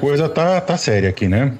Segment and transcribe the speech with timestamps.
[0.00, 1.56] coisa tá, tá séria aqui, né?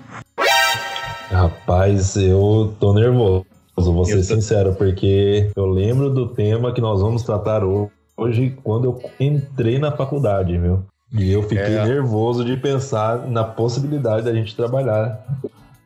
[1.31, 3.45] Rapaz, eu tô nervoso,
[3.77, 8.87] vou ser eu sincero, porque eu lembro do tema que nós vamos tratar hoje quando
[8.87, 10.83] eu entrei na faculdade, viu?
[11.13, 11.85] E eu fiquei é.
[11.85, 15.25] nervoso de pensar na possibilidade da gente trabalhar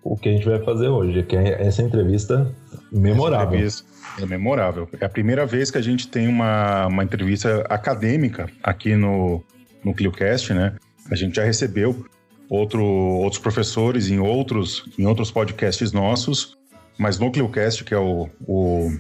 [0.03, 2.51] o que a gente vai fazer hoje, que é essa entrevista
[2.93, 3.59] memorável.
[3.59, 4.89] Essa entrevista é memorável.
[5.01, 9.43] É a primeira vez que a gente tem uma, uma entrevista acadêmica aqui no,
[9.83, 10.75] no ClioCast, né?
[11.11, 12.05] A gente já recebeu
[12.49, 16.57] outro, outros professores em outros, em outros podcasts nossos,
[16.99, 18.91] mas no ClioCast, que é o, o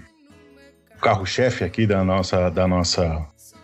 [1.01, 3.05] carro-chefe aqui da nossa, da nossa,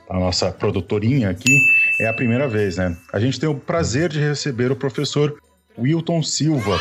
[0.09, 1.57] da nossa produtorinha aqui,
[2.01, 2.97] é a primeira vez, né?
[3.13, 5.37] A gente tem o prazer de receber o professor
[5.79, 6.81] Wilton Silva,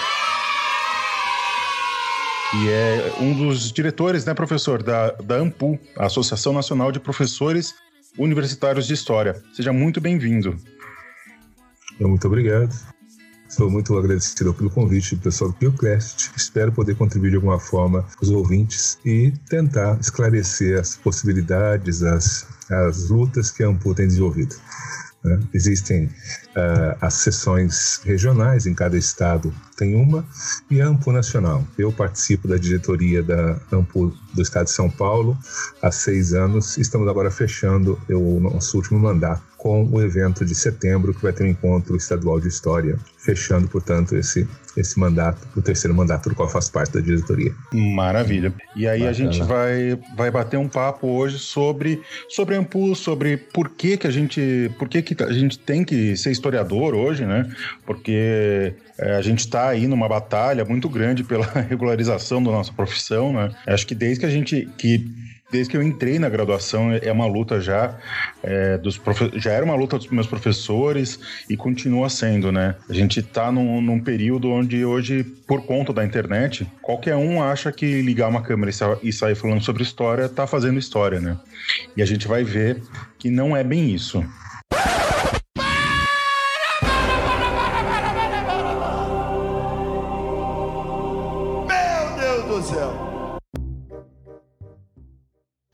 [2.52, 7.76] que é um dos diretores, né, professor, da, da AMPU, a Associação Nacional de Professores
[8.18, 9.42] Universitários de História.
[9.54, 10.58] Seja muito bem-vindo.
[12.08, 12.74] Muito obrigado.
[13.50, 16.32] Estou muito agradecido pelo convite do pessoal do PioCast.
[16.38, 22.48] Espero poder contribuir de alguma forma com os ouvintes e tentar esclarecer as possibilidades, as,
[22.70, 24.56] as lutas que a AMPU tem desenvolvido.
[25.24, 25.40] Né?
[25.52, 30.24] Existem uh, as sessões regionais, em cada estado tem uma,
[30.70, 31.66] e a AMPU Nacional.
[31.76, 35.36] Eu participo da diretoria da AMPU do estado de São Paulo
[35.82, 36.78] há seis anos.
[36.78, 41.44] Estamos agora fechando o nosso último mandato com o evento de setembro, que vai ter
[41.44, 46.48] um encontro estadual de história, fechando, portanto, esse, esse mandato, o terceiro mandato do qual
[46.48, 47.54] faço parte da diretoria.
[47.74, 48.54] Maravilha.
[48.74, 49.10] E aí Bacana.
[49.10, 53.98] a gente vai, vai bater um papo hoje sobre, sobre a Ampu, sobre por que,
[53.98, 54.72] que a gente.
[54.80, 57.46] Por que, que a gente tem que ser historiador hoje, né?
[57.86, 63.34] Porque é, a gente está aí numa batalha muito grande pela regularização da nossa profissão,
[63.34, 63.52] né?
[63.68, 67.26] Acho que desde que a gente que desde que eu entrei na graduação é uma
[67.26, 67.98] luta já
[68.44, 69.32] é, dos profe...
[69.36, 72.76] já era uma luta dos meus professores e continua sendo, né?
[72.90, 77.72] A gente está num, num, período onde hoje, por conta da internet, qualquer um acha
[77.72, 78.72] que ligar uma câmera
[79.02, 81.38] e sair falando sobre história está fazendo história, né?
[81.96, 82.82] E a gente vai ver
[83.18, 84.24] que não é bem isso.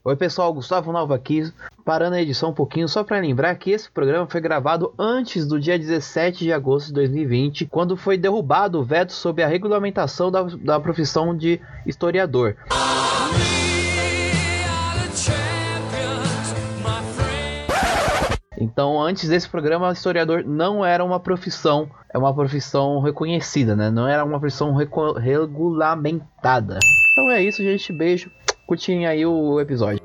[0.07, 1.51] Oi pessoal, Gustavo Nova aqui,
[1.83, 5.59] parando a edição um pouquinho só para lembrar que esse programa foi gravado antes do
[5.59, 10.43] dia 17 de agosto de 2020, quando foi derrubado o veto sobre a regulamentação da,
[10.43, 12.55] da profissão de historiador.
[18.59, 23.89] Então, antes desse programa, historiador não era uma profissão, é uma profissão reconhecida, né?
[23.89, 26.77] Não era uma profissão regulamentada.
[27.11, 27.91] Então é isso, gente.
[27.91, 28.29] Beijo
[28.65, 30.01] curtirem aí o episódio.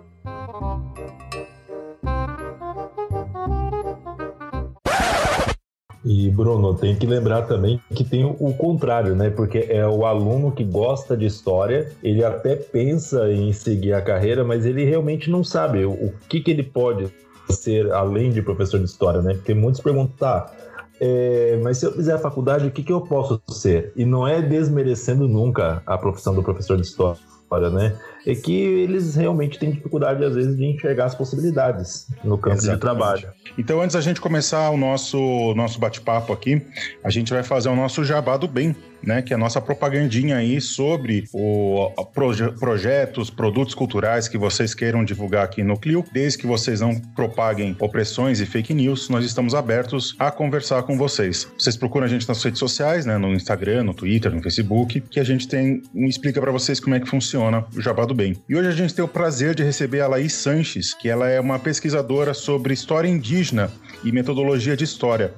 [6.03, 9.31] E Bruno, tem que lembrar também que tem o contrário, né?
[9.31, 14.43] Porque é o aluno que gosta de história, ele até pensa em seguir a carreira,
[14.43, 17.13] mas ele realmente não sabe o que, que ele pode
[17.51, 19.35] ser além de professor de história, né?
[19.35, 20.53] Porque muitos perguntam, tá,
[21.01, 23.93] é, mas se eu fizer a faculdade, o que, que eu posso ser?
[23.95, 27.21] E não é desmerecendo nunca a profissão do professor de história
[27.59, 27.99] né?
[28.27, 32.75] É que eles realmente têm dificuldade, às vezes, de enxergar as possibilidades no campo Exatamente.
[32.75, 33.29] de trabalho.
[33.57, 36.63] Então, antes da gente começar o nosso, nosso bate-papo aqui,
[37.03, 40.37] a gente vai fazer o nosso jabá do bem né, que é a nossa propagandinha
[40.37, 46.05] aí sobre o proje projetos, produtos culturais que vocês queiram divulgar aqui no Clio.
[46.13, 50.97] Desde que vocês não propaguem opressões e fake news, nós estamos abertos a conversar com
[50.97, 51.49] vocês.
[51.59, 55.21] Vocês procuram a gente nas redes sociais, né, no Instagram, no Twitter, no Facebook, que
[55.21, 58.37] a gente tem explica para vocês como é que funciona o Jabá do Bem.
[58.49, 61.41] E hoje a gente tem o prazer de receber a Laís Sanches, que ela é
[61.41, 63.71] uma pesquisadora sobre história indígena
[64.05, 65.33] e metodologia de história.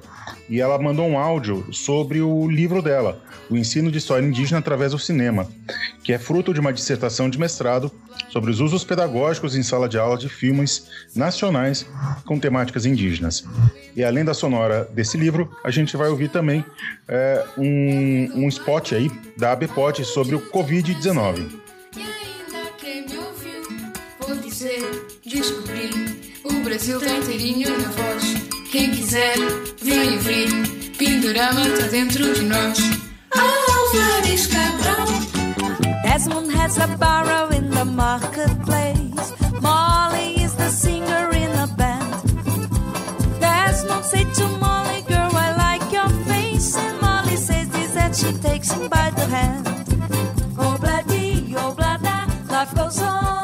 [0.49, 4.91] E ela mandou um áudio sobre o livro dela, O Ensino de História Indígena através
[4.91, 5.47] do Cinema,
[6.03, 7.91] que é fruto de uma dissertação de mestrado
[8.29, 11.85] sobre os usos pedagógicos em sala de aula de filmes nacionais
[12.25, 13.45] com temáticas indígenas.
[13.95, 16.65] E além da sonora desse livro, a gente vai ouvir também
[17.07, 21.63] é, um, um spot aí da ABPOD sobre o Covid-19.
[25.25, 28.52] Descobrir, o Brasil tem inteirinho na voz.
[28.73, 29.35] Quem quiser,
[29.83, 30.49] vem ouvir.
[30.97, 32.79] Pindorama está dentro de nós.
[33.31, 36.01] Álvares Cabral.
[36.01, 39.31] Desmond has a barrow in the marketplace.
[39.61, 42.23] Molly is the singer in the band.
[43.39, 46.75] Desmond said to Molly, girl, I like your face.
[46.75, 49.67] And Molly says this and she takes him by the hand.
[50.57, 53.42] Oh, bloody, oh, bloody, life goes on.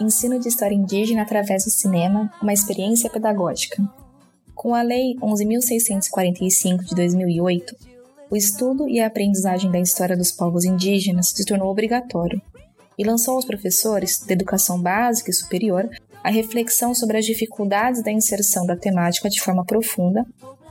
[0.00, 3.82] Ensino de História Indígena através do Cinema, uma experiência pedagógica.
[4.54, 7.76] Com a Lei 11.645 de 2008,
[8.30, 12.40] o estudo e a aprendizagem da história dos povos indígenas se tornou obrigatório
[12.98, 15.88] e lançou aos professores da educação básica e superior
[16.22, 20.26] a reflexão sobre as dificuldades da inserção da temática de forma profunda,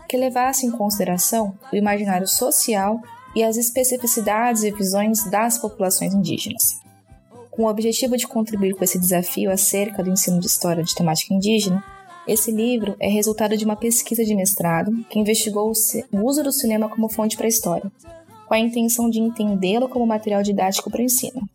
[0.07, 3.01] que levasse em consideração o imaginário social
[3.35, 6.86] e as especificidades e visões das populações indígenas.
[7.57, 11.33] Com o objetivo de contribuir com esse desafio acerca do ensino de história de temática
[11.33, 11.83] indígena,
[12.27, 15.71] esse livro é resultado de uma pesquisa de mestrado que investigou
[16.11, 17.91] o uso do cinema como fonte para a história,
[18.47, 21.49] com a intenção de entendê-lo como material didático para o ensino.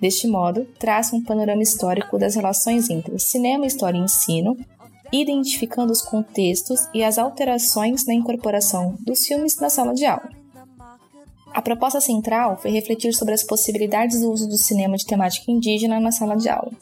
[0.00, 4.56] Deste modo, traça um panorama histórico das relações entre cinema, história e ensino,
[5.12, 10.43] identificando os contextos e as alterações na incorporação dos filmes na sala de aula.
[11.54, 16.00] A proposta central foi refletir sobre as possibilidades do uso do cinema de temática indígena
[16.00, 16.72] na sala de aula.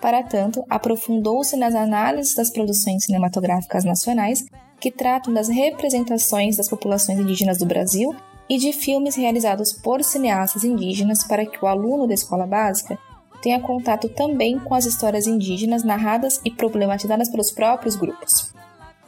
[0.00, 4.44] Para tanto, aprofundou-se nas análises das produções cinematográficas nacionais
[4.80, 8.12] que tratam das representações das populações indígenas do Brasil
[8.48, 12.98] e de filmes realizados por cineastas indígenas para que o aluno da escola básica
[13.40, 18.52] tenha contato também com as histórias indígenas narradas e problematizadas pelos próprios grupos.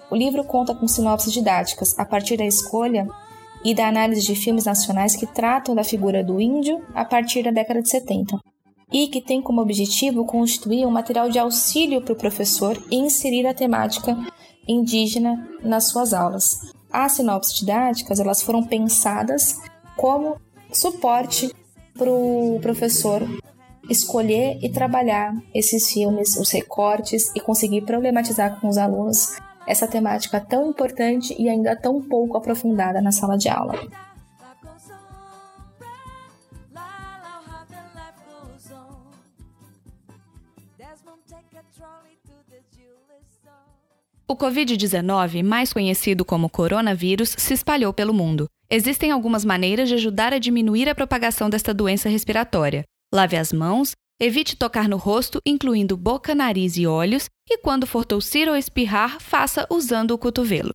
[0.08, 3.08] O livro conta com sinopses didáticas a partir da escolha
[3.64, 7.50] e da análise de filmes nacionais que tratam da figura do índio a partir da
[7.50, 8.38] década de 70,
[8.92, 13.46] e que tem como objetivo constituir um material de auxílio para o professor e inserir
[13.46, 14.16] a temática
[14.66, 16.58] indígena nas suas aulas.
[16.90, 19.56] As sinopses didáticas elas foram pensadas
[19.96, 20.36] como
[20.72, 21.52] suporte
[21.94, 23.22] para o professor
[23.90, 29.36] escolher e trabalhar esses filmes, os recortes e conseguir problematizar com os alunos
[29.68, 33.78] essa temática tão importante e ainda tão pouco aprofundada na sala de aula.
[44.26, 48.46] O Covid-19, mais conhecido como coronavírus, se espalhou pelo mundo.
[48.70, 52.84] Existem algumas maneiras de ajudar a diminuir a propagação desta doença respiratória.
[53.12, 58.04] Lave as mãos, evite tocar no rosto, incluindo boca, nariz e olhos, e quando for
[58.04, 60.72] tossir ou espirrar, faça usando o cotovelo.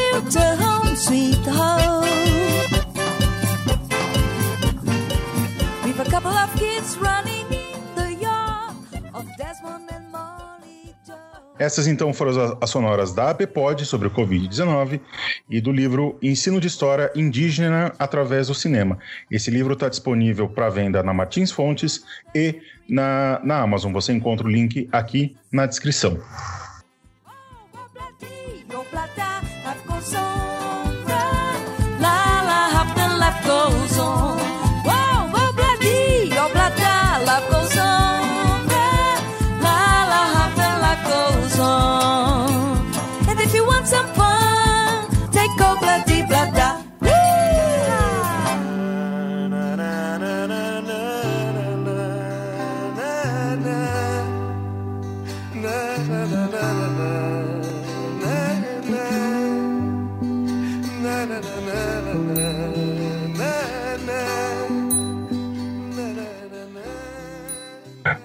[11.59, 15.01] Essas então foram as sonoras da ABPOD sobre o Covid-19
[15.49, 18.99] e do livro Ensino de História Indígena através do Cinema.
[19.31, 22.05] Esse livro está disponível para venda na Martins Fontes
[22.35, 23.93] e na, na Amazon.
[23.93, 26.19] Você encontra o link aqui na descrição.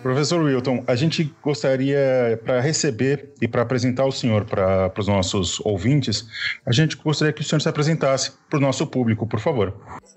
[0.08, 5.60] Professor Wilton, a gente gostaria, para receber e para apresentar o senhor para os nossos
[5.66, 6.26] ouvintes,
[6.66, 9.74] a gente gostaria que o senhor se apresentasse para o nosso público, por favor.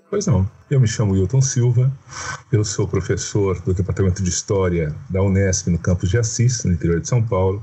[0.09, 0.49] Pois não.
[0.69, 1.91] Eu me chamo Wilton Silva,
[2.51, 6.99] eu sou professor do Departamento de História da Unesp no campus de Assis, no interior
[6.99, 7.61] de São Paulo,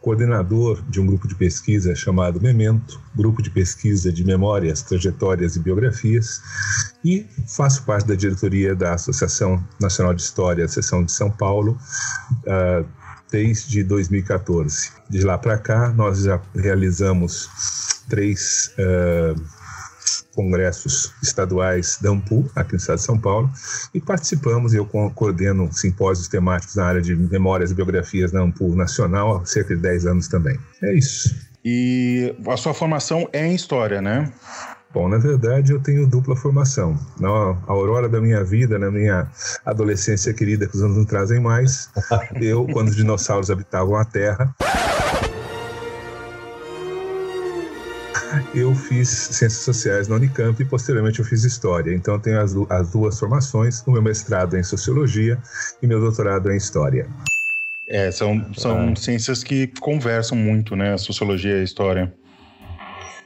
[0.00, 5.60] coordenador de um grupo de pesquisa chamado Memento, grupo de pesquisa de memórias, trajetórias e
[5.60, 6.40] biografias,
[7.04, 11.78] e faço parte da diretoria da Associação Nacional de História, seção de São Paulo,
[12.46, 12.86] uh,
[13.30, 14.90] desde 2014.
[15.08, 17.48] De lá para cá, nós já realizamos
[18.08, 19.59] três uh,
[20.34, 23.50] congressos estaduais da AMPU, aqui no estado de São Paulo,
[23.94, 29.38] e participamos, eu coordeno simpósios temáticos na área de memórias e biografias da AMPU Nacional
[29.38, 30.58] há cerca de 10 anos também.
[30.82, 31.34] É isso.
[31.64, 34.32] E a sua formação é em história, né?
[34.92, 36.98] Bom, na verdade eu tenho dupla formação.
[37.18, 37.28] Na
[37.68, 39.28] aurora da minha vida, na minha
[39.64, 41.88] adolescência querida, que os anos não trazem mais,
[42.40, 44.52] eu, quando os dinossauros habitavam a Terra,
[48.54, 51.94] eu fiz Ciências Sociais na Unicamp e posteriormente eu fiz História.
[51.94, 55.38] Então eu tenho as, as duas formações, o meu mestrado é em Sociologia
[55.82, 57.08] e meu doutorado é em História.
[57.88, 58.96] É, são, são ah.
[58.96, 60.96] ciências que conversam muito, né?
[60.96, 62.12] Sociologia e História.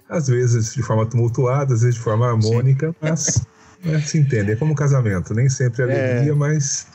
[0.08, 2.96] Às vezes de forma tumultuada, às vezes de forma harmônica, Sim.
[3.00, 3.46] mas
[3.84, 4.52] é, se entende.
[4.52, 6.34] É como um casamento, nem sempre é alegria, é...
[6.34, 6.86] mas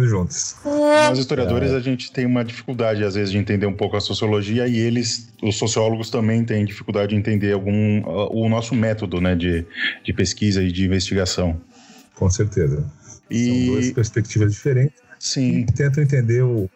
[0.00, 0.56] juntos.
[0.64, 1.76] Nós historiadores é.
[1.76, 5.28] a gente tem uma dificuldade às vezes de entender um pouco a sociologia e eles,
[5.42, 9.66] os sociólogos também têm dificuldade de entender algum o nosso método, né, de,
[10.04, 11.60] de pesquisa e de investigação.
[12.14, 12.84] Com certeza.
[13.30, 13.66] E...
[13.66, 15.02] São duas perspectivas diferentes.
[15.18, 15.58] Sim.
[15.60, 16.68] E tentam entender o,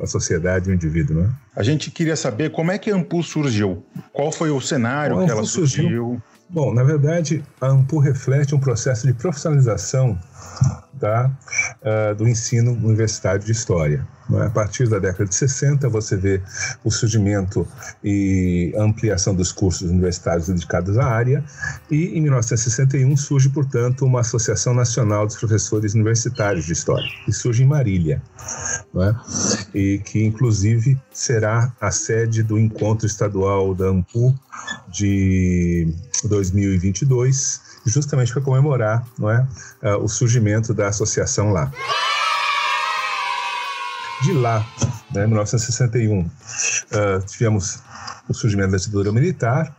[0.00, 1.30] a sociedade e o indivíduo, né?
[1.54, 3.84] A gente queria saber como é que a Ampu surgiu.
[4.12, 5.84] Qual foi o cenário que ela surgiu?
[5.84, 6.22] surgiu?
[6.50, 10.18] Bom, na verdade, a Ampu reflete um processo de profissionalização
[11.06, 14.06] uh, do ensino universitário de História.
[14.34, 14.46] É?
[14.46, 16.40] A partir da década de 60, você vê
[16.84, 17.66] o surgimento
[18.02, 21.44] e ampliação dos cursos universitários dedicados à área,
[21.90, 27.62] e em 1961 surge, portanto, uma Associação Nacional dos Professores Universitários de História, que surge
[27.62, 28.22] em Marília,
[28.96, 29.14] é?
[29.78, 34.34] e que, inclusive, será a sede do encontro estadual da AMPU
[34.88, 35.92] de
[36.24, 39.46] 2022, justamente para comemorar não é,
[39.82, 41.70] uh, o surgimento da associação lá.
[44.22, 44.64] De lá,
[45.12, 46.30] né, em 1961, uh,
[47.26, 47.80] tivemos
[48.28, 49.74] o surgimento da ditadura militar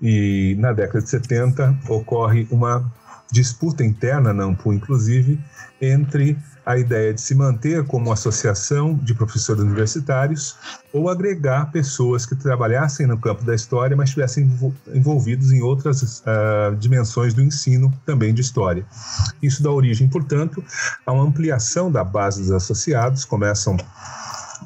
[0.00, 2.90] e na década de 70 ocorre uma
[3.30, 5.40] disputa interna na AMPU, inclusive,
[5.80, 10.56] entre a ideia de se manter como associação de professores universitários
[10.92, 14.50] ou agregar pessoas que trabalhassem no campo da história, mas estivessem
[14.92, 18.84] envolvidos em outras uh, dimensões do ensino também de história.
[19.42, 20.62] Isso dá origem, portanto,
[21.06, 23.76] a uma ampliação da base dos associados, começam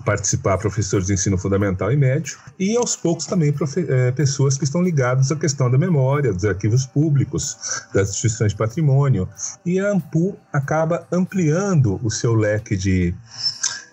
[0.04, 3.54] participar professores de ensino fundamental e médio, e aos poucos também
[3.88, 7.56] é, pessoas que estão ligadas à questão da memória, dos arquivos públicos,
[7.92, 9.28] das instituições de patrimônio.
[9.64, 13.14] E a AMPU acaba ampliando o seu leque de,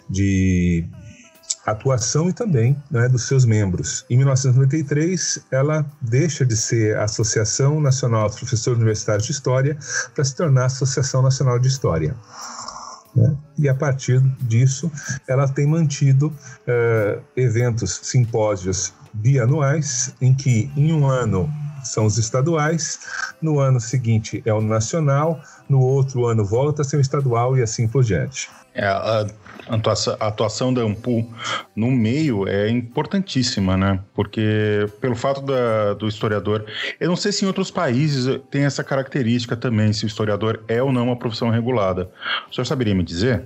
[0.10, 0.88] de
[1.65, 4.06] atuação e também né, dos seus membros.
[4.10, 9.77] Em 1993, ela deixa de ser a Associação Nacional dos Professores Universitários de História
[10.13, 12.15] para se tornar a Associação Nacional de História.
[13.62, 14.91] E a partir disso,
[15.27, 21.48] ela tem mantido uh, eventos, simpósios bianuais, em que em um ano
[21.84, 23.00] são os estaduais,
[23.39, 25.39] no ano seguinte é o nacional,
[25.70, 28.50] no outro ano volta a ser o estadual e assim por diante.
[28.74, 29.27] É, a,
[29.68, 31.27] a atuação da Ampu
[31.75, 34.00] no meio é importantíssima, né?
[34.13, 36.65] Porque pelo fato da, do historiador,
[37.00, 40.82] eu não sei se em outros países tem essa característica também, se o historiador é
[40.82, 42.10] ou não uma profissão regulada.
[42.50, 43.44] O senhor saberia me dizer?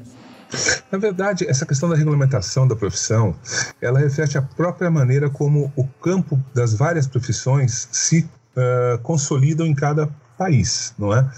[0.91, 3.35] Na verdade, essa questão da regulamentação da profissão,
[3.81, 9.73] ela reflete a própria maneira como o campo das várias profissões se uh, consolidam em
[9.73, 11.29] cada país, não é?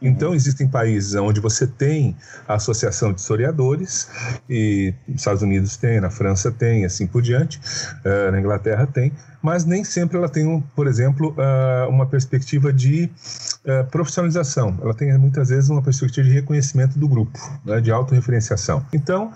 [0.00, 2.16] Então existem países onde você tem
[2.48, 4.08] a associação de historiadores
[4.48, 7.60] e nos Estados Unidos tem, na França tem, assim por diante,
[8.04, 9.12] uh, na Inglaterra tem,
[9.46, 13.08] mas nem sempre ela tem, por exemplo, uh, uma perspectiva de
[13.64, 14.76] uh, profissionalização.
[14.82, 18.84] Ela tem muitas vezes uma perspectiva de reconhecimento do grupo, né, de autorreferenciação.
[18.92, 19.30] Então,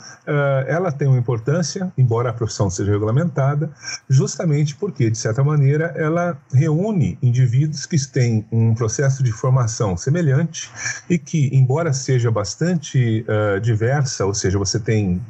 [0.66, 3.70] ela tem uma importância, embora a profissão seja regulamentada,
[4.08, 10.70] justamente porque, de certa maneira, ela reúne indivíduos que têm um processo de formação semelhante
[11.08, 13.24] e que, embora seja bastante
[13.62, 15.20] diversa, ou seja, você tem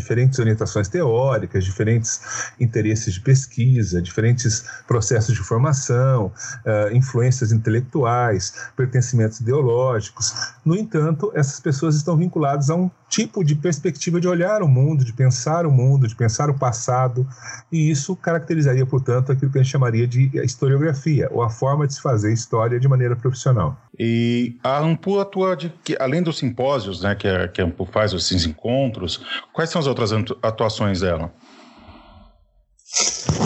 [0.00, 2.20] diferentes orientações teóricas, diferentes
[2.60, 6.32] interesses de pesquisa, diferentes processos de formação,
[6.64, 10.34] uh, influências intelectuais, pertencimentos ideológicos.
[10.64, 15.04] No entanto, essas pessoas estão vinculadas a um tipo de perspectiva de olhar o mundo,
[15.04, 17.26] de pensar o mundo, de pensar o passado,
[17.70, 21.94] e isso caracterizaria, portanto, aquilo que a gente chamaria de historiografia, ou a forma de
[21.94, 23.76] se fazer história de maneira profissional.
[23.98, 27.86] E a AMPU atua, de, que, além dos simpósios né, que, a, que a AMPU
[27.86, 30.10] faz, esses encontros, quais são as outras
[30.42, 31.32] atuações dela?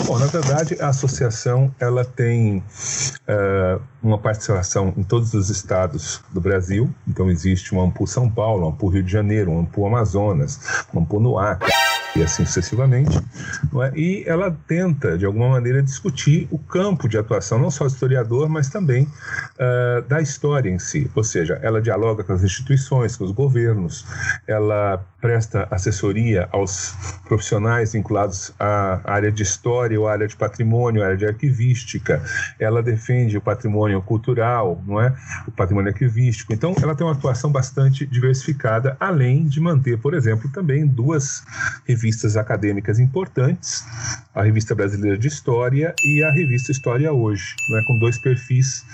[0.05, 6.41] Bom, na verdade, a associação ela tem uh, uma participação em todos os estados do
[6.41, 6.89] Brasil.
[7.07, 10.59] Então, existe uma AMPU São Paulo, uma AMPU Rio de Janeiro, uma AMPU Amazonas,
[10.93, 11.71] uma AMPU no Acre
[12.15, 13.17] e assim sucessivamente.
[13.17, 13.97] É?
[13.97, 18.49] E ela tenta, de alguma maneira, discutir o campo de atuação, não só do historiador,
[18.49, 21.09] mas também uh, da história em si.
[21.15, 24.05] Ou seja, ela dialoga com as instituições, com os governos,
[24.47, 26.95] ela presta assessoria aos
[27.27, 32.21] profissionais vinculados à área de história ou à área de patrimônio, à área de arquivística.
[32.59, 35.15] Ela defende o patrimônio cultural, não é?
[35.47, 36.53] O patrimônio arquivístico.
[36.53, 41.43] Então, ela tem uma atuação bastante diversificada, além de manter, por exemplo, também duas
[41.87, 42.00] revistas
[42.37, 43.85] acadêmicas importantes,
[44.33, 47.83] a Revista Brasileira de História e a Revista História Hoje, não é?
[47.85, 48.85] com dois perfis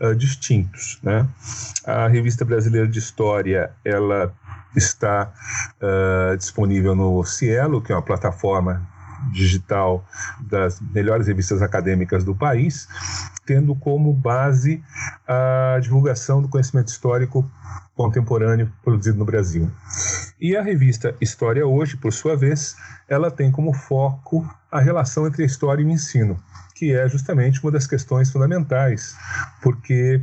[0.00, 0.98] uh, distintos.
[1.02, 1.26] Né?
[1.84, 4.32] A Revista Brasileira de História, ela
[4.74, 5.32] está
[5.80, 8.86] uh, disponível no Cielo, que é uma plataforma
[9.32, 10.04] digital
[10.40, 12.88] das melhores revistas acadêmicas do país,
[13.44, 14.82] tendo como base
[15.26, 17.48] a divulgação do conhecimento histórico
[17.96, 19.70] contemporâneo produzido no Brasil.
[20.38, 22.76] E a revista História Hoje, por sua vez,
[23.08, 26.38] ela tem como foco a relação entre a história e o ensino,
[26.74, 29.16] que é justamente uma das questões fundamentais,
[29.62, 30.20] porque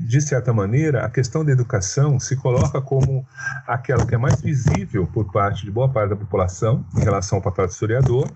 [0.00, 3.26] de certa maneira, a questão da educação se coloca como
[3.66, 7.42] aquela que é mais visível por parte de boa parte da população em relação ao
[7.42, 8.30] papel do historiador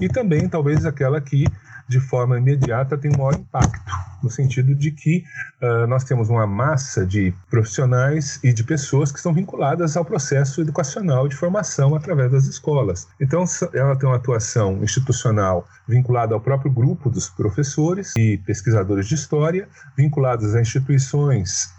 [0.00, 1.46] e também talvez aquela que
[1.88, 3.83] de forma imediata tem maior impacto,
[4.24, 5.22] no sentido de que
[5.62, 10.62] uh, nós temos uma massa de profissionais e de pessoas que estão vinculadas ao processo
[10.62, 13.06] educacional de formação através das escolas.
[13.20, 19.14] Então, ela tem uma atuação institucional vinculada ao próprio grupo dos professores e pesquisadores de
[19.14, 21.72] história, vinculadas a instituições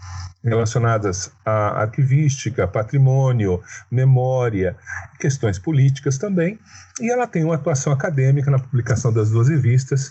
[0.46, 4.76] relacionadas à arquivística, patrimônio, memória,
[5.18, 6.58] questões políticas também,
[7.00, 10.10] e ela tem uma atuação acadêmica na publicação das duas revistas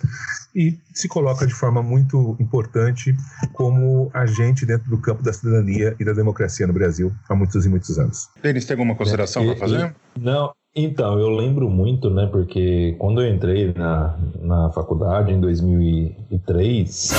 [0.53, 3.15] e se coloca de forma muito importante
[3.53, 7.69] como agente dentro do campo da cidadania e da democracia no Brasil há muitos e
[7.69, 8.29] muitos anos.
[8.41, 9.95] Denis, tem alguma consideração é, para fazer?
[10.17, 17.11] Não, então, eu lembro muito, né, porque quando eu entrei na, na faculdade em 2003,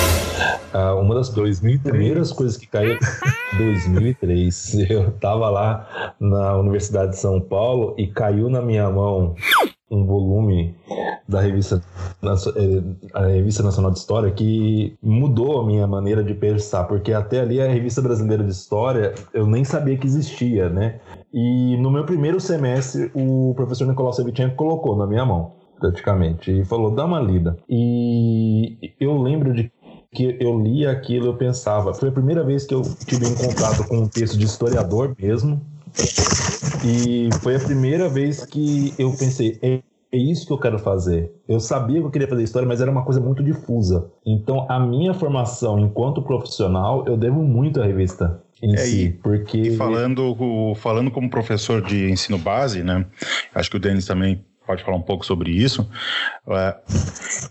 [0.74, 1.80] ah, uma das 2003.
[1.82, 2.98] primeiras coisas que caiu
[3.56, 9.34] 2003, eu estava lá na Universidade de São Paulo e caiu na minha mão
[9.90, 10.74] um volume
[11.28, 11.82] da revista
[12.22, 12.82] eh,
[13.14, 17.60] a revista Nacional de História que mudou a minha maneira de pensar, porque até ali
[17.60, 21.00] a revista brasileira de História eu nem sabia que existia, né?
[21.32, 26.64] E no meu primeiro semestre o professor Nicolau Sevchenko colocou na minha mão, praticamente, e
[26.64, 27.56] falou: "Dá uma lida".
[27.68, 29.70] E eu lembro de
[30.12, 33.84] que eu li aquilo, eu pensava, foi a primeira vez que eu tive um contato
[33.86, 35.60] com um texto de historiador mesmo,
[36.84, 39.80] e foi a primeira vez que eu pensei, é,
[40.12, 41.32] é isso que eu quero fazer.
[41.48, 44.10] Eu sabia que eu queria fazer história, mas era uma coisa muito difusa.
[44.24, 49.58] Então, a minha formação enquanto profissional, eu devo muito à revista em é, si, porque...
[49.58, 50.34] E falando,
[50.76, 53.04] falando como professor de ensino base, né?
[53.54, 55.88] Acho que o Denis também pode falar um pouco sobre isso.
[56.48, 56.76] É,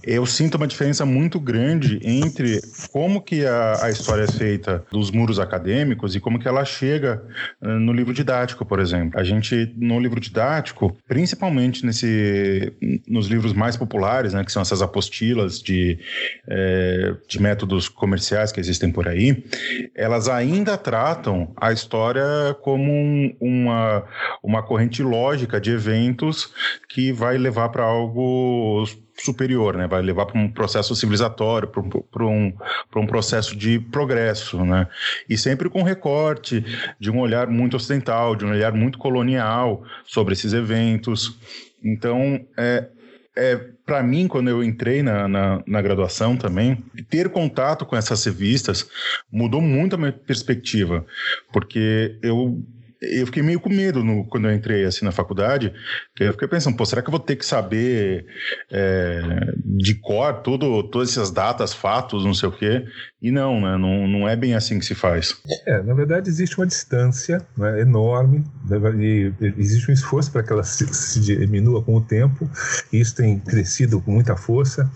[0.04, 5.12] eu sinto uma diferença muito grande entre como que a, a, história é feita dos
[5.12, 7.24] muros acadêmicos e como que ela chega
[7.62, 9.20] eh, no livro didático, por exemplo.
[9.20, 12.74] A gente, no livro didático, principalmente nesse,
[13.08, 15.98] nos livros mais populares, né, que são essas apostilas de,
[16.48, 19.44] é, de métodos comerciais que existem por aí,
[19.96, 22.24] elas ainda tratam a história
[22.62, 24.04] como um, uma,
[24.44, 26.54] uma corrente lógica de eventos
[26.90, 28.86] que vai levar para algo
[29.18, 29.88] superior, né?
[29.88, 32.54] Vai levar para um processo civilizatório, para um,
[32.96, 34.88] um processo de progresso, né?
[35.30, 36.64] E sempre com recorte
[37.00, 41.40] de um olhar muito ocidental, de um olhar muito colonial sobre esses eventos.
[41.84, 42.88] Então, é,
[43.36, 48.24] é, para mim, quando eu entrei na, na, na, graduação também, ter contato com essas
[48.24, 48.90] revistas
[49.32, 51.06] mudou muito a minha perspectiva,
[51.52, 52.64] porque eu
[53.12, 55.74] eu fiquei meio com medo no, quando eu entrei assim na faculdade,
[56.20, 58.26] eu fiquei pensando, pô, será que eu vou ter que saber
[58.72, 62.86] é, de cor tudo, todas essas datas, fatos, não sei o quê?
[63.22, 63.78] E não, né?
[63.78, 65.36] Não, não é bem assim que se faz.
[65.66, 70.52] É, na verdade existe uma distância né, enorme né, e existe um esforço para que
[70.52, 72.50] ela se, se, diminua com o tempo.
[72.92, 74.90] E isso tem crescido com muita força,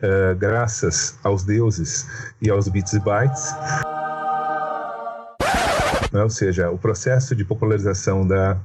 [0.00, 2.06] é, graças aos deuses
[2.40, 3.54] e aos bits e bytes
[6.16, 6.22] né?
[6.22, 8.58] ou seja, o processo de popularização da,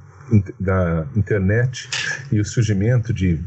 [0.58, 1.88] da internet
[2.30, 3.38] e o surgimento de,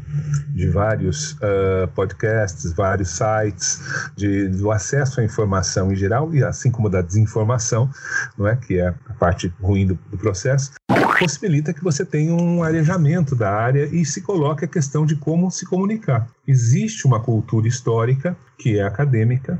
[0.49, 3.81] de vários uh, podcasts, vários sites,
[4.15, 7.89] de, do acesso à informação em geral, e assim como da desinformação,
[8.37, 10.71] não é que é a parte ruim do, do processo,
[11.17, 15.49] possibilita que você tenha um arejamento da área e se coloque a questão de como
[15.49, 16.27] se comunicar.
[16.45, 19.57] Existe uma cultura histórica que é acadêmica,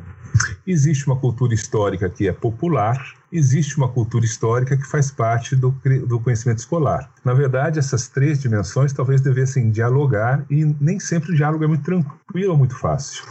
[0.68, 3.02] existe uma cultura histórica que é popular,
[3.36, 5.72] existe uma cultura histórica que faz parte do,
[6.08, 7.10] do conhecimento escolar.
[7.24, 11.84] Na verdade, essas três dimensões talvez devessem dialogar e nem sempre o diálogo é muito
[11.84, 13.24] tranquilo ou muito fácil.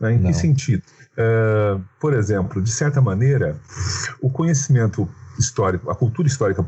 [0.00, 0.14] Né?
[0.14, 0.30] Em Não.
[0.30, 0.82] que sentido?
[1.12, 3.58] Uh, por exemplo, de certa maneira,
[4.20, 6.66] o conhecimento histórico, a cultura histórica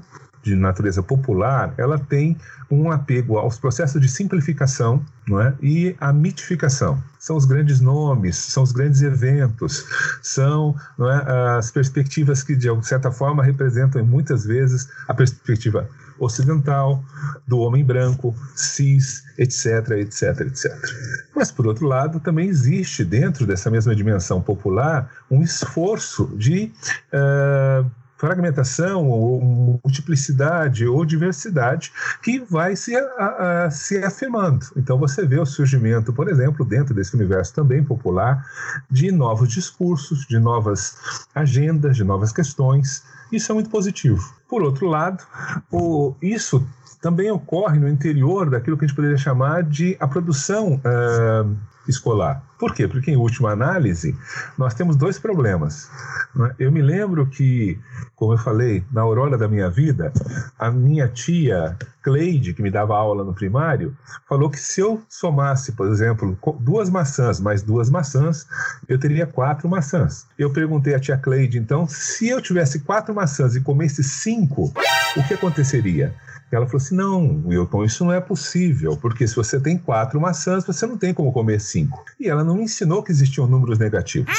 [0.48, 2.36] de natureza popular, ela tem
[2.70, 5.54] um apego aos processos de simplificação não é?
[5.62, 7.02] e a mitificação.
[7.18, 9.84] São os grandes nomes, são os grandes eventos,
[10.22, 17.02] são é, as perspectivas que, de certa forma, representam muitas vezes a perspectiva ocidental,
[17.46, 20.72] do homem branco, cis, etc, etc, etc.
[21.34, 26.72] Mas, por outro lado, também existe dentro dessa mesma dimensão popular um esforço de
[27.12, 34.66] uh, fragmentação ou multiplicidade ou diversidade que vai se, a, a, se afirmando.
[34.76, 38.44] Então você vê o surgimento, por exemplo, dentro desse universo também popular,
[38.90, 40.96] de novos discursos, de novas
[41.34, 43.04] agendas, de novas questões.
[43.30, 44.34] Isso é muito positivo.
[44.48, 45.22] Por outro lado,
[45.70, 46.66] o, isso
[47.00, 51.56] também ocorre no interior daquilo que a gente poderia chamar de a produção uh,
[51.88, 52.42] escolar.
[52.58, 52.88] Por quê?
[52.88, 54.16] Porque, em última análise,
[54.56, 55.88] nós temos dois problemas.
[56.34, 56.54] Né?
[56.58, 57.78] Eu me lembro que,
[58.16, 60.12] como eu falei, na aurora da minha vida,
[60.58, 63.96] a minha tia Cleide, que me dava aula no primário,
[64.28, 68.46] falou que se eu somasse, por exemplo, duas maçãs mais duas maçãs,
[68.88, 70.26] eu teria quatro maçãs.
[70.38, 74.72] Eu perguntei à tia Cleide, então, se eu tivesse quatro maçãs e comesse cinco,
[75.16, 76.14] o que aconteceria?
[76.56, 80.64] Ela falou assim: não, Wilton, isso não é possível, porque se você tem quatro maçãs,
[80.64, 82.04] você não tem como comer cinco.
[82.18, 84.32] E ela não me ensinou que existiam números negativos.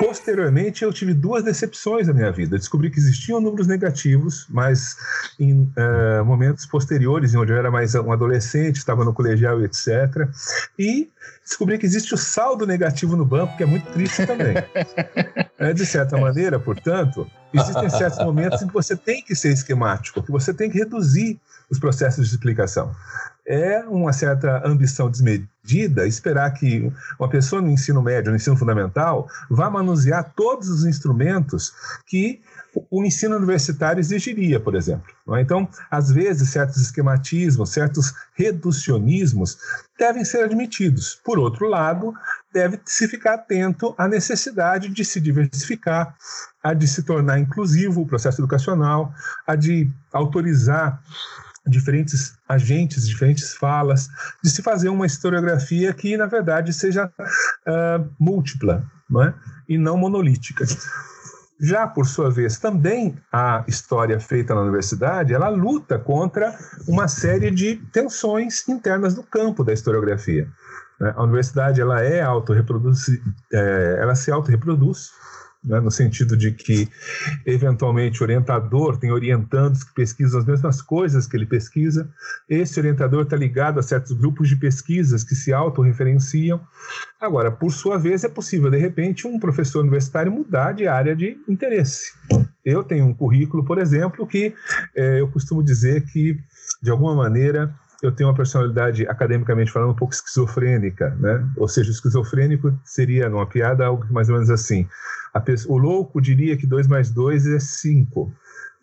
[0.00, 2.56] Posteriormente, eu tive duas decepções na minha vida.
[2.56, 4.96] descobri que existiam números negativos, mas
[5.38, 10.26] em uh, momentos posteriores, onde eu era mais um adolescente, estava no colegial e etc.
[10.78, 11.10] E
[11.44, 14.54] descobri que existe o saldo negativo no banco, que é muito triste também.
[15.58, 20.22] é, de certa maneira, portanto, existem certos momentos em que você tem que ser esquemático,
[20.22, 22.90] que você tem que reduzir os processos de explicação
[23.50, 29.28] é uma certa ambição desmedida esperar que uma pessoa no ensino médio, no ensino fundamental,
[29.50, 31.72] vá manusear todos os instrumentos
[32.06, 32.40] que
[32.88, 35.12] o ensino universitário exigiria, por exemplo.
[35.34, 35.40] É?
[35.40, 39.58] Então, às vezes, certos esquematismos, certos reducionismos
[39.98, 41.20] devem ser admitidos.
[41.24, 42.14] Por outro lado,
[42.54, 46.14] deve-se ficar atento à necessidade de se diversificar,
[46.62, 49.12] a de se tornar inclusivo o processo educacional,
[49.44, 51.02] a de autorizar
[51.66, 54.08] diferentes agentes, diferentes falas,
[54.42, 58.84] de se fazer uma historiografia que, na verdade, seja uh, múltipla
[59.24, 59.34] é?
[59.68, 60.64] e não monolítica.
[61.60, 66.56] Já, por sua vez, também a história feita na universidade, ela luta contra
[66.88, 70.48] uma série de tensões internas do campo da historiografia.
[70.98, 71.12] Né?
[71.14, 73.08] A universidade ela é autorreproduz,
[73.52, 75.10] é, ela se autorreproduz,
[75.62, 76.88] né, no sentido de que,
[77.44, 82.10] eventualmente, o orientador tem orientandos que pesquisam as mesmas coisas que ele pesquisa,
[82.48, 86.60] esse orientador está ligado a certos grupos de pesquisas que se autorreferenciam.
[87.20, 91.36] Agora, por sua vez, é possível, de repente, um professor universitário mudar de área de
[91.46, 92.12] interesse.
[92.64, 94.54] Eu tenho um currículo, por exemplo, que
[94.96, 96.38] é, eu costumo dizer que,
[96.82, 101.46] de alguma maneira, eu tenho uma personalidade, academicamente falando, um pouco esquizofrênica, né?
[101.56, 104.88] Ou seja, esquizofrênico seria, numa piada, algo mais ou menos assim.
[105.44, 108.32] Pessoa, o louco diria que 2 mais 2 é 5.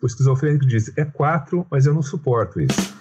[0.00, 2.94] O esquizofrênico diz, é 4, mas eu não suporto isso.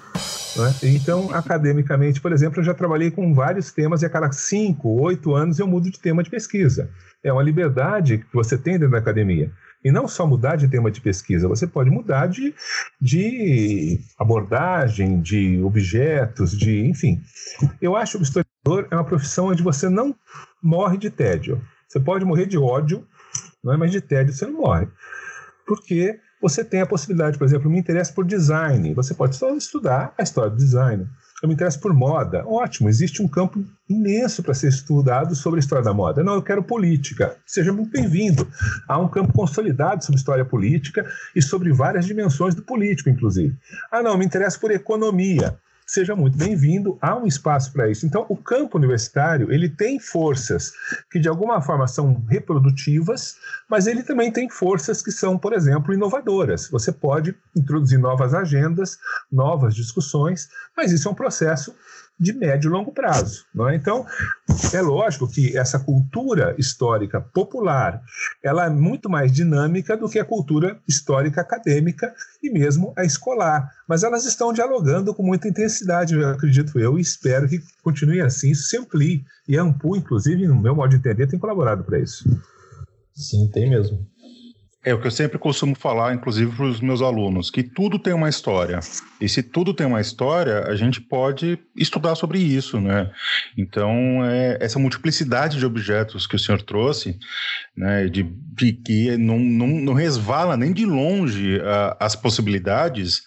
[0.57, 0.73] Né?
[0.83, 5.35] Então, academicamente, por exemplo, eu já trabalhei com vários temas e a cada 5, 8
[5.35, 6.89] anos eu mudo de tema de pesquisa.
[7.23, 9.51] É uma liberdade que você tem dentro da academia.
[9.83, 12.53] E não só mudar de tema de pesquisa, você pode mudar de,
[12.99, 17.21] de abordagem, de objetos, de enfim.
[17.81, 20.15] Eu acho que o historiador é uma profissão onde você não
[20.61, 21.61] morre de tédio.
[21.87, 23.07] Você pode morrer de ódio,
[23.63, 24.87] não é mais de tédio, você não morre.
[25.65, 28.93] Porque você tem a possibilidade, por exemplo, me interessa por design.
[28.93, 31.07] Você pode só estudar a história do design
[31.41, 32.43] eu me interesso por moda.
[32.47, 36.23] Ótimo, existe um campo imenso para ser estudado sobre a história da moda.
[36.23, 37.37] Não, eu quero política.
[37.45, 38.47] Seja muito bem-vindo.
[38.87, 43.55] Há um campo consolidado sobre história política e sobre várias dimensões do político, inclusive.
[43.91, 48.05] Ah, não, me interesso por economia seja muito bem-vindo, há um espaço para isso.
[48.05, 50.73] Então, o campo universitário, ele tem forças
[51.09, 53.37] que de alguma forma são reprodutivas,
[53.69, 56.69] mas ele também tem forças que são, por exemplo, inovadoras.
[56.69, 58.97] Você pode introduzir novas agendas,
[59.31, 61.73] novas discussões, mas isso é um processo
[62.19, 63.45] de médio e longo prazo.
[63.53, 63.75] Não é?
[63.75, 64.05] Então,
[64.73, 68.01] é lógico que essa cultura histórica popular
[68.43, 73.71] ela é muito mais dinâmica do que a cultura histórica acadêmica e mesmo a escolar.
[73.87, 78.51] Mas elas estão dialogando com muita intensidade, eu acredito eu, e espero que continue assim,
[78.51, 79.23] isso se amplie.
[79.47, 82.27] E a AMPU, inclusive, no meu modo de entender, tem colaborado para isso.
[83.13, 84.05] Sim, tem mesmo.
[84.87, 88.13] É o que eu sempre costumo falar, inclusive para os meus alunos, que tudo tem
[88.13, 88.79] uma história.
[89.19, 93.11] E se tudo tem uma história, a gente pode estudar sobre isso, né?
[93.57, 97.19] Então, é, essa multiplicidade de objetos que o senhor trouxe,
[97.75, 103.23] né, de, de que não, não, não resvala nem de longe a, as possibilidades,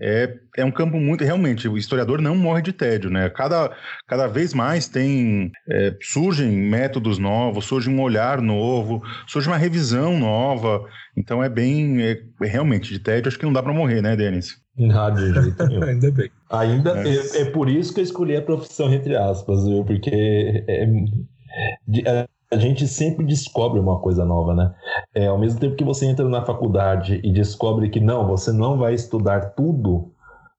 [0.00, 1.22] é, é um campo muito.
[1.22, 3.30] Realmente, o historiador não morre de tédio, né?
[3.30, 3.70] Cada,
[4.06, 5.52] cada vez mais tem.
[5.68, 10.84] É, surgem métodos novos, surge um olhar novo, surge uma revisão nova.
[11.16, 12.02] Então é bem.
[12.02, 14.56] É, é realmente, de tédio, acho que não dá para morrer, né, Denis?
[14.76, 15.82] Nada de jeito nenhum.
[15.84, 16.30] Ainda bem.
[16.50, 17.08] Ainda é.
[17.08, 17.42] é.
[17.42, 17.44] é.
[17.50, 19.84] por isso que eu escolhi a profissão, entre aspas, viu?
[19.84, 24.72] Porque é, é a gente sempre descobre uma coisa nova, né?
[25.12, 28.78] É, ao mesmo tempo que você entra na faculdade e descobre que não, você não
[28.78, 30.12] vai estudar tudo,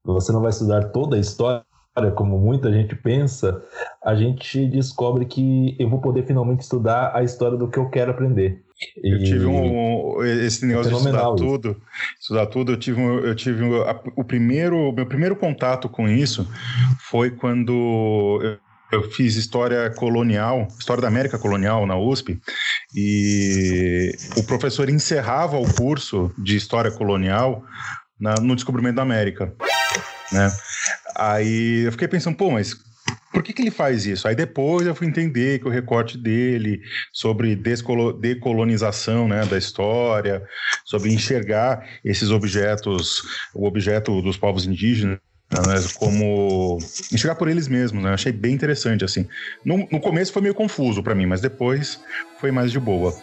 [0.04, 1.64] você não vai estudar toda a história,
[2.16, 3.64] como muita gente pensa,
[4.04, 8.12] a gente descobre que eu vou poder finalmente estudar a história do que eu quero
[8.12, 8.62] aprender.
[9.02, 11.36] Eu tive um, esse negócio é de estudar isso.
[11.38, 11.82] tudo,
[12.20, 12.72] estudar tudo.
[12.74, 13.64] Eu tive, eu tive
[14.18, 16.46] o primeiro, meu primeiro contato com isso
[17.00, 18.58] foi quando eu
[18.92, 22.40] eu fiz história colonial, história da América colonial na USP,
[22.96, 27.64] e o professor encerrava o curso de história colonial
[28.20, 29.54] na, no descobrimento da América,
[30.32, 30.52] né?
[31.16, 32.76] Aí eu fiquei pensando, pô, mas
[33.32, 34.28] por que, que ele faz isso?
[34.28, 40.42] Aí depois eu fui entender que o recorte dele sobre decolonização né, da história,
[40.86, 43.22] sobre enxergar esses objetos,
[43.54, 45.20] o objeto dos povos indígenas,
[46.00, 46.78] como
[47.12, 48.14] enxergar por eles mesmos, né?
[48.14, 49.28] Achei bem interessante, assim.
[49.64, 52.00] No, no começo foi meio confuso para mim, mas depois
[52.40, 53.16] foi mais de boa.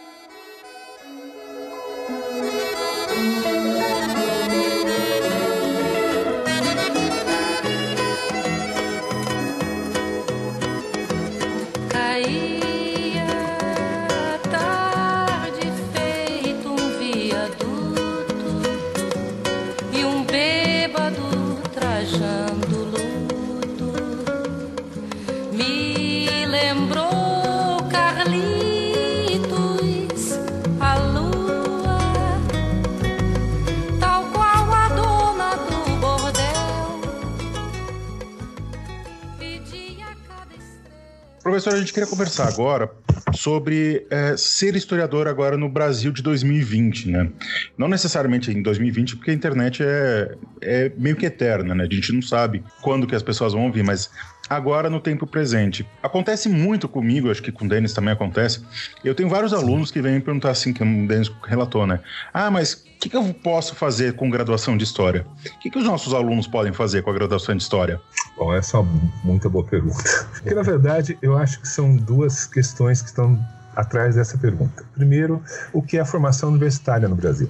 [42.23, 42.89] Conversar agora
[43.33, 47.29] sobre é, ser historiador agora no Brasil de 2020, né?
[47.77, 51.87] Não necessariamente em 2020, porque a internet é, é meio que eterna, né?
[51.89, 54.09] A gente não sabe quando que as pessoas vão ouvir, mas
[54.49, 55.87] agora no tempo presente.
[56.01, 58.63] Acontece muito comigo, acho que com o Denis também acontece.
[59.03, 61.99] Eu tenho vários alunos que vêm me perguntar assim, que o Denis relatou, né?
[62.33, 65.25] Ah, mas o que, que, eu posso fazer com graduação de História?
[65.45, 67.99] O que, que os nossos alunos podem fazer com a graduação de História?
[68.37, 70.03] Bom, essa é uma muita boa pergunta.
[70.33, 73.37] Porque, na verdade, eu acho que são duas questões que estão
[73.75, 74.83] atrás dessa pergunta.
[74.93, 77.49] Primeiro, o que é a formação universitária no Brasil?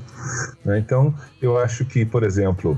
[0.63, 0.79] Né?
[0.79, 2.77] Então, eu acho que, por exemplo,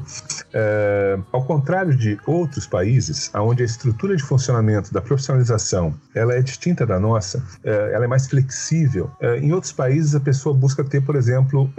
[0.54, 6.42] é, ao contrário de outros países, onde a estrutura de funcionamento da profissionalização ela é
[6.42, 9.12] distinta da nossa, é, ela é mais flexível.
[9.22, 11.70] É, em outros países, a pessoa busca ter, por exemplo,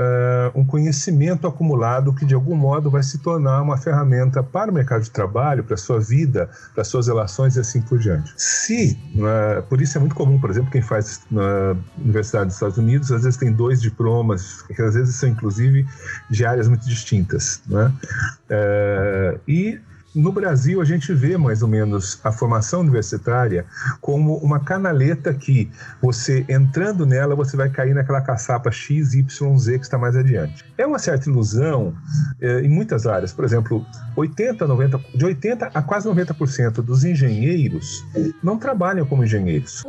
[0.54, 5.02] um conhecimento acumulado que, de algum modo, vai se tornar uma ferramenta para o mercado
[5.02, 8.32] de trabalho, para a sua vida, para as suas relações e assim por diante.
[8.36, 8.98] Se,
[9.68, 11.20] por isso é muito comum, por exemplo, quem faz
[11.98, 15.86] Universidade dos Estados Unidos, às vezes tem dois diplomas, que às vezes são, inclusive,
[16.30, 17.62] de áreas muito distintas.
[17.68, 17.92] Né?
[18.48, 19.80] É, e
[20.16, 23.66] no Brasil, a gente vê mais ou menos a formação universitária
[24.00, 29.78] como uma canaleta que você entrando nela, você vai cair naquela caçapa X, Y, Z
[29.78, 30.64] que está mais adiante.
[30.78, 31.94] É uma certa ilusão
[32.40, 33.30] é, em muitas áreas.
[33.30, 33.84] Por exemplo,
[34.16, 38.02] 80, 90, de 80 a quase 90% dos engenheiros
[38.42, 39.84] não trabalham como engenheiros.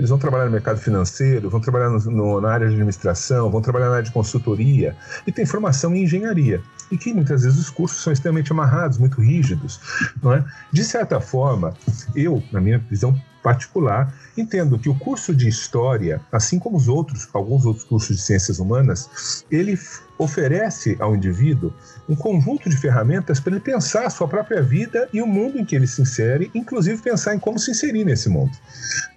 [0.00, 3.60] Eles vão trabalhar no mercado financeiro, vão trabalhar no, no, na área de administração, vão
[3.60, 6.62] trabalhar na área de consultoria e tem formação em engenharia.
[6.90, 9.78] E que muitas vezes os cursos são extremamente amarrados, muito rígidos.
[10.22, 10.42] Não é?
[10.72, 11.74] De certa forma,
[12.14, 17.28] eu, na minha visão particular, entendo que o curso de história, assim como os outros,
[17.32, 19.78] alguns outros cursos de ciências humanas, ele
[20.18, 21.72] oferece ao indivíduo
[22.08, 25.64] um conjunto de ferramentas para ele pensar a sua própria vida e o mundo em
[25.64, 28.52] que ele se insere, inclusive pensar em como se inserir nesse mundo.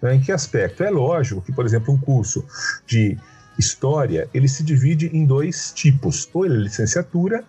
[0.02, 0.16] Né?
[0.16, 0.84] Em que aspecto?
[0.84, 2.46] É lógico que, por exemplo, um curso
[2.86, 3.18] de
[3.58, 7.44] história ele se divide em dois tipos: ou ele é licenciatura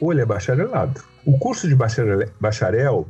[0.00, 1.02] ou ele é bacharelado.
[1.26, 1.74] O curso de
[2.40, 3.06] bacharel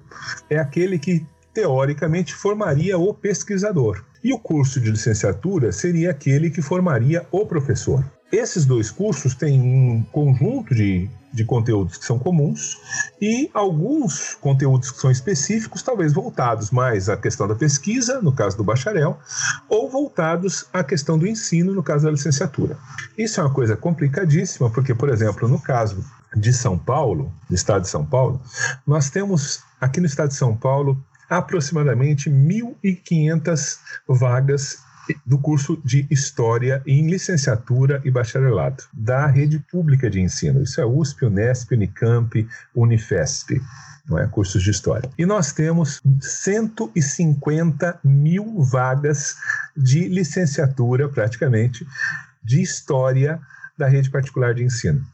[0.50, 1.24] é aquele que
[1.58, 4.04] teoricamente formaria o pesquisador.
[4.22, 8.04] E o curso de licenciatura seria aquele que formaria o professor.
[8.30, 12.76] esses dois cursos têm um conjunto de, de conteúdos que são comuns
[13.20, 18.56] e alguns conteúdos que são específicos, talvez voltados mais à questão da pesquisa, no caso
[18.56, 19.18] do bacharel,
[19.68, 22.76] ou voltados à questão do ensino, no caso da licenciatura.
[23.16, 26.04] Isso é uma coisa complicadíssima, porque, por exemplo, no caso
[26.36, 28.40] de São Paulo, do estado de São Paulo,
[28.86, 34.78] nós temos aqui no estado de São Paulo aproximadamente 1.500 vagas
[35.24, 40.62] do curso de História em licenciatura e bacharelado da rede pública de ensino.
[40.62, 43.60] Isso é USP, Unesp, Unicamp, Unifesp.
[44.06, 44.26] Não é?
[44.26, 45.10] Cursos de História.
[45.18, 49.36] E nós temos 150 mil vagas
[49.76, 51.86] de licenciatura, praticamente,
[52.42, 53.40] de História
[53.76, 55.04] da rede particular de ensino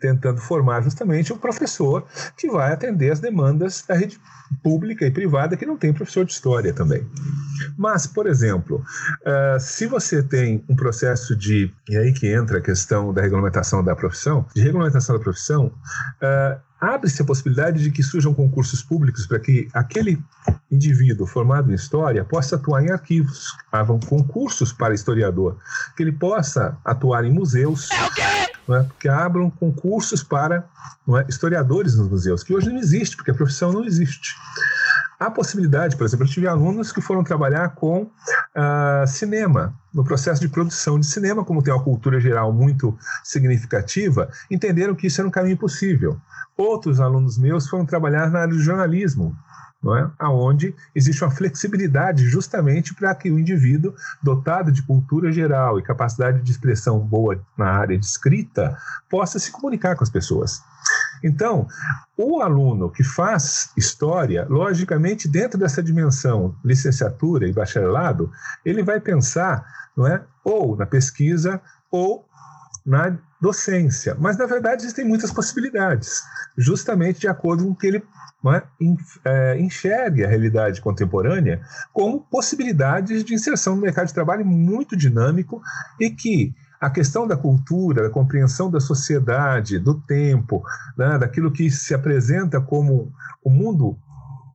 [0.00, 4.18] tentando formar justamente um professor que vai atender as demandas da rede
[4.62, 7.06] pública e privada que não tem professor de história também.
[7.76, 8.84] Mas, por exemplo,
[9.22, 11.72] uh, se você tem um processo de.
[11.88, 16.60] E aí que entra a questão da regulamentação da profissão, de regulamentação da profissão, uh,
[16.80, 20.22] abre-se a possibilidade de que surjam concursos públicos para que aquele
[20.70, 25.56] indivíduo formado em história possa atuar em arquivos, havam concursos para historiador,
[25.96, 28.43] que ele possa atuar em museus, é
[28.98, 30.66] que abram concursos para
[31.08, 34.34] é, historiadores nos museus, que hoje não existe, porque a profissão não existe.
[35.18, 40.40] Há possibilidade, por exemplo, eu tive alunos que foram trabalhar com uh, cinema, no processo
[40.40, 45.28] de produção de cinema, como tem uma cultura geral muito significativa, entenderam que isso era
[45.28, 46.18] um caminho possível.
[46.56, 49.36] Outros alunos meus foram trabalhar na área de jornalismo,
[49.84, 50.10] não é?
[50.18, 56.40] Aonde existe uma flexibilidade justamente para que o indivíduo dotado de cultura geral e capacidade
[56.40, 58.76] de expressão boa na área de escrita
[59.10, 60.62] possa se comunicar com as pessoas.
[61.22, 61.68] Então,
[62.16, 68.32] o aluno que faz história, logicamente, dentro dessa dimensão licenciatura e bacharelado,
[68.64, 72.26] ele vai pensar, não é, ou na pesquisa ou
[72.84, 74.16] na docência.
[74.18, 76.22] Mas, na verdade, existem muitas possibilidades,
[76.56, 78.02] justamente de acordo com o que ele
[78.52, 78.62] é,
[79.24, 81.60] é, enxergue a realidade contemporânea
[81.92, 85.62] como possibilidades de inserção no mercado de trabalho muito dinâmico
[85.98, 90.62] e que a questão da cultura, da compreensão da sociedade, do tempo,
[90.96, 93.10] né, daquilo que se apresenta como
[93.42, 93.96] o mundo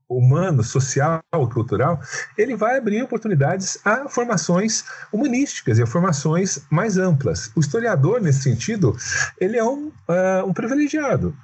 [0.09, 1.21] humano, social,
[1.53, 1.99] cultural,
[2.35, 7.51] ele vai abrir oportunidades a formações humanísticas e a formações mais amplas.
[7.55, 8.97] O historiador, nesse sentido,
[9.39, 11.35] ele é um, uh, um privilegiado,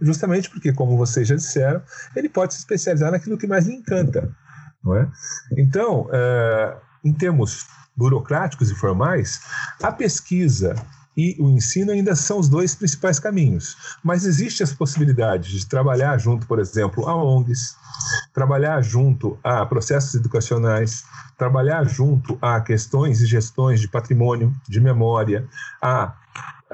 [0.00, 1.82] justamente porque, como vocês já disseram,
[2.14, 4.30] ele pode se especializar naquilo que mais lhe encanta.
[4.82, 5.08] Não é?
[5.56, 9.40] Então, uh, em termos burocráticos e formais,
[9.82, 10.74] a pesquisa
[11.16, 13.76] e o ensino ainda são os dois principais caminhos.
[14.02, 17.76] Mas existe as possibilidades de trabalhar junto, por exemplo, a ONGs,
[18.32, 21.04] trabalhar junto a processos educacionais,
[21.38, 25.46] trabalhar junto a questões e gestões de patrimônio, de memória,
[25.80, 26.12] a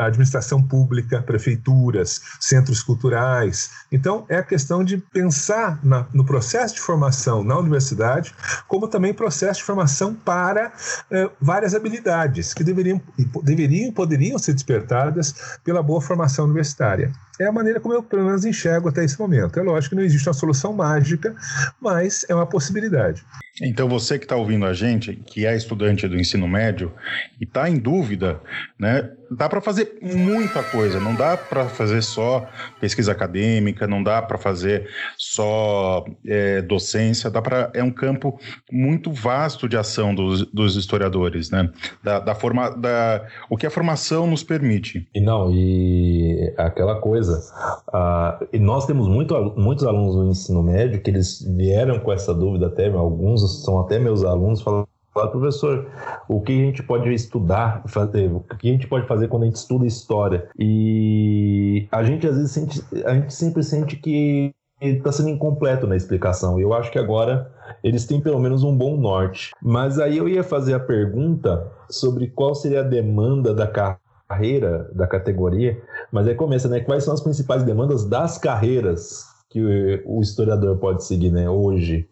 [0.01, 3.71] a administração pública, prefeituras, centros culturais.
[3.91, 8.35] Então, é a questão de pensar na, no processo de formação na universidade,
[8.67, 10.73] como também processo de formação para
[11.11, 13.01] eh, várias habilidades que deveriam,
[13.43, 17.13] deveriam poderiam ser despertadas pela boa formação universitária.
[17.41, 19.59] É a maneira como eu, pelo menos, enxergo até esse momento.
[19.59, 21.35] É lógico que não existe uma solução mágica,
[21.81, 23.25] mas é uma possibilidade.
[23.63, 26.93] Então, você que está ouvindo a gente, que é estudante do ensino médio
[27.41, 28.41] e está em dúvida,
[28.79, 30.99] né, dá para fazer muita coisa.
[30.99, 32.47] Não dá para fazer só
[32.81, 37.31] pesquisa acadêmica, não dá para fazer só é, docência.
[37.31, 38.39] Dá para é um campo
[38.71, 41.71] muito vasto de ação dos, dos historiadores, né?
[42.03, 45.09] Da, da forma, da o que a formação nos permite.
[45.15, 47.41] E não e aquela coisa.
[47.89, 52.67] Uh, nós temos muito, muitos alunos do ensino médio que eles vieram com essa dúvida
[52.67, 55.89] até alguns são até meus alunos falando Fala, professor,
[56.29, 59.47] o que a gente pode estudar, fazer, o que a gente pode fazer quando a
[59.47, 60.49] gente estuda história?
[60.57, 65.97] E a gente às vezes sente, a gente sempre sente que está sendo incompleto na
[65.97, 66.59] explicação.
[66.61, 69.53] Eu acho que agora eles têm pelo menos um bom norte.
[69.61, 75.09] Mas aí eu ia fazer a pergunta sobre qual seria a demanda da carreira, da
[75.09, 75.81] categoria.
[76.13, 76.81] Mas aí começa, né?
[76.81, 79.61] Quais são as principais demandas das carreiras que
[80.07, 81.51] o historiador pode seguir, né?
[81.51, 82.09] Hoje.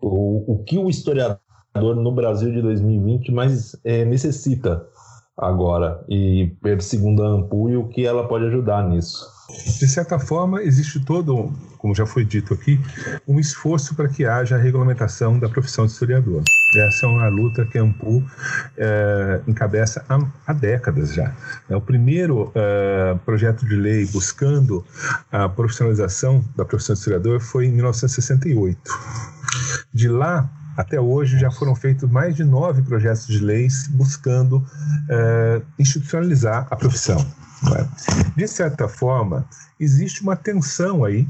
[0.00, 1.38] O, o que o historiador
[1.74, 4.86] no Brasil de 2020 mais é, necessita
[5.36, 9.26] agora e segundo a o que ela pode ajudar nisso.
[9.78, 12.80] De certa forma, existe todo, como já foi dito aqui,
[13.28, 16.42] um esforço para que haja a regulamentação da profissão de historiador.
[16.74, 18.24] Essa é uma luta que a Ampu
[18.78, 21.34] é, encabeça há, há, décadas já.
[21.68, 24.82] É o primeiro é, projeto de lei buscando
[25.30, 28.80] a profissionalização da profissão de historiador foi em 1968.
[29.92, 34.64] De lá até hoje já foram feitos mais de nove projetos de leis buscando
[35.08, 37.24] é, institucionalizar a profissão.
[37.76, 37.86] É?
[38.36, 39.46] De certa forma,
[39.78, 41.28] existe uma tensão aí.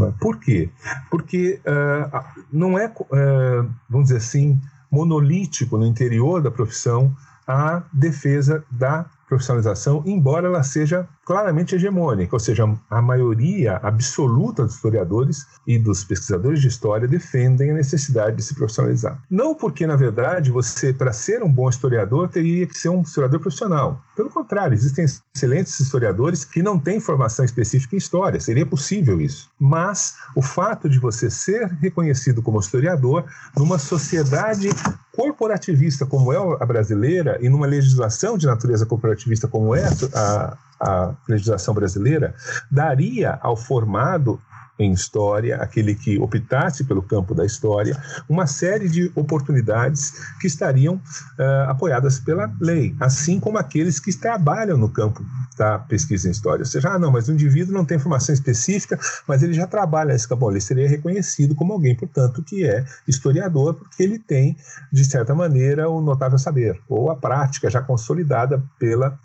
[0.00, 0.12] É?
[0.20, 0.70] Por quê?
[1.10, 4.60] Porque uh, não é, uh, vamos dizer assim,
[4.90, 7.14] monolítico no interior da profissão
[7.46, 14.74] a defesa da profissionalização, embora ela seja claramente hegemônica, ou seja, a maioria absoluta dos
[14.74, 19.20] historiadores e dos pesquisadores de história defendem a necessidade de se profissionalizar.
[19.30, 23.40] Não porque, na verdade, você, para ser um bom historiador, teria que ser um historiador
[23.40, 24.00] profissional.
[24.14, 25.04] Pelo contrário, existem
[25.34, 29.50] excelentes historiadores que não têm formação específica em história, seria possível isso.
[29.58, 33.24] Mas o fato de você ser reconhecido como historiador
[33.56, 34.68] numa sociedade
[35.16, 39.84] corporativista como é a brasileira e numa legislação de natureza corporativista como é
[40.14, 42.34] a, a legislação brasileira,
[42.70, 44.40] daria ao formado
[44.78, 47.96] em história, aquele que optasse pelo campo da história,
[48.28, 54.76] uma série de oportunidades que estariam uh, apoiadas pela lei, assim como aqueles que trabalham
[54.76, 55.24] no campo
[55.56, 56.62] da pesquisa em história.
[56.62, 60.12] Ou seja, ah, não, mas o indivíduo não tem formação específica, mas ele já trabalha
[60.12, 60.50] nesse campo.
[60.50, 64.56] Ele seria reconhecido como alguém, portanto, que é historiador, porque ele tem,
[64.92, 69.18] de certa maneira, o notável saber, ou a prática já consolidada pela,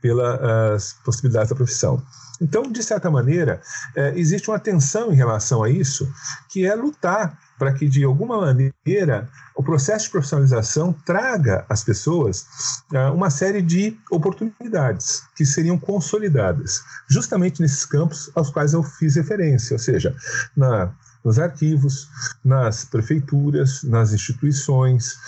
[0.00, 2.02] pelas possibilidades da profissão.
[2.40, 3.60] Então, de certa maneira,
[3.94, 6.08] é, existe uma tensão em relação a isso,
[6.48, 12.46] que é lutar para que, de alguma maneira, o processo de profissionalização traga às pessoas
[12.92, 19.16] uh, uma série de oportunidades que seriam consolidadas, justamente nesses campos aos quais eu fiz
[19.16, 20.14] referência, ou seja,
[20.54, 20.92] na
[21.26, 22.08] nos arquivos,
[22.44, 25.18] nas prefeituras, nas instituições,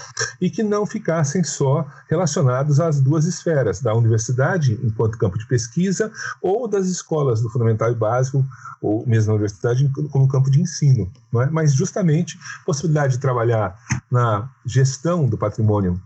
[0.41, 6.13] e que não ficassem só relacionados às duas esferas, da universidade enquanto campo de pesquisa
[6.41, 8.47] ou das escolas do fundamental e básico,
[8.81, 11.11] ou mesmo na universidade como campo de ensino.
[11.33, 11.51] Não é?
[11.51, 13.77] Mas justamente possibilidade de trabalhar
[14.09, 16.01] na gestão do patrimônio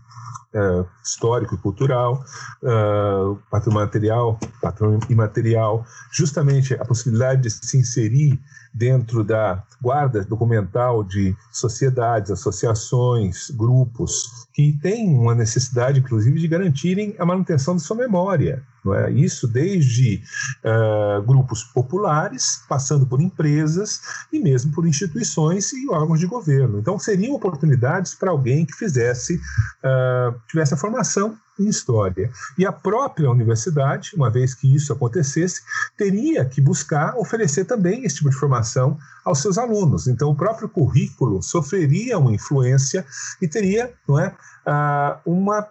[0.55, 2.23] é, histórico e cultural,
[2.61, 8.39] uh, patrimônio material, patrimônio imaterial, justamente a possibilidade de se inserir
[8.73, 17.15] dentro da guarda documental de sociedades, associações, grupos, que têm uma necessidade, inclusive, de garantirem
[17.19, 18.63] a manutenção de sua memória.
[18.83, 19.11] Não é?
[19.11, 20.21] Isso desde
[20.63, 24.01] uh, grupos populares, passando por empresas
[24.31, 26.79] e mesmo por instituições e órgãos de governo.
[26.79, 32.31] Então, seriam oportunidades para alguém que fizesse, uh, tivesse a formação em história.
[32.57, 35.61] E a própria universidade, uma vez que isso acontecesse,
[35.97, 40.07] teria que buscar oferecer também esse tipo de formação aos seus alunos.
[40.07, 43.05] Então, o próprio currículo sofreria uma influência
[43.41, 44.35] e teria não é,
[44.65, 45.61] ah, uma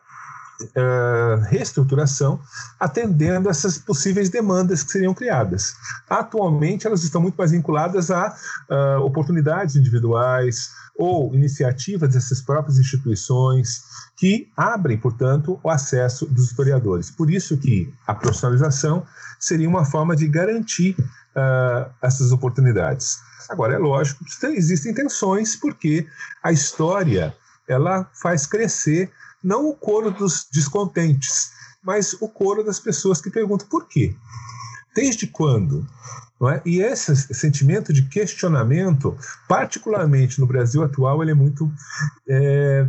[0.65, 2.41] Uh, reestruturação
[2.79, 5.75] atendendo essas possíveis demandas que seriam criadas.
[6.09, 8.35] Atualmente, elas estão muito mais vinculadas a
[8.71, 13.83] uh, oportunidades individuais ou iniciativas dessas próprias instituições,
[14.17, 17.11] que abrem, portanto, o acesso dos historiadores.
[17.11, 19.05] Por isso que a profissionalização
[19.39, 23.19] seria uma forma de garantir uh, essas oportunidades.
[23.49, 26.07] Agora, é lógico que existem tensões, porque
[26.43, 27.35] a história
[27.69, 29.11] ela faz crescer
[29.43, 34.15] não o coro dos descontentes, mas o coro das pessoas que perguntam por quê.
[34.95, 35.87] Desde quando?
[36.51, 36.61] É?
[36.67, 39.17] E esse sentimento de questionamento,
[39.49, 41.73] particularmente no Brasil atual, ele é muito,
[42.29, 42.87] é,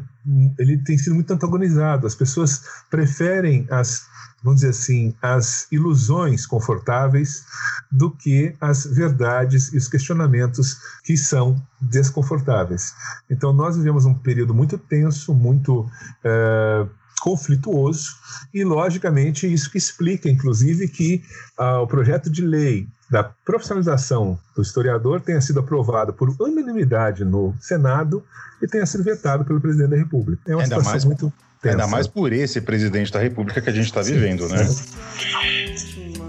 [0.58, 2.08] ele tem sido muito antagonizado.
[2.08, 4.08] As pessoas preferem as,
[4.44, 7.46] vamos dizer assim, as ilusões confortáveis
[7.92, 12.94] do que as verdades e os questionamentos que são desconfortáveis.
[13.30, 15.90] Então nós vivemos um período muito tenso, muito
[16.24, 16.86] é,
[17.24, 18.18] conflituoso
[18.54, 21.24] e, logicamente, isso que explica, inclusive, que
[21.58, 27.56] ah, o projeto de lei da profissionalização do historiador tenha sido aprovado por unanimidade no
[27.62, 28.22] Senado
[28.62, 30.42] e tenha sido vetado pelo presidente da República.
[30.46, 31.32] É uma ainda situação mais, muito
[31.64, 31.76] tensa.
[31.78, 34.70] Ainda mais por esse presidente da República que a gente está vivendo, né?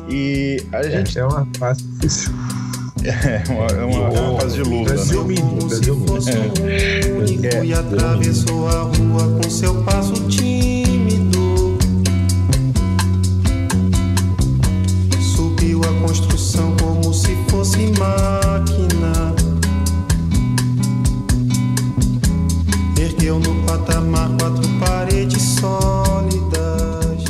[0.09, 1.18] E a gente...
[1.18, 2.32] É, é uma fase difícil.
[3.05, 5.28] É uma, é uma, é uma fase de luta, Brasil né?
[5.28, 7.47] Mínimo, Brasil mínimo.
[7.47, 7.64] É.
[7.66, 10.64] E atravessou a rua com seu passo tímido
[16.14, 19.35] construção como se fosse máquina.
[23.25, 27.25] Ergueu no patamar quatro paredes sólidas.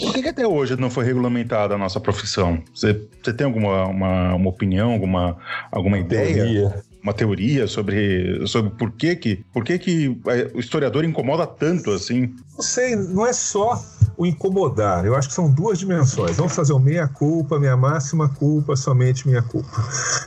[0.00, 2.62] Por que, que, até hoje não foi regulamentada a nossa profissão?
[2.72, 5.36] Você, você tem alguma uma, uma opinião, alguma,
[5.72, 6.34] alguma ideia?
[6.34, 11.46] Teoria uma teoria sobre, sobre por que que, por que que é, o historiador incomoda
[11.46, 12.34] tanto assim?
[12.54, 13.82] Não sei, não é só
[14.20, 15.06] o incomodar.
[15.06, 16.36] Eu acho que são duas dimensões.
[16.36, 19.82] Vamos fazer o meia culpa, minha máxima culpa, somente minha culpa.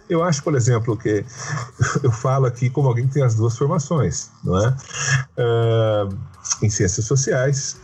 [0.09, 1.23] Eu acho, por exemplo, que
[2.01, 4.75] eu falo aqui como alguém que tem as duas formações, não é?
[5.37, 6.17] Uh,
[6.63, 7.77] em ciências sociais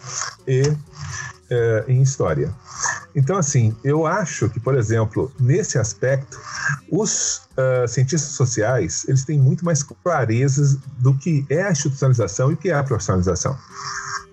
[0.48, 0.76] e uh,
[1.88, 2.52] em história.
[3.16, 6.40] Então, assim, eu acho que, por exemplo, nesse aspecto,
[6.92, 12.56] os uh, cientistas sociais eles têm muito mais clarezas do que é a institucionalização e
[12.56, 13.56] o que é a profissionalização.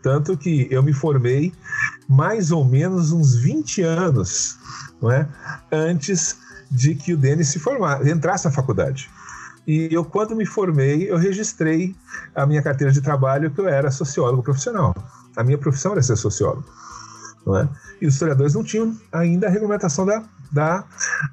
[0.06, 1.52] Tanto que eu me formei
[2.08, 4.56] mais ou menos uns 20 anos
[5.02, 5.28] não é?
[5.72, 6.36] antes
[6.70, 9.10] de que o Denis se formar, entrasse na faculdade.
[9.66, 11.92] E eu, quando me formei, eu registrei
[12.36, 14.94] a minha carteira de trabalho que eu era sociólogo profissional.
[15.36, 16.70] A minha profissão era ser sociólogo.
[17.44, 17.68] Não é?
[18.00, 20.84] E os historiadores não tinham ainda a regulamentação da, da,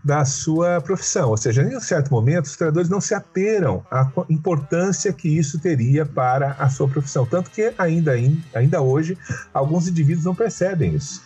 [0.04, 1.30] da sua profissão.
[1.30, 5.60] Ou seja, em um certo momento, os historiadores não se ateram à importância que isso
[5.60, 7.26] teria para a sua profissão.
[7.26, 8.14] Tanto que ainda,
[8.54, 9.18] ainda hoje,
[9.54, 11.22] alguns indivíduos não percebem isso.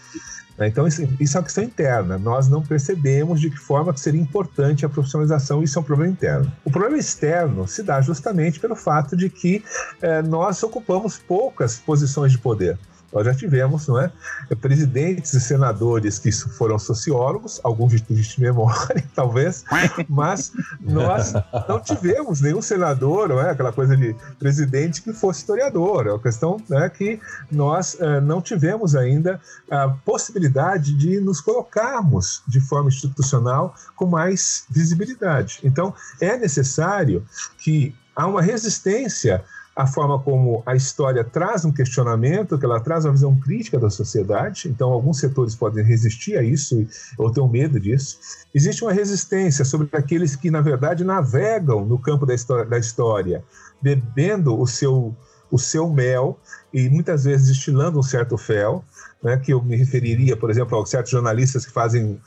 [0.57, 0.67] Né?
[0.67, 2.17] Então, isso, isso, é uma questão interna.
[2.17, 6.11] Nós não percebemos de que forma que seria importante a profissionalização, isso é um problema
[6.11, 6.51] interno.
[6.65, 9.63] O problema externo se dá justamente pelo fato de que
[10.01, 12.77] eh, nós ocupamos poucas posições de poder.
[13.11, 14.11] Nós já tivemos não é,
[14.59, 19.63] presidentes e senadores que foram sociólogos, alguns de triste memória, talvez,
[20.09, 21.33] mas nós
[21.67, 26.07] não tivemos nenhum senador, não é, aquela coisa de presidente que fosse historiador.
[26.07, 27.19] É uma questão né, que
[27.51, 29.39] nós eh, não tivemos ainda
[29.71, 35.59] a possibilidade de nos colocarmos de forma institucional com mais visibilidade.
[35.63, 37.25] Então, é necessário
[37.57, 39.43] que há uma resistência
[39.77, 43.91] a forma como a história traz um questionamento, que ela traz uma visão crítica da
[43.91, 48.17] sociedade, então alguns setores podem resistir a isso ou ter um medo disso.
[48.55, 53.43] Existe uma resistência sobre aqueles que, na verdade, navegam no campo da história, da história
[53.79, 55.15] bebendo o seu,
[55.51, 56.39] o seu mel
[56.73, 58.83] e muitas vezes estilando um certo fel,
[59.21, 62.19] né, que eu me referiria, por exemplo, a certos jornalistas que fazem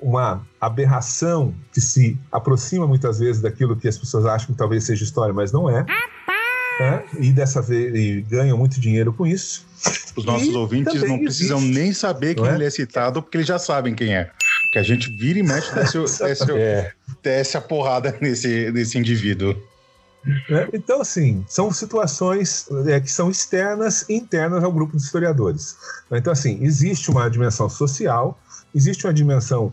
[0.00, 5.04] uma aberração que se aproxima muitas vezes daquilo que as pessoas acham que talvez seja
[5.04, 5.86] história, mas não é
[6.78, 7.04] né?
[7.18, 9.66] e dessa vez e ganham muito dinheiro com isso.
[10.16, 12.54] Os nossos e ouvintes não precisam existe, nem saber quem é?
[12.54, 14.30] ele é citado, porque eles já sabem quem é.
[14.72, 16.92] Que a gente vira e mexe desce, desce, é.
[17.22, 19.56] desce a porrada nesse, nesse indivíduo.
[20.50, 25.76] É, então, assim, são situações é, que são externas e internas ao grupo de historiadores.
[26.10, 28.38] Então, assim, existe uma dimensão social,
[28.74, 29.72] existe uma dimensão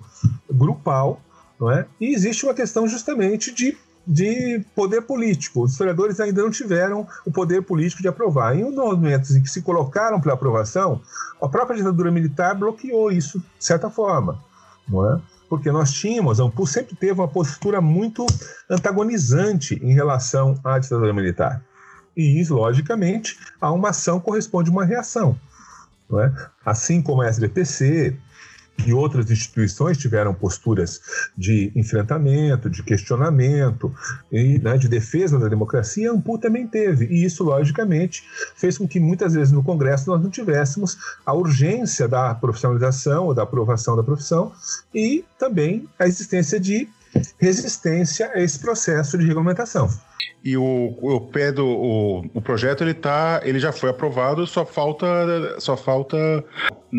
[0.52, 1.22] grupal,
[1.60, 1.86] não é?
[2.00, 3.78] e existe uma questão justamente de
[4.08, 5.64] de poder político.
[5.64, 8.56] Os historiadores ainda não tiveram o poder político de aprovar.
[8.56, 11.02] Em um dos momentos em que se colocaram para aprovação,
[11.42, 14.40] a própria ditadura militar bloqueou isso de certa forma,
[14.88, 15.20] não é?
[15.50, 18.26] Porque nós tínhamos, a Ampul sempre teve uma postura muito
[18.70, 21.64] antagonizante em relação à ditadura militar.
[22.18, 25.38] E isso, logicamente, a uma ação corresponde uma reação.
[26.14, 26.32] É?
[26.64, 28.16] Assim como a SBPC,
[28.86, 31.02] e outras instituições tiveram posturas
[31.38, 33.94] de enfrentamento, de questionamento
[34.32, 37.06] e né, de defesa da democracia, a AMPU também teve.
[37.06, 38.24] E isso, logicamente,
[38.56, 43.34] fez com que muitas vezes no Congresso nós não tivéssemos a urgência da profissionalização ou
[43.34, 44.52] da aprovação da profissão
[44.94, 46.88] e também a existência de
[47.40, 49.90] resistência a esse processo de regulamentação.
[50.44, 54.64] E o, o pé do o, o projeto ele tá, ele já foi aprovado, só
[54.64, 55.06] falta
[55.60, 56.16] só falta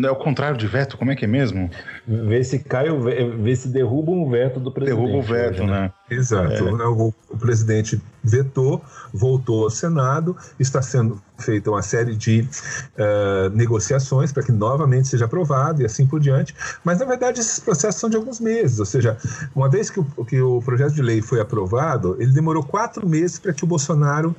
[0.05, 1.69] é o contrário de veto, como é que é mesmo?
[2.05, 4.99] Ver se cai o ver se derruba um veto do presidente.
[4.99, 5.81] Derruba o veto, hoje, né?
[5.81, 5.91] né?
[6.09, 6.53] Exato.
[6.53, 6.87] É.
[6.87, 8.81] O, o presidente vetou,
[9.13, 15.25] voltou ao Senado, está sendo feita uma série de uh, negociações para que novamente seja
[15.25, 16.53] aprovado e assim por diante.
[16.83, 18.79] Mas, na verdade, esses processos são de alguns meses.
[18.79, 19.17] Ou seja,
[19.55, 23.39] uma vez que o, que o projeto de lei foi aprovado, ele demorou quatro meses
[23.39, 24.35] para que o Bolsonaro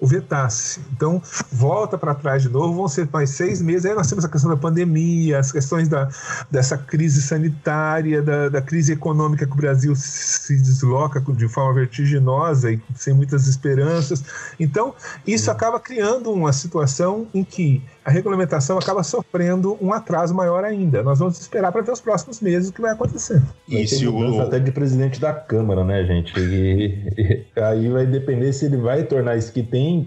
[0.00, 0.80] o vetasse.
[0.92, 3.86] Então, volta para trás de novo, vão ser mais seis meses.
[3.86, 6.08] Aí nós temos a questão da pandemia, as questões da,
[6.50, 12.72] dessa crise sanitária, da, da crise econômica que o Brasil se desloca de forma vertiginosa
[12.72, 14.22] e sem muitas esperanças.
[14.58, 14.94] Então,
[15.26, 21.02] isso acaba criando uma situação em que a regulamentação acaba sofrendo um atraso maior ainda.
[21.02, 23.42] Nós vamos esperar para ver os próximos meses o que vai acontecer.
[23.68, 24.40] E se o...
[24.40, 26.32] até de presidente da Câmara, né, gente?
[26.38, 30.06] E, e, aí vai depender se ele vai tornar isso que tem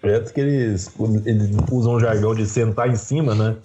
[0.00, 0.88] projetos que eles,
[1.26, 3.56] eles usam o jargão de sentar em cima, né?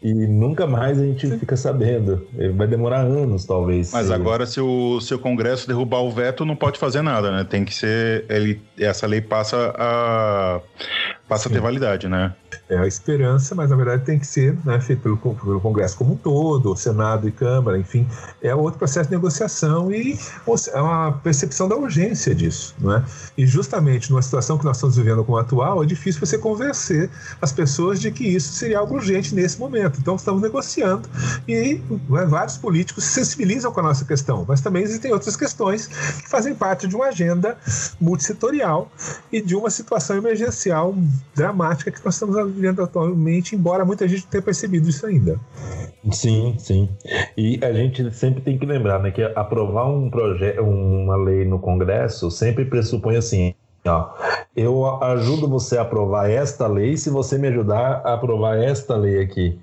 [0.00, 2.26] E nunca mais a gente fica sabendo.
[2.54, 3.92] Vai demorar anos, talvez.
[3.92, 4.12] Mas se...
[4.12, 7.44] agora, se o, se o Congresso derrubar o veto, não pode fazer nada, né?
[7.44, 8.24] Tem que ser.
[8.28, 10.60] Ele, essa lei passa a,
[11.28, 12.32] passa a ter validade, né?
[12.68, 16.14] É a esperança, mas na verdade tem que ser né, feito pelo, pelo Congresso como
[16.14, 18.06] um todo, Senado e Câmara, enfim,
[18.42, 20.18] é outro processo de negociação e
[20.72, 23.04] é uma percepção da urgência disso, não é?
[23.36, 27.52] E justamente numa situação que nós estamos vivendo como atual, é difícil você convencer as
[27.52, 29.98] pessoas de que isso seria algo urgente nesse momento.
[30.00, 31.08] Então estamos negociando
[31.46, 35.86] e né, vários políticos se sensibilizam com a nossa questão, mas também existem outras questões
[35.86, 37.56] que fazem parte de uma agenda
[38.00, 38.90] multissetorial
[39.32, 40.94] e de uma situação emergencial
[41.34, 45.38] dramática que nós estamos vivendo atualmente, embora muita gente tenha percebido isso ainda.
[46.10, 46.88] Sim, sim.
[47.36, 51.58] E a gente sempre tem que lembrar né, que aprovar um projeto, uma lei no
[51.58, 53.54] Congresso sempre pressupõe assim.
[53.86, 54.10] Ó,
[54.56, 59.22] eu ajudo você a aprovar esta lei se você me ajudar a aprovar esta lei
[59.22, 59.58] aqui.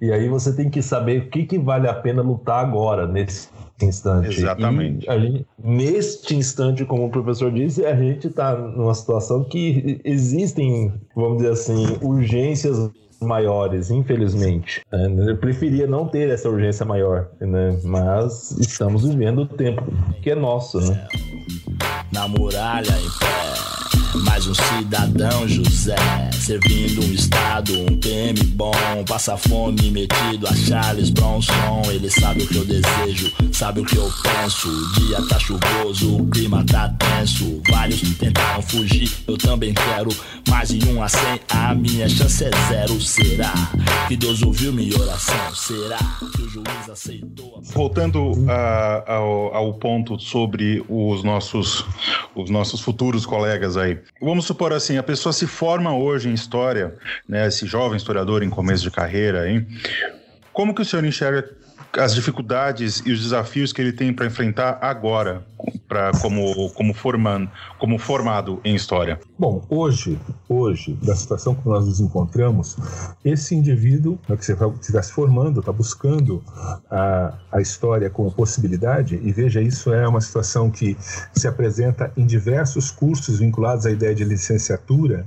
[0.00, 3.48] E aí você tem que saber o que, que vale a pena lutar agora, nesse
[3.84, 4.28] instante.
[4.28, 5.06] Exatamente.
[5.06, 11.38] Gente, neste instante, como o professor disse, a gente está numa situação que existem, vamos
[11.38, 14.82] dizer assim, urgências maiores, infelizmente.
[14.92, 17.78] Eu preferia não ter essa urgência maior, né?
[17.84, 19.82] mas estamos vivendo o tempo
[20.22, 21.06] que é nosso, né?
[22.12, 25.96] Na muralha em pé mais um cidadão José,
[26.32, 28.72] servindo um estado, um PM bom,
[29.06, 31.82] passa fome metido a Charles Bronson.
[31.90, 34.68] Ele sabe o que eu desejo, sabe o que eu penso.
[34.68, 37.60] O dia tá chuvoso, o clima tá tenso.
[37.68, 40.10] Vários tentaram fugir, eu também quero.
[40.48, 43.00] Mais de um a cem, a minha chance é zero.
[43.00, 43.52] Será
[44.08, 45.54] que Deus ouviu minha oração?
[45.54, 45.98] Será
[46.34, 47.60] que o juiz aceitou?
[47.74, 51.84] Voltando a, ao, ao ponto sobre os nossos,
[52.34, 53.97] os nossos futuros colegas aí.
[54.20, 56.94] Vamos supor assim, a pessoa se forma hoje em história,
[57.28, 59.66] né, esse jovem historiador em começo de carreira, hein?
[60.52, 61.48] Como que o senhor enxerga
[61.96, 65.44] as dificuldades e os desafios que ele tem para enfrentar agora,
[65.88, 69.18] para como como formando, como formado em história?
[69.38, 70.18] Bom, hoje,
[70.48, 72.76] hoje, da situação que nós nos encontramos,
[73.24, 76.42] esse indivíduo né, que você está se formando, está buscando
[76.90, 80.96] a, a história como possibilidade, e veja, isso é uma situação que
[81.32, 85.24] se apresenta em diversos cursos vinculados à ideia de licenciatura,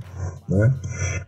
[0.48, 0.74] né,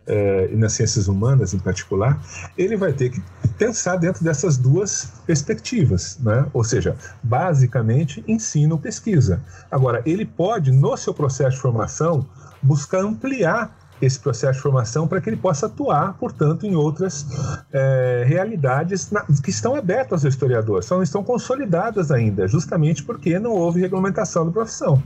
[0.07, 2.21] é, e nas ciências humanas em particular,
[2.57, 3.21] ele vai ter que
[3.57, 6.45] pensar dentro dessas duas perspectivas, né?
[6.53, 9.41] ou seja, basicamente ensino-pesquisa.
[9.71, 12.25] Agora, ele pode, no seu processo de formação,
[12.61, 17.25] buscar ampliar esse processo de formação para que ele possa atuar, portanto, em outras
[17.71, 23.39] é, realidades na, que estão abertas ao historiador, só não estão consolidadas ainda, justamente porque
[23.39, 25.01] não houve regulamentação da profissão.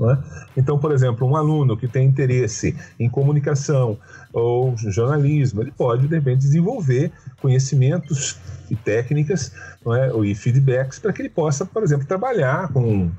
[0.00, 0.18] É?
[0.56, 3.98] Então, por exemplo, um aluno que tem interesse em comunicação
[4.32, 8.38] ou jornalismo, ele pode, de repente, desenvolver conhecimentos
[8.70, 9.52] e técnicas
[9.94, 10.10] é?
[10.24, 13.10] e feedbacks para que ele possa, por exemplo, trabalhar com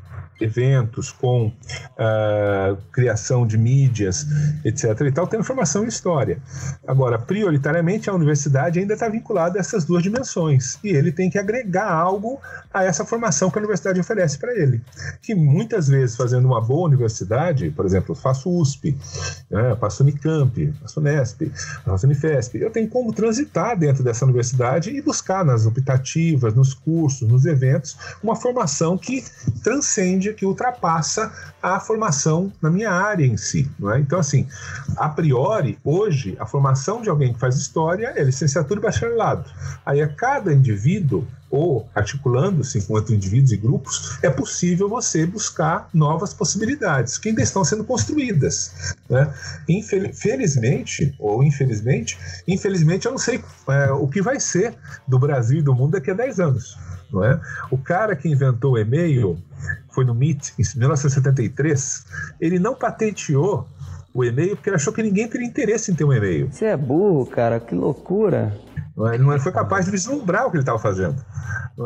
[0.41, 4.25] eventos, com uh, criação de mídias,
[4.65, 5.01] etc.
[5.01, 6.39] e tal, tem formação em história.
[6.87, 11.37] Agora, prioritariamente, a universidade ainda está vinculada a essas duas dimensões e ele tem que
[11.37, 12.39] agregar algo
[12.73, 14.81] a essa formação que a universidade oferece para ele.
[15.21, 18.97] Que muitas vezes, fazendo uma boa universidade, por exemplo, faço USP,
[19.49, 21.51] né, faço Unicamp, faço Unesp,
[21.85, 27.27] faço Unifesp, eu tenho como transitar dentro dessa universidade e buscar nas optativas, nos cursos,
[27.27, 29.23] nos eventos, uma formação que
[29.63, 33.69] transcende que ultrapassa a formação na minha área em si.
[33.93, 33.99] É?
[33.99, 34.47] Então, assim,
[34.97, 39.49] a priori, hoje, a formação de alguém que faz história é licenciatura e bacharelado.
[39.85, 45.89] Aí, a cada indivíduo ou articulando-se com outros indivíduos e grupos, é possível você buscar
[45.93, 48.95] novas possibilidades que ainda estão sendo construídas.
[49.09, 49.31] Né?
[49.67, 52.17] Infelizmente, ou infelizmente,
[52.47, 54.73] infelizmente eu não sei é, o que vai ser
[55.05, 56.77] do Brasil e do mundo daqui a 10 anos.
[57.11, 57.39] Não é?
[57.69, 59.37] O cara que inventou o e-mail
[59.89, 62.05] foi no MIT, em 1973,
[62.39, 63.67] ele não patenteou
[64.13, 66.51] o e-mail porque ele achou que ninguém teria interesse em ter um e-mail.
[66.51, 68.53] Você é burro, cara, que loucura.
[69.09, 69.15] É?
[69.15, 71.15] Ele não foi capaz de vislumbrar o que ele estava fazendo.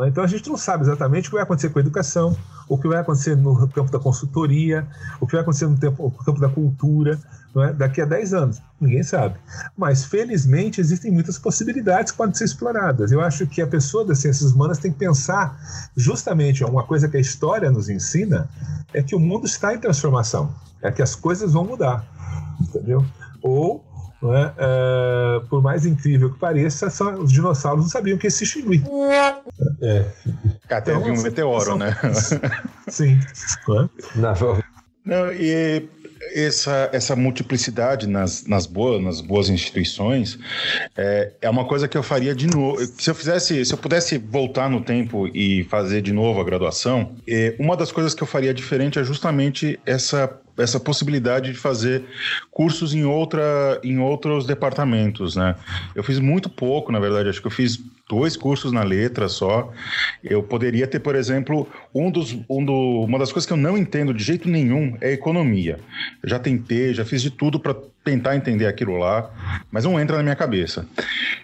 [0.02, 0.08] É?
[0.08, 2.36] Então a gente não sabe exatamente o que vai acontecer com a educação,
[2.68, 4.86] o que vai acontecer no campo da consultoria,
[5.20, 7.18] o que vai acontecer no, tempo, no campo da cultura,
[7.62, 7.72] é?
[7.72, 8.62] daqui a 10 anos.
[8.80, 9.36] Ninguém sabe.
[9.76, 13.12] Mas, felizmente, existem muitas possibilidades que podem ser exploradas.
[13.12, 15.58] Eu acho que a pessoa das ciências humanas tem que pensar
[15.96, 18.48] justamente uma coisa que a história nos ensina
[18.92, 22.06] é que o mundo está em transformação, é que as coisas vão mudar,
[22.60, 23.04] entendeu?
[23.42, 23.84] Ou
[24.22, 24.52] é?
[24.56, 28.82] É, por mais incrível que pareça, são, os dinossauros não sabiam que existia xingui.
[29.82, 30.06] É.
[30.70, 31.78] Até então, um meteoro, são...
[31.78, 31.96] né?
[32.88, 33.20] Sim.
[35.04, 35.88] Não, e
[36.34, 40.38] essa, essa multiplicidade nas, nas, boas, nas boas instituições
[40.96, 42.78] é, é uma coisa que eu faria de novo.
[42.98, 47.16] Se eu fizesse, se eu pudesse voltar no tempo e fazer de novo a graduação,
[47.26, 52.02] é, uma das coisas que eu faria diferente é justamente essa essa possibilidade de fazer
[52.50, 55.54] cursos em, outra, em outros departamentos, né?
[55.94, 59.72] Eu fiz muito pouco, na verdade, acho que eu fiz dois cursos na letra só.
[60.22, 63.76] Eu poderia ter, por exemplo, um dos, um do, uma das coisas que eu não
[63.76, 65.78] entendo de jeito nenhum é economia.
[66.22, 69.28] Eu já tentei, já fiz de tudo para tentar entender aquilo lá,
[69.70, 70.86] mas não entra na minha cabeça.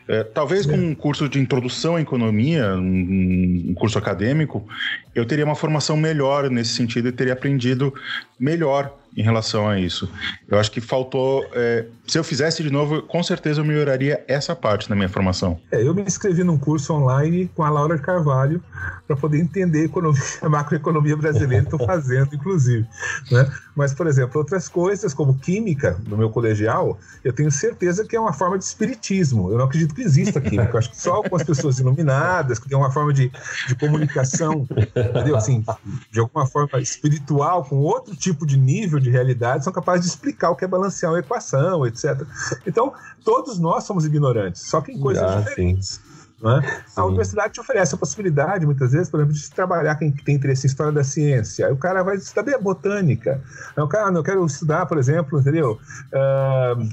[0.06, 4.64] É, talvez com um curso de introdução à economia, um, um curso acadêmico,
[5.12, 7.92] eu teria uma formação melhor nesse sentido e teria aprendido
[8.38, 10.08] melhor em relação a isso.
[10.48, 11.44] Eu acho que faltou.
[11.52, 15.60] É, se eu fizesse de novo, com certeza eu melhoraria essa parte da minha formação.
[15.70, 18.62] É, eu me inscrevi num curso online com a Laura Carvalho
[19.06, 22.86] para poder entender a, economia, a macroeconomia brasileira, estou fazendo, inclusive.
[23.30, 23.50] Né?
[23.76, 28.20] Mas, por exemplo, outras coisas, como química, no meu colegial, eu tenho certeza que é
[28.20, 29.50] uma forma de espiritismo.
[29.50, 30.72] Eu não acredito que exista química.
[30.72, 33.30] Eu acho que só com as pessoas iluminadas, que tem uma forma de,
[33.68, 35.36] de comunicação, entendeu?
[35.36, 35.64] Assim,
[36.10, 40.50] de alguma forma espiritual, com outro tipo de nível de realidade, são capazes de explicar
[40.50, 42.22] o que é balancear uma equação, etc.
[42.66, 42.92] Então,
[43.24, 45.88] todos nós somos ignorantes, só que em coisas ah, diferentes.
[45.88, 46.11] Sim.
[46.42, 46.82] Né?
[46.96, 50.66] A universidade te oferece a possibilidade, muitas vezes, por exemplo, de trabalhar quem tem interesse
[50.66, 51.66] em história da ciência.
[51.66, 53.40] Aí o cara vai estudar botânica.
[53.76, 55.78] Aí o cara, não, eu quero estudar, por exemplo, entendeu?
[56.12, 56.88] Uh,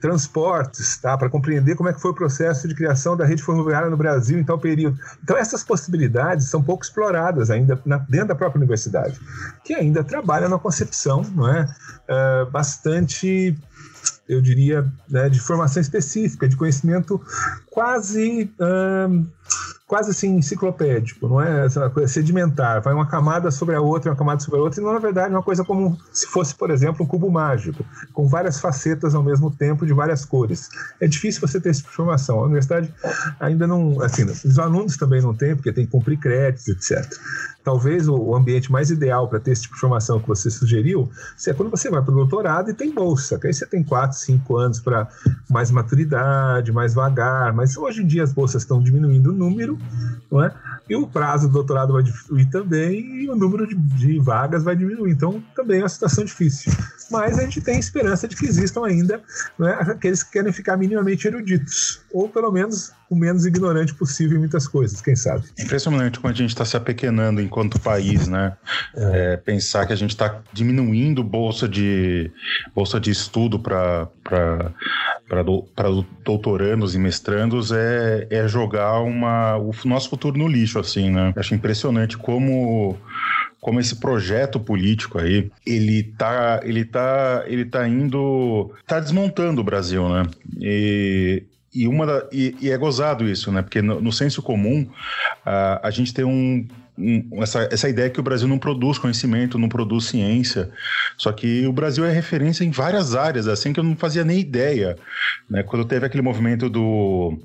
[0.00, 1.18] transportes, tá?
[1.18, 4.38] Para compreender como é que foi o processo de criação da rede ferroviária no Brasil
[4.38, 4.96] em tal período.
[5.24, 9.18] Então, essas possibilidades são pouco exploradas ainda na, dentro da própria universidade,
[9.64, 11.68] que ainda trabalha na concepção, não é?
[12.08, 13.58] Uh, bastante
[14.28, 17.20] eu diria, né, de formação específica, de conhecimento
[17.70, 18.50] quase
[19.88, 24.16] quase assim enciclopédico, não é essa coisa sedimentar, vai uma camada sobre a outra, uma
[24.16, 26.70] camada sobre a outra, e não na verdade é uma coisa como se fosse, por
[26.70, 30.68] exemplo, um cubo mágico, com várias facetas ao mesmo tempo, de várias cores.
[31.00, 32.38] É difícil você ter essa informação.
[32.38, 32.92] A universidade
[33.40, 37.10] ainda não, assim, os alunos também não têm, porque tem que cumprir créditos, etc
[37.68, 41.10] talvez o ambiente mais ideal para ter esse tipo de formação que você sugeriu
[41.46, 44.17] é quando você vai para o doutorado e tem bolsa, que aí você tem 4,
[44.20, 45.08] 5 anos para
[45.50, 49.78] mais maturidade, mais vagar, mas hoje em dia as bolsas estão diminuindo o número,
[50.30, 50.52] não é?
[50.88, 54.74] E o prazo do doutorado vai diminuir também e o número de, de vagas vai
[54.74, 55.10] diminuir.
[55.10, 56.72] Então, também é uma situação difícil.
[57.10, 59.22] Mas a gente tem esperança de que existam ainda
[59.60, 64.40] é, aqueles que querem ficar minimamente eruditos, ou pelo menos o menos ignorante possível em
[64.40, 65.44] muitas coisas, quem sabe.
[65.58, 68.56] Impressionante como a gente está se apequenando enquanto país, né?
[68.94, 69.32] É.
[69.32, 72.30] É, pensar que a gente está diminuindo bolsa de
[72.74, 75.66] bolsa de estudo para para do,
[76.24, 81.32] doutorandos e mestrandos é, é jogar uma, o nosso futuro no lixo, assim, né?
[81.36, 82.98] Acho impressionante como
[83.60, 89.64] como esse projeto político aí, ele tá, ele tá, ele tá indo, tá desmontando o
[89.64, 90.22] Brasil, né?
[90.60, 91.42] E
[91.78, 93.62] e, uma da, e, e, é gozado isso, né?
[93.62, 94.88] Porque no, no senso comum,
[95.44, 96.66] a, a gente tem um,
[96.98, 100.70] um, essa, essa ideia que o Brasil não produz conhecimento, não produz ciência.
[101.16, 104.40] Só que o Brasil é referência em várias áreas, assim que eu não fazia nem
[104.40, 104.96] ideia.
[105.48, 105.62] Né?
[105.62, 107.38] Quando teve aquele movimento do.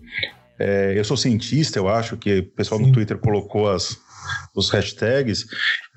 [0.57, 2.87] É, eu sou cientista, eu acho, que o pessoal Sim.
[2.87, 3.97] no Twitter colocou as,
[4.55, 5.45] os hashtags,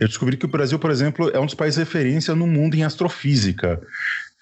[0.01, 2.83] eu descobri que o Brasil, por exemplo, é um dos países referência no mundo em
[2.83, 3.81] astrofísica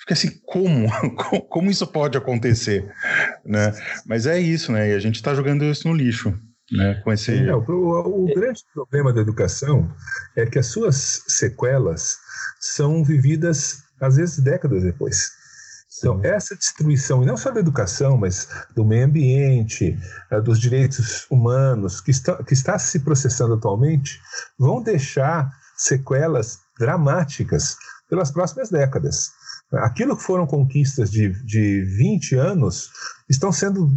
[0.05, 0.89] fica assim, como?
[1.49, 2.93] como isso pode acontecer?
[3.45, 3.73] Né?
[4.07, 4.91] Mas é isso, né?
[4.91, 6.39] E a gente está jogando isso no lixo.
[6.73, 7.43] Né, com esse...
[7.43, 9.91] Não, o, o grande problema da educação
[10.35, 12.17] é que as suas sequelas
[12.59, 15.31] são vividas, às vezes, décadas depois.
[15.99, 19.97] Então, essa destruição, e não só da educação, mas do meio ambiente,
[20.31, 24.19] eh, dos direitos humanos, que está, que está se processando atualmente,
[24.59, 27.77] vão deixar sequelas dramáticas
[28.09, 29.31] pelas próximas décadas.
[29.79, 32.91] Aquilo que foram conquistas de, de 20 anos
[33.29, 33.91] estão sendo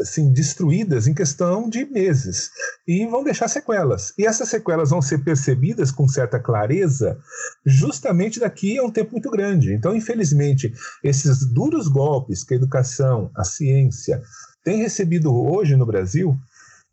[0.00, 2.50] assim, destruídas em questão de meses
[2.86, 4.12] e vão deixar sequelas.
[4.16, 7.18] E essas sequelas vão ser percebidas com certa clareza
[7.64, 9.72] justamente daqui a um tempo muito grande.
[9.72, 10.72] Então, infelizmente,
[11.02, 14.22] esses duros golpes que a educação, a ciência
[14.62, 16.36] tem recebido hoje no Brasil,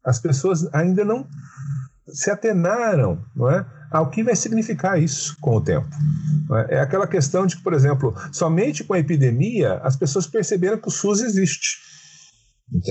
[0.03, 1.27] as pessoas ainda não
[2.07, 3.65] se atenaram, não é?
[3.95, 5.87] Ao que vai significar isso com o tempo.
[6.67, 10.89] É aquela questão de que, por exemplo, somente com a epidemia as pessoas perceberam que
[10.89, 11.77] o SUS existe.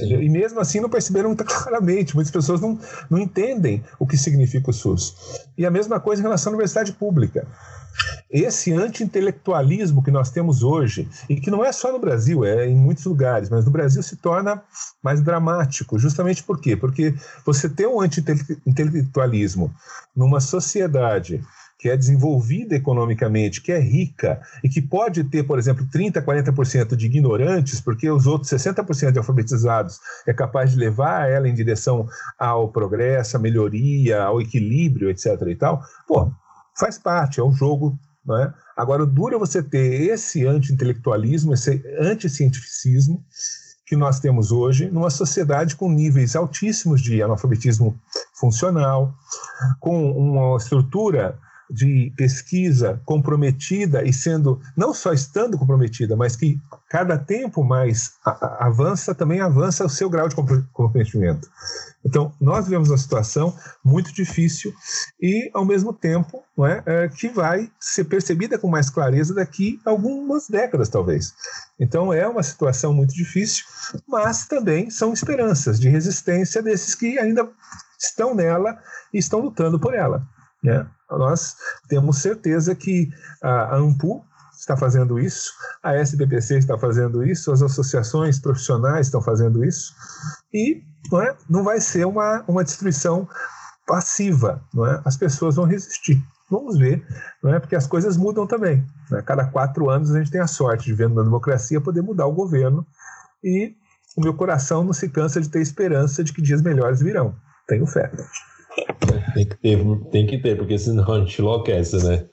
[0.00, 2.14] E mesmo assim não perceberam claramente.
[2.14, 2.78] Muitas pessoas não,
[3.10, 5.14] não entendem o que significa o SUS.
[5.58, 7.46] E a mesma coisa em relação à universidade pública.
[8.30, 12.74] Esse anti-intelectualismo que nós temos hoje, e que não é só no Brasil, é em
[12.74, 14.62] muitos lugares, mas no Brasil se torna
[15.02, 15.98] mais dramático.
[15.98, 16.76] Justamente por quê?
[16.76, 17.14] Porque
[17.44, 19.72] você tem um anti-intelectualismo
[20.16, 21.42] numa sociedade
[21.84, 26.96] que é desenvolvida economicamente, que é rica e que pode ter, por exemplo, 30%, 40%
[26.96, 32.08] de ignorantes, porque os outros 60% de alfabetizados é capaz de levar ela em direção
[32.38, 35.38] ao progresso, à melhoria, ao equilíbrio, etc.
[35.46, 36.32] e tal, pô,
[36.74, 37.98] faz parte, é um jogo.
[38.24, 38.52] Não é?
[38.76, 43.22] Agora, o duro é você ter esse anti-intelectualismo, esse anti-cientificismo
[43.86, 48.00] que nós temos hoje numa sociedade com níveis altíssimos de analfabetismo
[48.34, 49.14] funcional,
[49.78, 51.38] com uma estrutura
[51.70, 58.12] de pesquisa comprometida e sendo, não só estando comprometida, mas que cada tempo mais
[58.58, 60.36] avança, também avança o seu grau de
[60.72, 61.48] comprometimento.
[62.04, 64.72] Então, nós vivemos uma situação muito difícil
[65.20, 69.80] e, ao mesmo tempo, não é, é, que vai ser percebida com mais clareza daqui
[69.86, 71.32] a algumas décadas, talvez.
[71.80, 73.64] Então, é uma situação muito difícil,
[74.06, 77.48] mas também são esperanças de resistência desses que ainda
[77.98, 78.78] estão nela
[79.12, 80.26] e estão lutando por ela.
[80.64, 80.86] Né?
[81.10, 81.54] Nós
[81.88, 83.10] temos certeza que
[83.42, 84.24] a AMPU
[84.58, 85.52] está fazendo isso,
[85.82, 89.94] a SBPC está fazendo isso, as associações profissionais estão fazendo isso,
[90.52, 93.28] e não, é, não vai ser uma, uma destruição
[93.86, 95.02] passiva, não é?
[95.04, 96.24] as pessoas vão resistir.
[96.50, 97.06] Vamos ver,
[97.42, 97.60] não é?
[97.60, 98.86] porque as coisas mudam também.
[99.10, 99.22] Né?
[99.22, 102.32] Cada quatro anos a gente tem a sorte de, vendo na democracia, poder mudar o
[102.32, 102.86] governo,
[103.42, 103.74] e
[104.16, 107.34] o meu coração não se cansa de ter esperança de que dias melhores virão.
[107.66, 108.10] Tenho fé.
[109.34, 109.78] Tem que ter,
[110.10, 112.24] tem que ter, porque senão a gente enlouquece, né?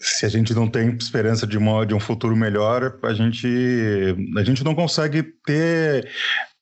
[0.00, 3.46] Se a gente não tem esperança de, uma, de um futuro melhor, a gente,
[4.36, 6.08] a gente não consegue ter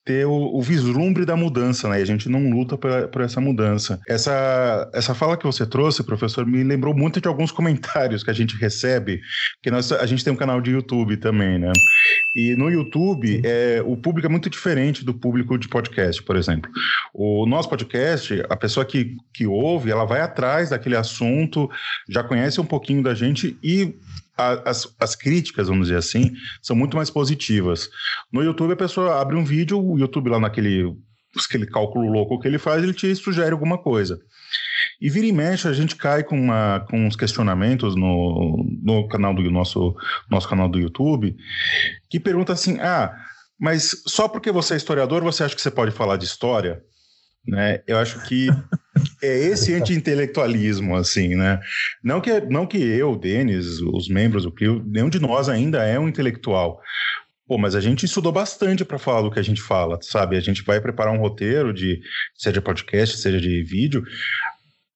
[0.07, 1.99] ter o, o, vislumbre da mudança, né?
[1.99, 3.99] E a gente não luta por, por, essa mudança.
[4.07, 8.33] Essa, essa fala que você trouxe, professor, me lembrou muito de alguns comentários que a
[8.33, 9.19] gente recebe,
[9.61, 11.73] que nós, a gente tem um canal de YouTube também, né?
[12.33, 16.71] E no YouTube, é, o público é muito diferente do público de podcast, por exemplo.
[17.13, 21.69] O nosso podcast, a pessoa que, que ouve, ela vai atrás daquele assunto,
[22.07, 23.93] já conhece um pouquinho da gente e
[24.37, 26.31] as, as críticas, vamos dizer assim,
[26.61, 27.89] são muito mais positivas.
[28.31, 30.95] No YouTube, a pessoa abre um vídeo, o YouTube lá naquele
[31.45, 34.19] aquele cálculo louco que ele faz, ele te sugere alguma coisa.
[34.99, 39.33] E vira e mexe, a gente cai com, uma, com uns questionamentos no, no canal
[39.33, 39.95] do nosso,
[40.29, 41.35] nosso canal do YouTube,
[42.09, 43.13] que pergunta assim: ah,
[43.59, 46.81] mas só porque você é historiador, você acha que você pode falar de história?
[47.45, 47.81] Né?
[47.87, 48.47] Eu acho que
[49.21, 51.59] é esse anti-intelectualismo, assim, né?
[52.03, 55.99] Não que, não que eu, Denis, os membros do CRIO, nenhum de nós ainda é
[55.99, 56.81] um intelectual.
[57.47, 60.35] Pô, mas a gente estudou bastante para falar do que a gente fala, sabe?
[60.35, 62.01] A gente vai preparar um roteiro de
[62.35, 64.03] seja podcast, seja de vídeo.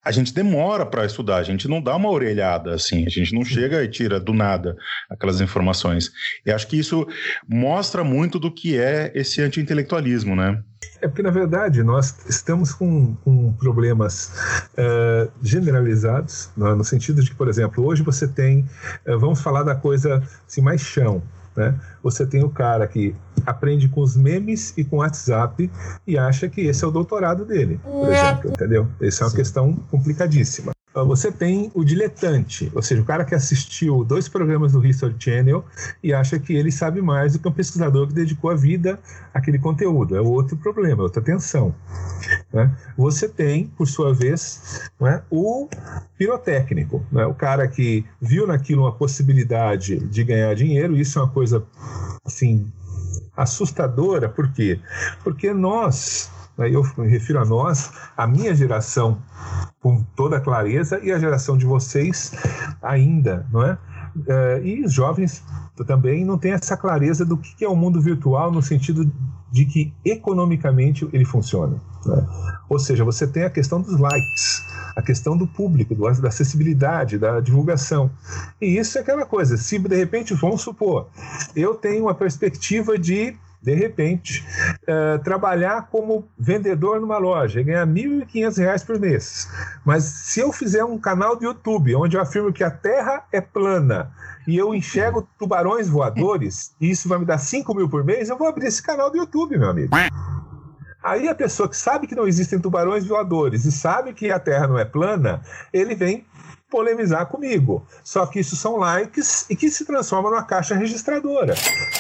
[0.04, 3.46] A gente demora para estudar, a gente não dá uma orelhada assim, a gente não
[3.46, 4.76] chega e tira do nada
[5.10, 6.12] aquelas informações.
[6.46, 7.08] E acho que isso
[7.48, 10.64] mostra muito do que é esse anti-intelectualismo, né?
[11.02, 14.32] É porque, na verdade, nós estamos com, com problemas
[14.74, 18.62] uh, generalizados, no, no, sentido de que, por exemplo, hoje você tem,
[19.08, 21.22] uh, vamos falar da coisa assim, mais chão,
[21.56, 21.76] né?
[22.04, 25.70] Você tem o cara que aprende com os memes e com o WhatsApp
[26.08, 28.88] e acha que esse é o doutorado dele, por exemplo, entendeu?
[29.02, 29.38] Essa é uma Sim.
[29.38, 30.72] questão complicadíssima.
[30.94, 35.64] Você tem o diletante, ou seja, o cara que assistiu dois programas do History Channel
[36.04, 39.00] e acha que ele sabe mais do que um pesquisador que dedicou a vida
[39.34, 40.18] àquele conteúdo.
[40.18, 41.74] É outro problema, é outra tensão.
[42.52, 42.70] Né?
[42.98, 45.70] Você tem, por sua vez, né, o
[46.18, 47.26] pirotécnico, né?
[47.26, 50.98] o cara que viu naquilo uma possibilidade de ganhar dinheiro.
[50.98, 51.64] Isso é uma coisa
[52.26, 52.70] assim
[53.42, 54.80] assustadora, por quê?
[55.24, 56.70] Porque nós né?
[56.70, 59.18] eu me refiro a nós, a minha geração,
[59.80, 62.32] com toda clareza, e a geração de vocês
[62.82, 63.78] ainda, não é?
[64.16, 65.44] Uh, e os jovens
[65.88, 69.10] também não têm essa clareza do que é o mundo virtual no sentido
[69.52, 71.78] de que economicamente ele funciona.
[72.06, 72.28] Né?
[72.70, 74.66] Ou seja, você tem a questão dos likes,
[74.96, 78.12] a questão do público, do, da acessibilidade, da divulgação.
[78.60, 81.10] E isso é aquela coisa, se de repente, vamos supor,
[81.56, 84.44] eu tenho uma perspectiva de de repente,
[84.84, 89.48] uh, trabalhar como vendedor numa loja e ganhar R$ 1.500 por mês.
[89.86, 93.40] Mas se eu fizer um canal do YouTube onde eu afirmo que a Terra é
[93.40, 94.12] plana
[94.48, 98.38] e eu enxergo tubarões voadores, e isso vai me dar 5 mil por mês, eu
[98.38, 99.96] vou abrir esse canal do YouTube, meu amigo.
[101.04, 104.68] Aí a pessoa que sabe que não existem tubarões voadores e sabe que a Terra
[104.68, 105.42] não é plana,
[105.74, 106.26] ele vem
[106.72, 107.86] polemizar comigo.
[108.04, 111.54] Só que isso são likes e que se transformam numa caixa registradora.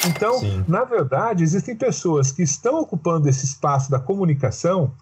[0.07, 0.63] Então, Sim.
[0.67, 4.93] na verdade, existem pessoas que estão ocupando esse espaço da comunicação,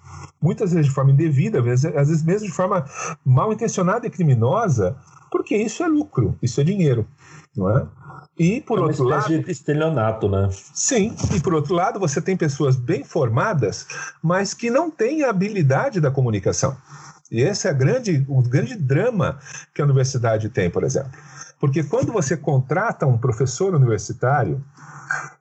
[0.41, 2.83] muitas vezes de forma indevida, às vezes, às vezes mesmo de forma
[3.23, 4.97] mal intencionada e criminosa,
[5.31, 7.07] porque isso é lucro, isso é dinheiro,
[7.55, 7.85] não é?
[8.39, 10.47] E por é outro lado, de estelionato, né?
[10.73, 13.85] Sim, e por outro lado, você tem pessoas bem formadas,
[14.23, 16.77] mas que não têm a habilidade da comunicação.
[17.29, 19.37] E esse é grande, o grande drama
[19.75, 21.11] que a universidade tem, por exemplo.
[21.59, 24.63] Porque quando você contrata um professor universitário,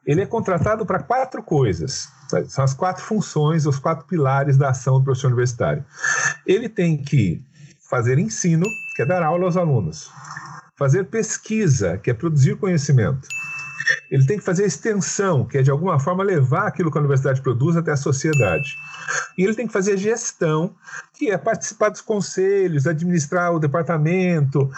[0.05, 2.09] ele é contratado para quatro coisas.
[2.49, 5.85] São as quatro funções, os quatro pilares da ação do professor universitário.
[6.45, 7.41] Ele tem que
[7.89, 10.11] fazer ensino, que é dar aula aos alunos,
[10.79, 13.27] fazer pesquisa, que é produzir conhecimento.
[14.11, 17.41] Ele tem que fazer extensão, que é de alguma forma levar aquilo que a universidade
[17.41, 18.77] produz até a sociedade.
[19.37, 20.75] E ele tem que fazer gestão,
[21.15, 24.71] que é participar dos conselhos, administrar o departamento,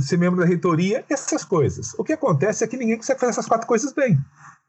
[0.00, 1.94] ser membro da reitoria, essas coisas.
[1.98, 4.18] O que acontece é que ninguém consegue fazer essas quatro coisas bem.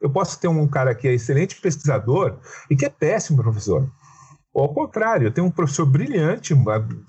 [0.00, 2.38] Eu posso ter um cara que é excelente pesquisador
[2.70, 3.88] e que é péssimo professor.
[4.52, 6.64] Ou ao contrário, eu tenho um professor brilhante, um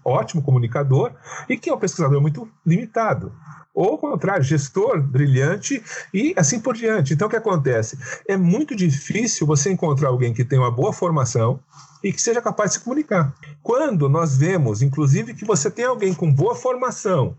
[0.05, 1.11] ótimo comunicador
[1.49, 3.33] e que é um pesquisador muito limitado.
[3.73, 7.13] Ou ao contrário, gestor brilhante e assim por diante.
[7.13, 7.97] Então, o que acontece?
[8.27, 11.59] É muito difícil você encontrar alguém que tenha uma boa formação
[12.03, 13.33] e que seja capaz de se comunicar.
[13.61, 17.35] Quando nós vemos, inclusive, que você tem alguém com boa formação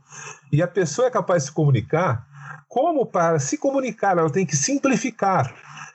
[0.51, 2.27] e a pessoa é capaz de se comunicar,
[2.69, 5.55] como para se comunicar, ela tem que simplificar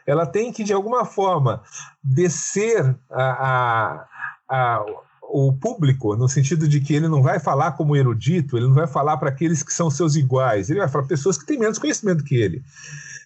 [0.09, 1.61] ela tem que, de alguma forma,
[2.03, 4.07] descer a, a,
[4.49, 4.85] a,
[5.31, 8.87] o público, no sentido de que ele não vai falar como erudito, ele não vai
[8.87, 11.77] falar para aqueles que são seus iguais, ele vai falar para pessoas que têm menos
[11.77, 12.63] conhecimento que ele.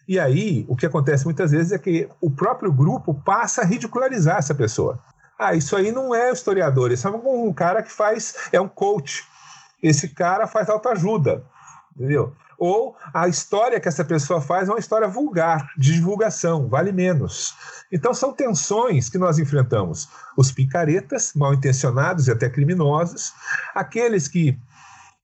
[0.07, 4.37] E aí, o que acontece muitas vezes é que o próprio grupo passa a ridicularizar
[4.37, 4.99] essa pessoa.
[5.39, 9.23] Ah, isso aí não é historiador, isso é um cara que faz, é um coach.
[9.81, 11.43] Esse cara faz autoajuda,
[11.95, 12.33] entendeu?
[12.57, 17.53] Ou a história que essa pessoa faz é uma história vulgar, de divulgação, vale menos.
[17.91, 20.07] Então são tensões que nós enfrentamos.
[20.37, 23.33] Os picaretas, mal intencionados e até criminosos,
[23.73, 24.57] aqueles que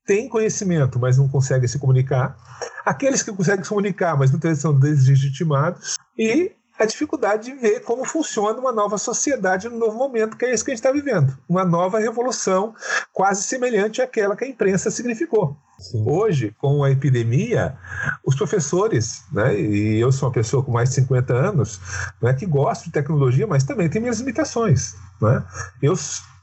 [0.06, 2.36] têm conhecimento, mas não conseguem se comunicar,
[2.84, 7.82] aqueles que conseguem se comunicar, mas muitas vezes são deslegitimados, e a dificuldade de ver
[7.82, 10.92] como funciona uma nova sociedade no novo momento, que é isso que a gente está
[10.94, 11.38] vivendo.
[11.48, 12.74] Uma nova revolução,
[13.12, 15.58] quase semelhante àquela que a imprensa significou.
[15.78, 16.04] Sim.
[16.08, 17.78] Hoje, com a epidemia,
[18.26, 21.82] os professores, né, e eu sou uma pessoa com mais de 50 anos,
[22.22, 24.96] né, que gosto de tecnologia, mas também tem minhas limitações.
[25.22, 25.44] Né?
[25.82, 25.96] Eu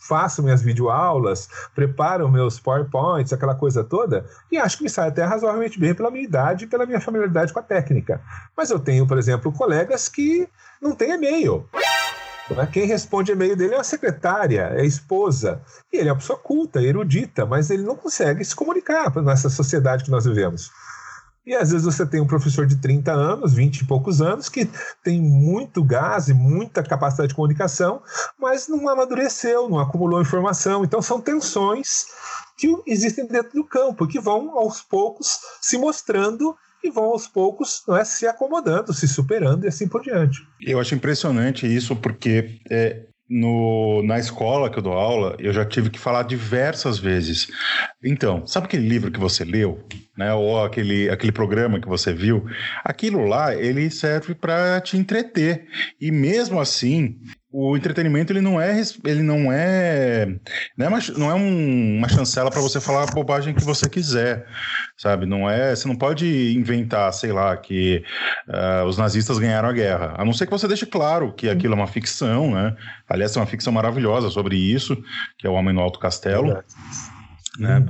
[0.07, 5.25] faço minhas videoaulas, preparo meus PowerPoints, aquela coisa toda, e acho que me sai até
[5.25, 8.21] razoavelmente bem pela minha idade e pela minha familiaridade com a técnica.
[8.57, 10.49] Mas eu tenho, por exemplo, colegas que
[10.81, 11.69] não têm e-mail.
[12.55, 12.69] Né?
[12.73, 15.61] Quem responde e-mail dele é a secretária, é a esposa.
[15.93, 20.05] E ele é uma pessoa culta, erudita, mas ele não consegue se comunicar nessa sociedade
[20.05, 20.71] que nós vivemos.
[21.47, 24.69] E às vezes você tem um professor de 30 anos, 20 e poucos anos, que
[25.05, 28.03] tem muito gás e muita capacidade de comunicação,
[28.37, 30.85] mas não amadureceu, não acumulou informação.
[30.85, 32.07] Então são tensões
[32.59, 37.83] que existem dentro do campo, que vão aos poucos se mostrando e vão aos poucos
[37.87, 40.47] não é, se acomodando, se superando e assim por diante.
[40.61, 45.65] Eu acho impressionante isso, porque é, no, na escola que eu dou aula, eu já
[45.65, 47.49] tive que falar diversas vezes.
[48.03, 49.85] Então, sabe aquele livro que você leu,
[50.17, 50.33] né?
[50.33, 52.47] Ou aquele, aquele programa que você viu?
[52.85, 55.67] Aquilo lá, ele serve para te entreter.
[56.01, 57.19] E mesmo assim,
[57.59, 60.27] o entretenimento ele não é ele não é
[60.77, 63.89] não é uma, não é um, uma chancela para você falar a bobagem que você
[63.89, 64.47] quiser
[64.95, 65.25] sabe?
[65.25, 68.05] Não é você não pode inventar sei lá que
[68.47, 70.15] uh, os nazistas ganharam a guerra.
[70.19, 72.77] A não ser que você deixe claro que aquilo é uma ficção né?
[73.09, 74.95] Aliás é uma ficção maravilhosa sobre isso
[75.39, 76.63] que é o homem no alto castelo
[77.59, 77.83] né?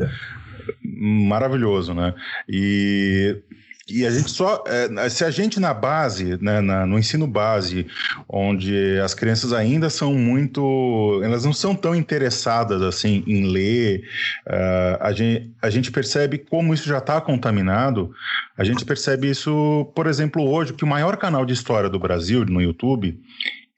[0.80, 2.14] maravilhoso né?
[2.48, 3.42] E
[3.88, 7.86] e a gente só, é, se a gente na base, né, na, no ensino base,
[8.28, 14.02] onde as crianças ainda são muito, elas não são tão interessadas assim em ler,
[14.48, 18.12] uh, a, gente, a gente percebe como isso já está contaminado.
[18.58, 22.44] A gente percebe isso, por exemplo, hoje que o maior canal de história do Brasil
[22.44, 23.16] no YouTube,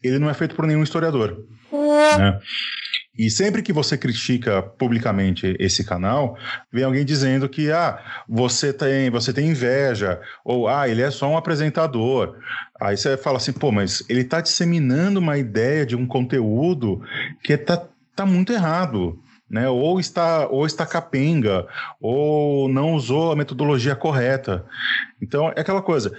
[0.03, 1.45] ele não é feito por nenhum historiador.
[2.19, 2.41] Né?
[3.19, 6.39] E sempre que você critica publicamente esse canal,
[6.73, 7.99] vem alguém dizendo que ah,
[8.29, 12.37] você tem, você tem inveja, ou ah, ele é só um apresentador.
[12.81, 17.03] Aí você fala assim, pô, mas ele está disseminando uma ideia de um conteúdo
[17.43, 19.19] que está tá muito errado.
[19.51, 19.67] Né?
[19.67, 21.67] Ou está ou está capenga,
[22.01, 24.65] ou não usou a metodologia correta.
[25.21, 26.15] Então, é aquela coisa.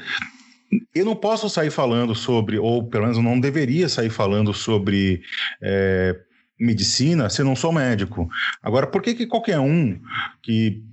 [0.93, 5.21] Eu não posso sair falando sobre, ou pelo menos não deveria sair falando sobre
[5.61, 6.15] é,
[6.59, 8.29] medicina se não sou médico.
[8.61, 9.99] Agora, por que, que qualquer um
[10.41, 10.83] que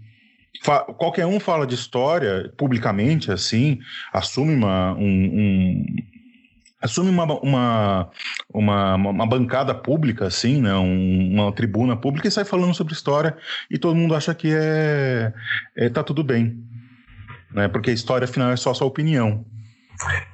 [0.98, 3.78] qualquer um fala de história publicamente assim,
[4.12, 5.84] assume uma, um, um
[6.80, 8.10] assume uma, uma,
[8.52, 13.36] uma, uma, bancada pública, assim, né, um, uma tribuna pública e sai falando sobre história
[13.70, 15.32] e todo mundo acha que é,
[15.76, 16.58] é tá tudo bem,
[17.52, 19.44] né, porque a história afinal é só sua opinião.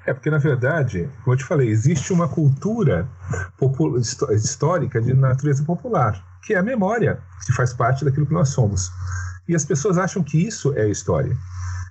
[0.07, 3.09] É porque, na verdade, como eu te falei, existe uma cultura
[4.35, 6.23] histórica de natureza popular.
[6.43, 8.91] que é a memória, que faz parte daquilo que nós somos.
[9.49, 11.37] E as pessoas acham que isso é história.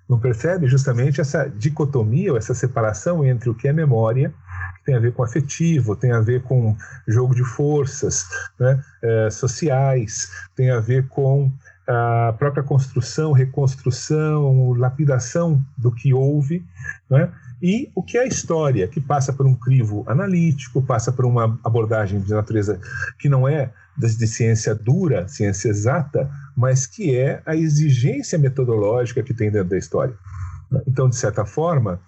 [0.09, 4.33] Não percebe justamente essa dicotomia ou essa separação entre o que é memória,
[4.75, 6.75] que tem a ver com afetivo, tem a ver com
[7.07, 8.25] jogo de forças
[8.59, 11.49] né, é, sociais, tem a ver com
[11.87, 16.65] a própria construção, reconstrução, lapidação do que houve,
[17.09, 17.31] né?
[17.61, 21.59] E o que é a história, que passa por um crivo analítico, passa por uma
[21.63, 22.79] abordagem de natureza
[23.19, 29.33] que não é de ciência dura, ciência exata, mas que é a exigência metodológica que
[29.33, 30.15] tem dentro da história.
[30.87, 31.99] Então, de certa forma,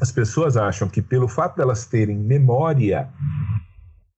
[0.00, 3.08] as pessoas acham que pelo fato delas terem memória,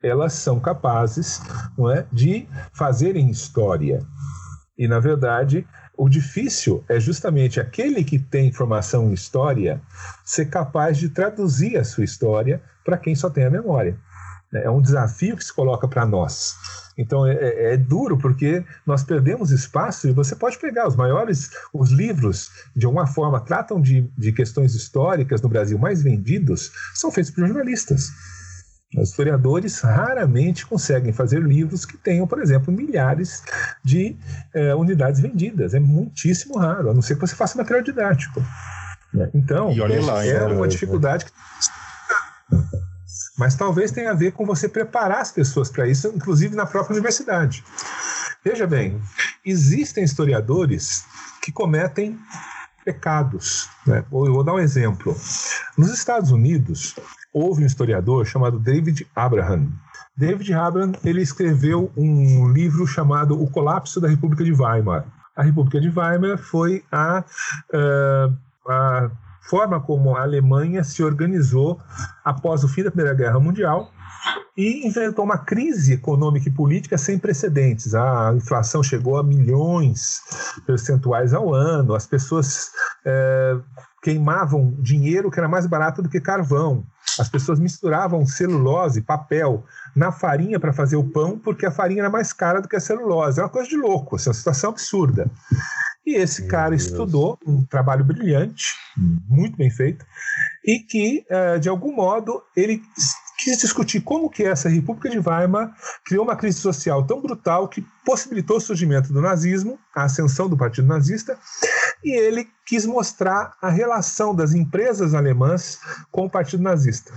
[0.03, 1.41] elas são capazes
[1.79, 4.05] não é, de fazerem história.
[4.77, 5.67] E, na verdade,
[6.03, 9.81] o difícil é justamente aquele que tem informação em história
[10.25, 13.97] ser capaz de traduzir a sua história para quem só tem a memória.
[14.53, 16.57] É um desafio que se coloca para nós.
[16.99, 21.53] Então é, é, é, duro porque nós perdemos espaço e você pode pegar os maiores,
[21.73, 27.13] os livros, de alguma forma, tratam de, de questões históricas no Brasil mais vendidos, são
[27.13, 28.11] feitos por jornalistas.
[28.97, 33.43] Os historiadores raramente conseguem fazer livros que tenham, por exemplo, milhares
[33.83, 34.17] de
[34.53, 35.73] é, unidades vendidas.
[35.73, 38.45] É muitíssimo raro, a não ser que você faça material didático.
[39.13, 39.31] Né?
[39.35, 41.33] Então, lá, é uma dificuldade que
[43.39, 46.95] mas talvez tenha a ver com você preparar as pessoas para isso, inclusive na própria
[46.95, 47.65] universidade.
[48.45, 49.01] Veja bem,
[49.45, 51.05] existem historiadores
[51.41, 52.19] que cometem
[52.85, 53.69] pecados.
[53.87, 54.05] Né?
[54.11, 55.17] Eu vou dar um exemplo.
[55.77, 56.95] Nos Estados Unidos,
[57.33, 59.69] houve um historiador chamado David Abraham.
[60.17, 65.07] David Abraham ele escreveu um livro chamado O Colapso da República de Weimar.
[65.35, 67.25] A República de Weimar foi a,
[67.73, 69.11] uh, a
[69.49, 71.81] forma como a Alemanha se organizou
[72.25, 73.91] após o fim da Primeira Guerra Mundial
[74.57, 77.95] e inventou uma crise econômica e política sem precedentes.
[77.95, 80.21] A inflação chegou a milhões
[80.67, 82.71] percentuais ao ano, as pessoas
[83.05, 83.57] é,
[84.03, 86.85] queimavam dinheiro que era mais barato do que carvão.
[87.19, 89.65] As pessoas misturavam celulose, papel,
[89.95, 92.81] na farinha para fazer o pão, porque a farinha era mais cara do que a
[92.81, 93.39] celulose.
[93.39, 95.31] É uma coisa de louco, é uma situação absurda.
[96.07, 96.85] E esse Meu cara Deus.
[96.85, 98.75] estudou um trabalho brilhante,
[99.29, 100.05] muito bem feito,
[100.65, 102.83] e que, eh, de algum modo, ele
[103.43, 105.75] quis discutir como que essa República de Weimar
[106.05, 110.57] criou uma crise social tão brutal que possibilitou o surgimento do nazismo, a ascensão do
[110.57, 111.37] Partido Nazista,
[112.05, 115.79] e ele quis mostrar a relação das empresas alemãs
[116.11, 117.13] com o Partido Nazista.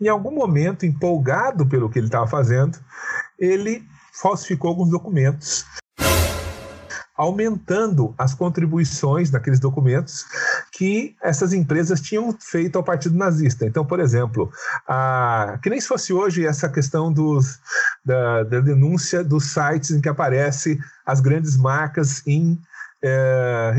[0.00, 2.78] Em algum momento, empolgado pelo que ele estava fazendo,
[3.38, 5.64] ele falsificou alguns documentos
[7.18, 10.24] aumentando as contribuições naqueles documentos
[10.70, 13.66] que essas empresas tinham feito ao Partido Nazista.
[13.66, 14.52] Então, por exemplo,
[14.86, 17.58] a, que nem se fosse hoje essa questão dos,
[18.04, 22.56] da, da denúncia dos sites em que aparece as grandes marcas em,
[23.02, 23.74] é,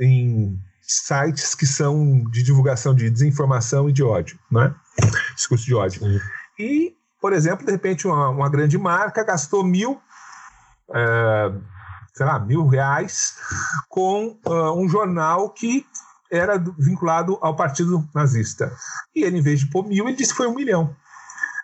[0.00, 4.72] em sites que são de divulgação de desinformação e de ódio, né?
[5.34, 6.00] discurso de ódio.
[6.00, 6.20] Sim.
[6.56, 10.00] E, por exemplo, de repente uma, uma grande marca gastou mil
[10.94, 11.52] é,
[12.14, 13.36] sei lá, mil reais
[13.88, 15.84] com uh, um jornal que
[16.30, 18.72] era vinculado ao partido nazista.
[19.14, 20.94] E ele, em vez de pôr mil, ele disse que foi um milhão.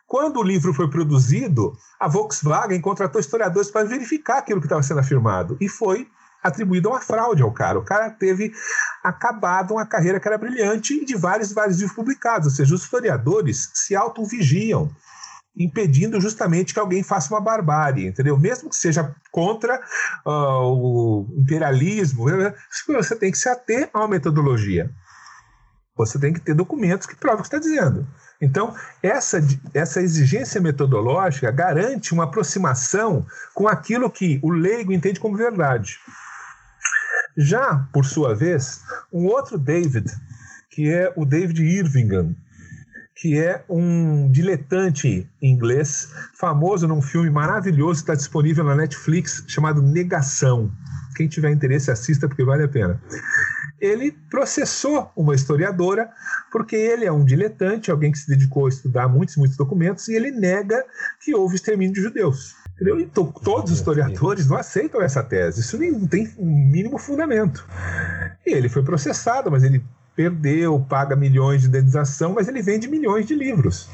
[0.07, 5.01] Quando o livro foi produzido, a Volkswagen contratou historiadores para verificar aquilo que estava sendo
[5.01, 5.57] afirmado.
[5.61, 6.09] E foi
[6.43, 7.79] atribuído uma fraude ao cara.
[7.79, 8.53] O cara teve
[9.05, 12.49] acabado uma carreira que era brilhante de vários vários livros publicados.
[12.49, 14.91] Ou seja, os historiadores se auto-vigiam
[15.57, 18.39] impedindo justamente que alguém faça uma barbárie, entendeu?
[18.39, 19.81] Mesmo que seja contra
[20.25, 22.27] uh, o imperialismo,
[22.89, 24.91] você tem que se ater a uma metodologia.
[25.97, 28.07] Você tem que ter documentos que provam o que está dizendo.
[28.41, 29.39] Então, essa,
[29.75, 35.99] essa exigência metodológica garante uma aproximação com aquilo que o leigo entende como verdade.
[37.37, 38.83] Já, por sua vez,
[39.13, 40.11] um outro David,
[40.71, 42.35] que é o David Irvingham,
[43.21, 49.83] que é um diletante inglês, famoso num filme maravilhoso que está disponível na Netflix, chamado
[49.83, 50.73] Negação.
[51.15, 52.99] Quem tiver interesse, assista, porque vale a pena.
[53.79, 56.09] Ele processou uma historiadora,
[56.51, 60.15] porque ele é um diletante, alguém que se dedicou a estudar muitos, muitos documentos, e
[60.15, 60.83] ele nega
[61.23, 62.55] que houve extermínio de judeus.
[62.75, 62.99] Entendeu?
[62.99, 65.61] E todos os historiadores não aceitam essa tese.
[65.61, 67.69] Isso não tem um mínimo fundamento.
[68.47, 69.85] E ele foi processado, mas ele
[70.21, 73.89] perdeu, paga milhões de indenização, mas ele vende milhões de livros.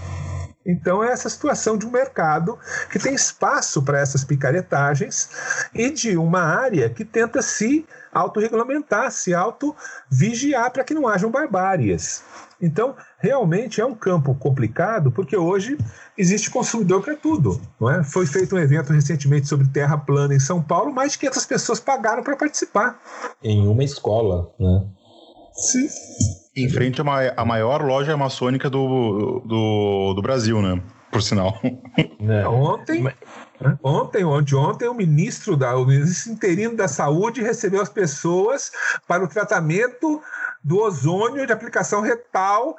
[0.66, 2.58] Então é essa situação de um mercado
[2.90, 5.30] que tem espaço para essas picaretagens
[5.72, 12.24] e de uma área que tenta se autorregulamentar, se auto-vigiar para que não hajam barbáries.
[12.60, 15.76] Então, realmente é um campo complicado, porque hoje
[16.16, 17.60] existe consumidor para tudo.
[17.78, 18.02] Não é?
[18.02, 21.78] Foi feito um evento recentemente sobre terra plana em São Paulo, mais de 500 pessoas
[21.78, 22.98] pagaram para participar.
[23.44, 24.86] Em uma escola, né?
[25.56, 25.88] Sim.
[26.56, 30.80] Em frente à maior loja maçônica do, do, do Brasil, né?
[31.10, 31.58] Por sinal.
[32.28, 32.46] É.
[32.48, 33.06] Ontem,
[33.82, 38.72] ontem, ontem, ontem, o ministro da, o ministro interino da saúde recebeu as pessoas
[39.06, 40.20] para o tratamento
[40.62, 42.76] do ozônio de aplicação retal.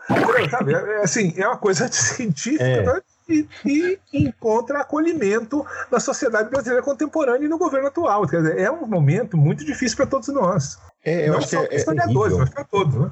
[0.51, 0.73] Sabe?
[0.73, 2.63] É, assim, é uma coisa científica.
[2.63, 3.17] É.
[3.29, 8.27] E, e, encontra acolhimento na sociedade brasileira contemporânea e no governo atual.
[8.27, 10.77] Quer dizer, é um momento muito difícil para todos nós.
[11.07, 13.11] É, eu não acho só que é, historiadores, é mas para todos, né?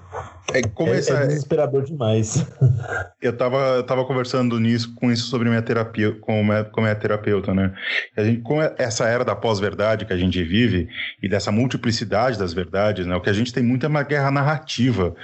[0.54, 2.46] É, como É, é desesperador demais.
[3.22, 6.94] eu estava eu tava conversando nisso com isso sobre minha terapia com minha, com minha
[6.94, 7.74] terapeuta, né?
[8.18, 10.90] A gente, com essa era da pós-verdade que a gente vive
[11.24, 13.16] e dessa multiplicidade das verdades, né?
[13.16, 15.16] O que a gente tem muito é uma guerra narrativa.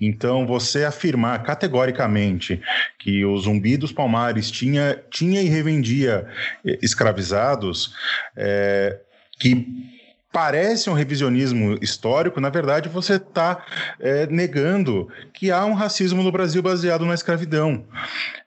[0.00, 2.58] Então, você afirmar categoricamente
[2.98, 6.26] que o Zumbi dos Palmares tinha, tinha e revendia
[6.66, 7.92] eh, escravizados,
[8.34, 8.98] é,
[9.38, 9.93] que
[10.34, 13.64] parece um revisionismo histórico, na verdade você está
[14.00, 17.84] é, negando que há um racismo no Brasil baseado na escravidão.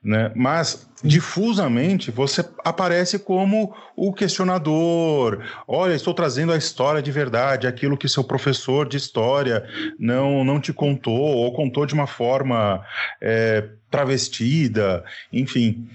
[0.03, 0.29] Né?
[0.35, 5.43] Mas difusamente você aparece como o questionador.
[5.67, 9.63] Olha, estou trazendo a história de verdade, aquilo que seu professor de história
[9.99, 12.83] não, não te contou, ou contou de uma forma
[13.21, 15.87] é, travestida, enfim.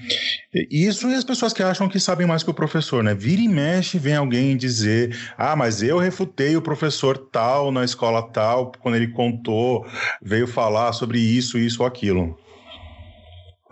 [0.71, 3.15] Isso e as pessoas que acham que sabem mais que o professor, né?
[3.15, 8.23] Vira e mexe, vem alguém dizer: ah, mas eu refutei o professor tal na escola
[8.23, 9.87] tal, quando ele contou,
[10.21, 12.39] veio falar sobre isso, isso ou aquilo.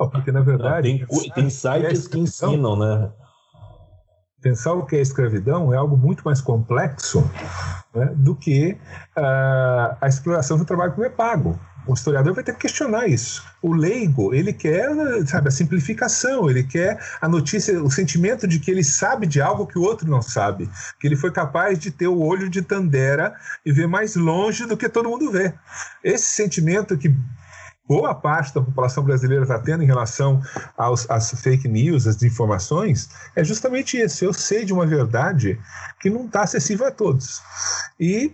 [0.08, 1.06] Porque, na verdade.
[1.06, 3.10] Tem, tem sites que ensinam, né?
[4.42, 7.22] Pensar o que é escravidão é algo muito mais complexo
[7.94, 8.72] né, do que
[9.16, 11.60] uh, a exploração do trabalho que não é pago.
[11.86, 13.42] O historiador vai ter que questionar isso.
[13.62, 14.88] O leigo, ele quer,
[15.26, 19.66] sabe, a simplificação, ele quer a notícia, o sentimento de que ele sabe de algo
[19.66, 23.34] que o outro não sabe, que ele foi capaz de ter o olho de Tandera
[23.64, 25.54] e ver mais longe do que todo mundo vê.
[26.04, 27.14] Esse sentimento que
[27.90, 30.40] boa parte da população brasileira está tendo em relação
[30.78, 34.24] aos, às fake news, às informações, é justamente esse.
[34.24, 35.58] Eu sei de uma verdade
[35.98, 37.42] que não está acessível a todos.
[37.98, 38.32] E,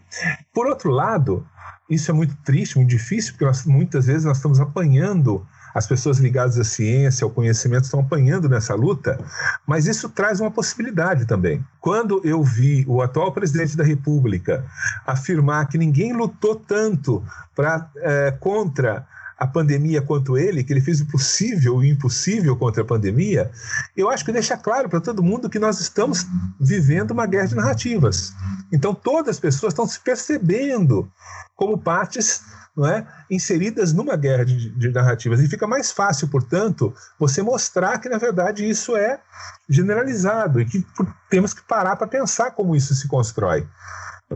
[0.52, 1.48] por outro lado,
[1.88, 6.18] isso é muito triste, muito difícil, porque nós, muitas vezes nós estamos apanhando as pessoas
[6.18, 9.18] ligadas à ciência, ao conhecimento, estão apanhando nessa luta,
[9.66, 11.64] mas isso traz uma possibilidade também.
[11.80, 14.66] Quando eu vi o atual presidente da República
[15.06, 17.24] afirmar que ninguém lutou tanto
[17.54, 19.06] pra, é, contra
[19.38, 23.50] a pandemia quanto ele, que ele fez o possível e o impossível contra a pandemia,
[23.96, 26.26] eu acho que deixa claro para todo mundo que nós estamos
[26.58, 28.32] vivendo uma guerra de narrativas.
[28.72, 31.10] Então todas as pessoas estão se percebendo
[31.54, 32.42] como partes
[32.76, 35.40] não é, inseridas numa guerra de, de, narrativas.
[35.40, 39.18] E fica mais fácil, portanto, você mostrar que, na verdade, isso é
[39.66, 40.86] generalizado e que
[41.30, 43.66] temos que parar para pensar como isso se constrói.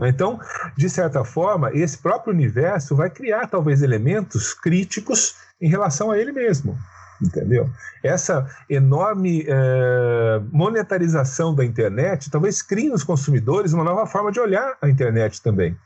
[0.03, 0.39] Então,
[0.77, 6.31] de certa forma, esse próprio universo vai criar talvez elementos críticos em relação a ele
[6.31, 6.77] mesmo.
[7.21, 7.69] Entendeu?
[8.03, 14.75] Essa enorme é, monetarização da internet talvez crie nos consumidores uma nova forma de olhar
[14.81, 15.77] a internet também.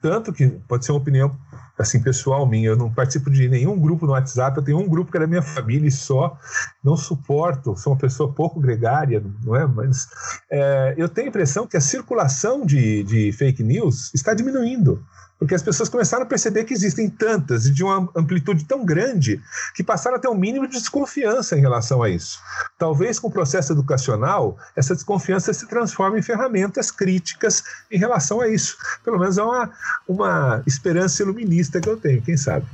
[0.00, 1.36] Tanto que pode ser uma opinião
[1.78, 5.10] assim pessoal minha, eu não participo de nenhum grupo no WhatsApp, eu tenho um grupo
[5.10, 6.38] que é da minha família e só,
[6.82, 9.66] não suporto, sou uma pessoa pouco gregária, não é?
[9.66, 10.08] Mas
[10.50, 15.04] é, eu tenho a impressão que a circulação de, de fake news está diminuindo
[15.38, 19.40] porque as pessoas começaram a perceber que existem tantas e de uma amplitude tão grande
[19.74, 22.40] que passaram a ter um mínimo de desconfiança em relação a isso.
[22.78, 28.48] Talvez com o processo educacional, essa desconfiança se transforme em ferramentas críticas em relação a
[28.48, 28.76] isso.
[29.04, 29.70] Pelo menos é uma,
[30.08, 32.66] uma esperança iluminista que eu tenho, quem sabe.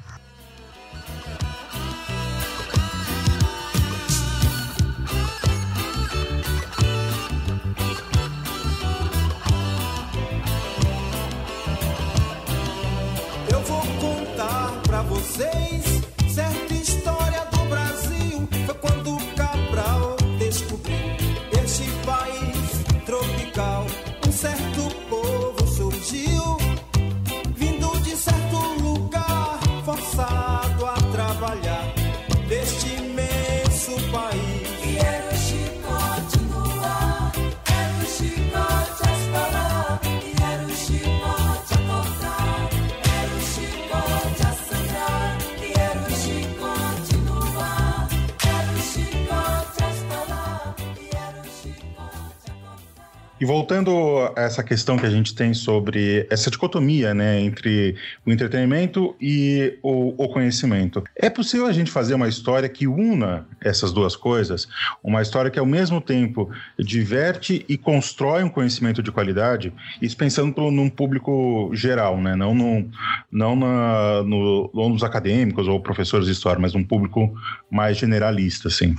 [53.43, 53.91] E voltando
[54.37, 59.81] a essa questão que a gente tem sobre essa dicotomia, né, entre o entretenimento e
[59.83, 64.69] o, o conhecimento, é possível a gente fazer uma história que una essas duas coisas?
[65.03, 69.73] Uma história que ao mesmo tempo diverte e constrói um conhecimento de qualidade?
[70.01, 72.89] Isso pensando num público geral, né, não, no,
[73.29, 77.35] não na, no, nos acadêmicos ou professores de história, mas num público
[77.69, 78.95] mais generalista, assim.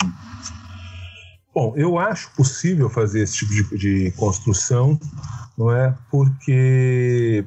[1.54, 5.00] Bom, eu acho possível fazer esse tipo de, de construção,
[5.56, 5.96] não é?
[6.10, 7.46] Porque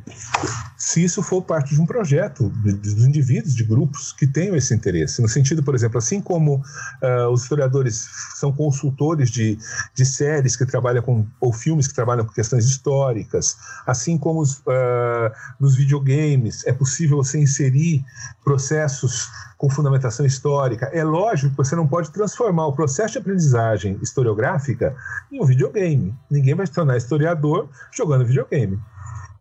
[0.87, 5.21] se isso for parte de um projeto dos indivíduos, de grupos que tenham esse interesse.
[5.21, 6.63] No sentido, por exemplo, assim como
[7.03, 9.59] uh, os historiadores são consultores de,
[9.93, 14.59] de séries que trabalham com, ou filmes que trabalham com questões históricas, assim como os,
[14.59, 18.05] uh, nos videogames é possível você inserir
[18.45, 20.87] processos com fundamentação histórica.
[20.93, 24.95] É lógico que você não pode transformar o processo de aprendizagem historiográfica
[25.33, 26.15] em um videogame.
[26.31, 28.81] Ninguém vai se tornar historiador jogando videogame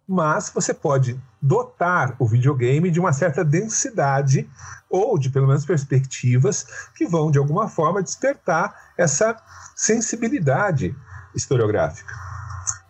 [0.08, 4.48] mas você pode dotar o videogame de uma certa densidade
[4.90, 6.66] ou de pelo menos perspectivas
[6.96, 9.36] que vão de alguma forma despertar essa
[9.76, 10.96] sensibilidade
[11.34, 12.14] historiográfica.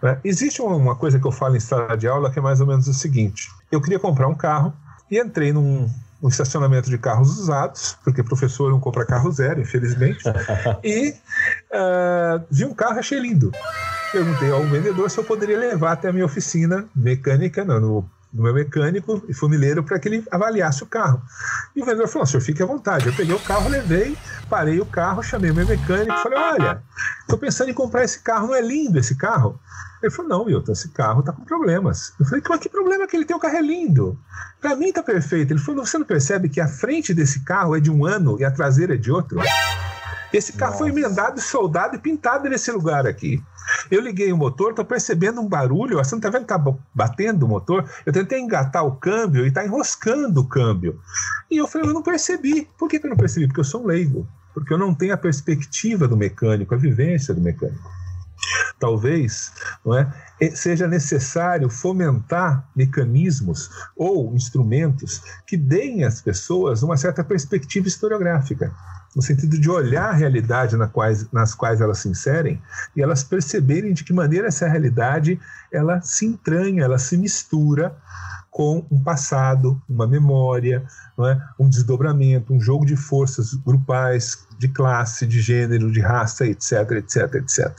[0.02, 0.20] Né?
[0.24, 2.88] Existe uma coisa que eu falo em sala de aula que é mais ou menos
[2.88, 4.74] o seguinte: eu queria comprar um carro
[5.10, 5.90] e entrei num,
[6.22, 10.24] um estacionamento de carros usados, porque professor não compra carro zero, infelizmente,
[10.84, 11.16] e
[11.72, 13.52] uh, vi um carro achei lindo
[14.16, 18.44] perguntei ao vendedor se eu poderia levar até a minha oficina mecânica, não, no, no
[18.44, 21.22] meu mecânico e funileiro para que ele avaliasse o carro.
[21.76, 23.08] E o vendedor falou: senhor, fique à vontade.
[23.08, 24.18] Eu peguei o carro, levei,
[24.50, 26.82] parei o carro, chamei o meu mecânico e falei: olha,
[27.20, 29.60] estou pensando em comprar esse carro, não é lindo esse carro?
[30.02, 32.14] Ele falou: não, Milton, esse carro está com problemas.
[32.18, 33.36] Eu falei: mas que problema que ele tem?
[33.36, 34.18] O carro é lindo.
[34.62, 35.52] Para mim está perfeito.
[35.52, 38.46] Ele falou: você não percebe que a frente desse carro é de um ano e
[38.46, 39.42] a traseira é de outro?
[40.36, 40.84] Esse carro Nossa.
[40.84, 43.42] foi emendado, soldado e pintado nesse lugar aqui.
[43.90, 45.96] Eu liguei o motor, estou percebendo um barulho.
[45.96, 46.54] Não está vendo que
[46.94, 47.90] batendo o motor?
[48.06, 51.00] Eu tentei engatar o câmbio e está enroscando o câmbio.
[51.50, 52.68] E eu falei, eu não percebi.
[52.78, 53.48] Por que, que eu não percebi?
[53.48, 54.28] Porque eu sou um leigo.
[54.54, 57.90] Porque eu não tenho a perspectiva do mecânico, a vivência do mecânico.
[58.78, 59.54] Talvez
[59.86, 60.12] não é,
[60.54, 68.74] seja necessário fomentar mecanismos ou instrumentos que deem às pessoas uma certa perspectiva historiográfica
[69.16, 72.62] no sentido de olhar a realidade na quais, nas quais elas se inserem
[72.96, 75.40] e elas perceberem de que maneira essa realidade
[75.72, 77.96] ela se entranha, ela se mistura
[78.52, 80.84] com um passado, uma memória,
[81.20, 81.38] é?
[81.60, 87.36] um desdobramento, um jogo de forças grupais, de classe, de gênero, de raça, etc, etc,
[87.36, 87.76] etc.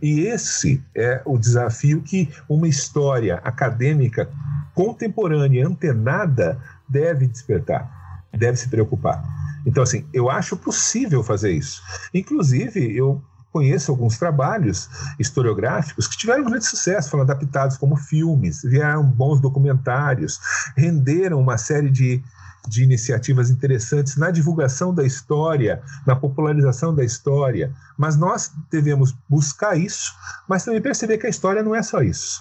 [0.00, 4.28] E esse é o desafio que uma história acadêmica
[4.72, 7.90] contemporânea, antenada, deve despertar,
[8.32, 9.24] deve se preocupar.
[9.66, 11.82] Então, assim, eu acho possível fazer isso.
[12.12, 13.22] Inclusive, eu
[13.52, 20.40] conheço alguns trabalhos historiográficos que tiveram grande sucesso, foram adaptados como filmes, vieram bons documentários,
[20.74, 22.22] renderam uma série de,
[22.66, 27.72] de iniciativas interessantes na divulgação da história, na popularização da história.
[27.96, 30.14] Mas nós devemos buscar isso,
[30.48, 32.40] mas também perceber que a história não é só isso.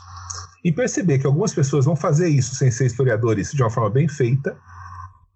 [0.64, 4.08] E perceber que algumas pessoas vão fazer isso sem ser historiadores de uma forma bem
[4.08, 4.56] feita,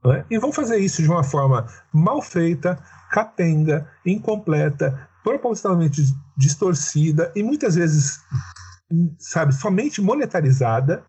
[0.06, 0.26] né?
[0.30, 2.78] E vão fazer isso de uma forma mal feita,
[3.12, 6.02] capenga, incompleta, propositalmente
[6.38, 8.20] distorcida e muitas vezes,
[9.18, 11.04] sabe, somente monetarizada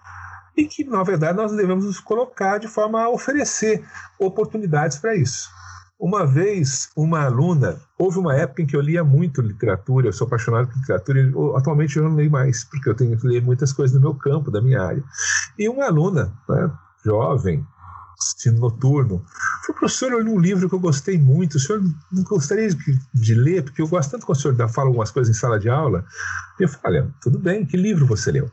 [0.57, 3.85] e que, na verdade, nós devemos nos colocar de forma a oferecer
[4.19, 5.51] oportunidades para isso.
[5.99, 10.27] Uma vez, uma aluna, houve uma época em que eu lia muito literatura, eu sou
[10.27, 13.73] apaixonado por literatura, e atualmente eu não leio mais, porque eu tenho que ler muitas
[13.73, 15.03] coisas no meu campo, da minha área.
[15.59, 16.71] E uma aluna, né,
[17.03, 17.67] jovem,
[18.19, 19.25] assistindo noturno.
[19.67, 23.01] Falei, professor, eu li um livro que eu gostei muito, o senhor não gostaria de,
[23.15, 25.69] de ler, porque eu gosto tanto quando o senhor fala algumas coisas em sala de
[25.69, 26.05] aula.
[26.59, 28.51] E eu falei, olha, tudo bem, que livro você leu?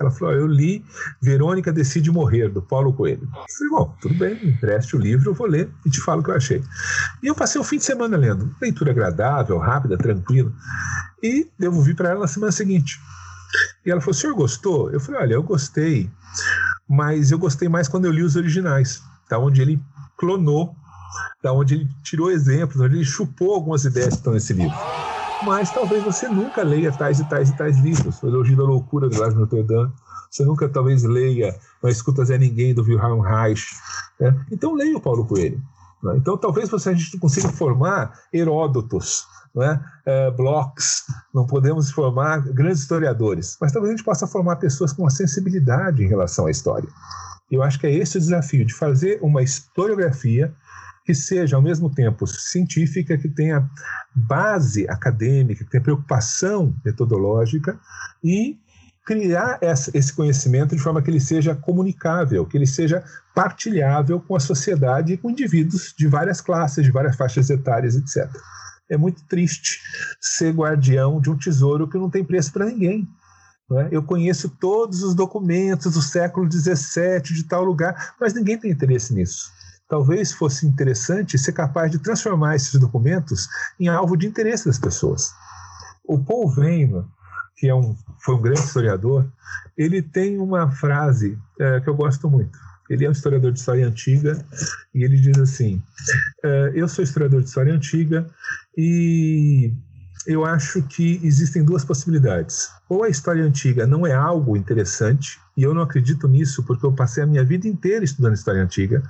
[0.00, 0.84] Ela falou, eu li
[1.20, 3.22] Verônica Decide Morrer, do Paulo Coelho.
[3.22, 6.24] Eu falei, bom, tudo bem, empreste o livro, eu vou ler e te falo o
[6.24, 6.62] que eu achei.
[7.22, 8.54] E eu passei o fim de semana lendo.
[8.60, 10.52] Leitura agradável, rápida, tranquila.
[11.22, 12.98] E devolvi para ela na semana seguinte.
[13.84, 14.90] E ela falou, o senhor gostou?
[14.90, 16.10] Eu falei, olha, eu gostei
[16.92, 19.38] mas eu gostei mais quando eu li os originais, tá?
[19.38, 19.82] onde ele
[20.14, 20.76] clonou,
[21.42, 24.76] da onde ele tirou exemplos, onde ele chupou algumas ideias que estão nesse livro.
[25.42, 28.22] Mas talvez você nunca leia tais e tais e tais livros.
[28.22, 29.90] O Elogio da Loucura, do Lars Notre Dame.
[30.30, 33.74] Você nunca talvez leia Não Escuta Zé Ninguém, do Wilhelm Reich.
[34.20, 34.38] Né?
[34.52, 35.62] Então leia o Paulo Coelho.
[36.02, 36.14] Né?
[36.16, 39.24] Então talvez você, a gente consiga formar Heródotos,
[39.54, 39.84] né?
[40.06, 41.02] É, blocos,
[41.32, 46.02] não podemos formar grandes historiadores, mas talvez a gente possa formar pessoas com uma sensibilidade
[46.02, 46.88] em relação à história.
[47.50, 50.54] Eu acho que é esse o desafio, de fazer uma historiografia
[51.04, 53.68] que seja, ao mesmo tempo, científica, que tenha
[54.14, 57.78] base acadêmica, que tenha preocupação metodológica
[58.22, 58.58] e
[59.04, 63.02] criar esse conhecimento de forma que ele seja comunicável, que ele seja
[63.34, 68.30] partilhável com a sociedade e com indivíduos de várias classes, de várias faixas etárias, etc.
[68.88, 69.80] É muito triste
[70.20, 73.08] ser guardião de um tesouro que não tem preço para ninguém.
[73.72, 73.88] É?
[73.90, 79.14] Eu conheço todos os documentos do século XVII de tal lugar, mas ninguém tem interesse
[79.14, 79.50] nisso.
[79.88, 83.48] Talvez fosse interessante ser capaz de transformar esses documentos
[83.80, 85.32] em alvo de interesse das pessoas.
[86.04, 86.48] O Paul
[87.62, 89.24] que é um, foi um grande historiador,
[89.78, 92.58] ele tem uma frase é, que eu gosto muito.
[92.90, 94.44] Ele é um historiador de história antiga
[94.92, 95.80] e ele diz assim:
[96.42, 98.28] é, Eu sou historiador de história antiga
[98.76, 99.72] e
[100.26, 102.68] eu acho que existem duas possibilidades.
[102.88, 106.92] Ou a história antiga não é algo interessante, e eu não acredito nisso porque eu
[106.92, 109.00] passei a minha vida inteira estudando história antiga,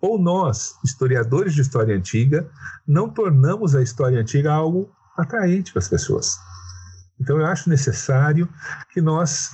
[0.00, 2.50] ou nós, historiadores de história antiga,
[2.84, 6.36] não tornamos a história antiga algo atraente para as pessoas.
[7.22, 8.48] Então eu acho necessário
[8.92, 9.52] que nós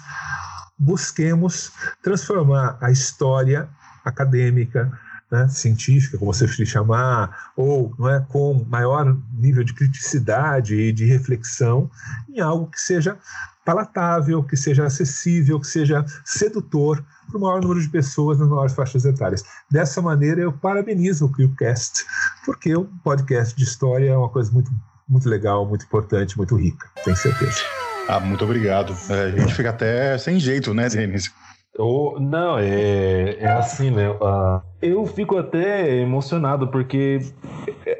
[0.78, 1.70] busquemos
[2.03, 3.69] transformar a história
[4.03, 4.90] acadêmica,
[5.31, 10.90] né, científica, como você preferir chamar, ou não é, com maior nível de criticidade e
[10.90, 11.90] de reflexão,
[12.27, 13.19] em algo que seja
[13.66, 18.73] palatável, que seja acessível, que seja sedutor para o maior número de pessoas nas maiores
[18.73, 19.45] faixas etárias.
[19.70, 22.07] Dessa maneira, eu parabenizo o CrioCast,
[22.47, 24.70] porque o podcast de história é uma coisa muito
[25.09, 27.60] muito legal, muito importante, muito rica, tenho certeza.
[28.09, 28.94] Ah, muito obrigado.
[29.10, 31.30] É, a gente fica até sem jeito, né, Denis?
[31.78, 34.10] Oh, não, é, é assim, né?
[34.10, 37.20] Uh, eu fico até emocionado porque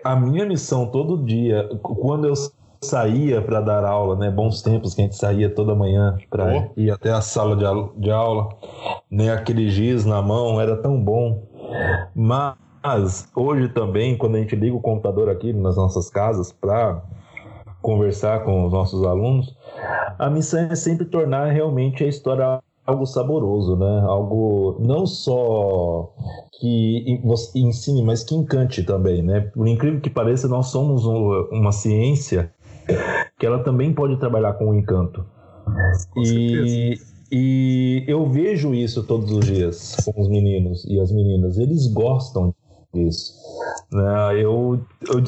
[0.03, 2.35] a minha missão todo dia, quando eu
[2.83, 4.31] saía para dar aula, né?
[4.31, 6.81] Bons tempos que a gente saía toda manhã para oh.
[6.81, 8.49] ir até a sala de, de aula,
[9.11, 9.33] né?
[9.33, 11.47] Aquele giz na mão era tão bom.
[12.15, 12.55] Mas
[12.89, 17.03] mas hoje também, quando a gente liga o computador aqui nas nossas casas para
[17.83, 19.55] conversar com os nossos alunos,
[20.19, 24.01] a missão é sempre tornar realmente a história algo saboroso, né?
[24.07, 26.15] Algo não só
[26.59, 27.21] que
[27.55, 29.41] ensine, mas que encante também, né?
[29.41, 32.51] Por incrível que pareça, nós somos uma ciência
[33.39, 35.27] que ela também pode trabalhar com o encanto.
[36.11, 36.99] Com e,
[37.31, 41.59] e eu vejo isso todos os dias com os meninos e as meninas.
[41.59, 42.55] Eles gostam
[42.95, 43.35] isso.
[43.93, 44.43] Né?
[44.43, 45.23] Eu, eu,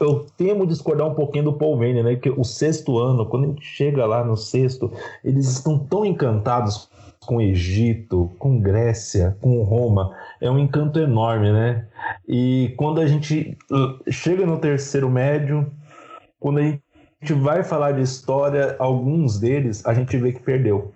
[0.00, 2.16] eu temo discordar um pouquinho do Paul Vane, né?
[2.16, 4.92] Que o sexto ano, quando a gente chega lá no sexto,
[5.24, 6.88] eles estão tão encantados
[7.24, 10.14] com Egito, com Grécia, com Roma.
[10.40, 11.86] É um encanto enorme, né?
[12.28, 15.70] E quando a gente uh, chega no terceiro médio,
[16.38, 20.92] quando a gente vai falar de história, alguns deles a gente vê que perdeu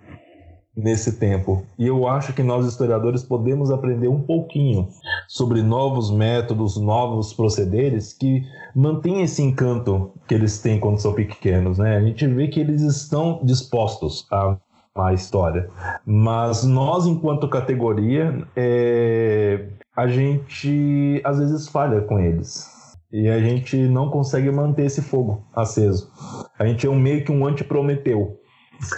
[0.75, 1.63] nesse tempo.
[1.77, 4.87] E eu acho que nós historiadores podemos aprender um pouquinho
[5.27, 8.43] sobre novos métodos, novos procederes que
[8.75, 11.97] mantêm esse encanto que eles têm quando são pequenos, né?
[11.97, 14.57] A gente vê que eles estão dispostos a
[14.93, 15.69] a história,
[16.05, 22.69] mas nós enquanto categoria é, a gente às vezes falha com eles
[23.11, 26.11] e a gente não consegue manter esse fogo aceso.
[26.57, 28.40] A gente é um meio que um anti-prometeu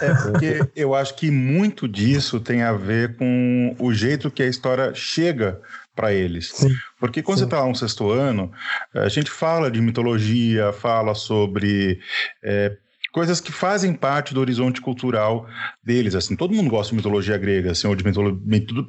[0.00, 4.46] é porque eu acho que muito disso tem a ver com o jeito que a
[4.46, 5.60] história chega
[5.94, 6.50] para eles.
[6.50, 7.44] Sim, Porque quando sim.
[7.44, 8.50] você está lá no sexto ano,
[8.94, 12.00] a gente fala de mitologia, fala sobre
[12.42, 12.76] é,
[13.14, 15.48] coisas que fazem parte do horizonte cultural
[15.84, 16.16] deles.
[16.16, 18.02] Assim, todo mundo gosta de mitologia grega, assim, ou de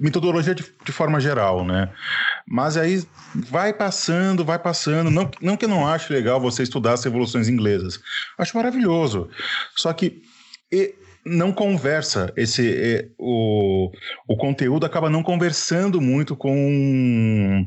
[0.01, 1.89] mitologia de, de forma geral, né?
[2.47, 3.05] Mas aí
[3.35, 5.11] vai passando, vai passando.
[5.11, 7.99] Não, não que eu não ache legal você estudar as revoluções inglesas.
[8.35, 9.29] Acho maravilhoso.
[9.75, 10.23] Só que
[10.71, 12.31] e não conversa.
[12.37, 13.91] Esse o,
[14.27, 17.65] o conteúdo acaba não conversando muito com,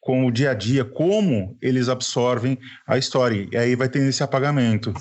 [0.00, 3.48] com o dia a dia como eles absorvem a história.
[3.52, 4.92] E aí vai ter esse apagamento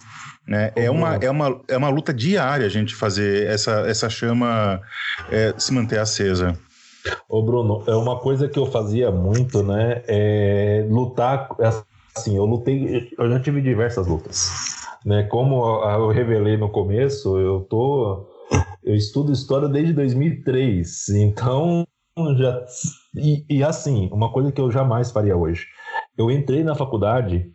[0.47, 0.72] né?
[0.76, 4.80] É uma, é uma é uma luta diária a gente fazer essa essa chama
[5.31, 6.57] é, se manter acesa.
[7.30, 10.03] Ô Bruno, é uma coisa que eu fazia muito, né?
[10.07, 11.49] É lutar
[12.15, 15.23] assim, eu lutei, eu já tive diversas lutas né?
[15.23, 18.27] Como eu revelei no começo, eu tô
[18.84, 21.86] eu estudo história desde 2003, então
[22.38, 22.65] já
[23.15, 25.68] e, e assim, uma coisa que eu jamais faria hoje.
[26.18, 27.52] Eu entrei na faculdade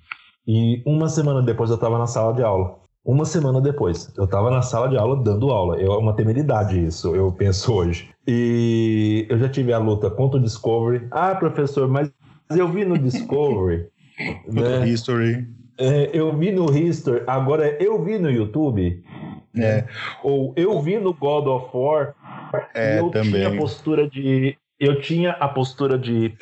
[0.46, 2.78] e uma semana depois eu estava na sala de aula.
[3.02, 5.80] Uma semana depois, eu estava na sala de aula dando aula.
[5.80, 8.10] É uma temeridade isso, eu penso hoje.
[8.26, 11.08] E eu já tive a luta contra o Discovery.
[11.10, 12.12] Ah, professor, mas
[12.50, 13.86] eu vi no Discovery.
[14.46, 14.86] né?
[14.86, 15.48] History.
[15.80, 19.02] É, eu vi no History, agora eu vi no YouTube,
[19.56, 19.86] é.
[20.22, 22.14] ou eu vi no God of War,
[22.74, 23.32] é, eu também.
[23.32, 26.34] tinha a postura de eu tinha a postura de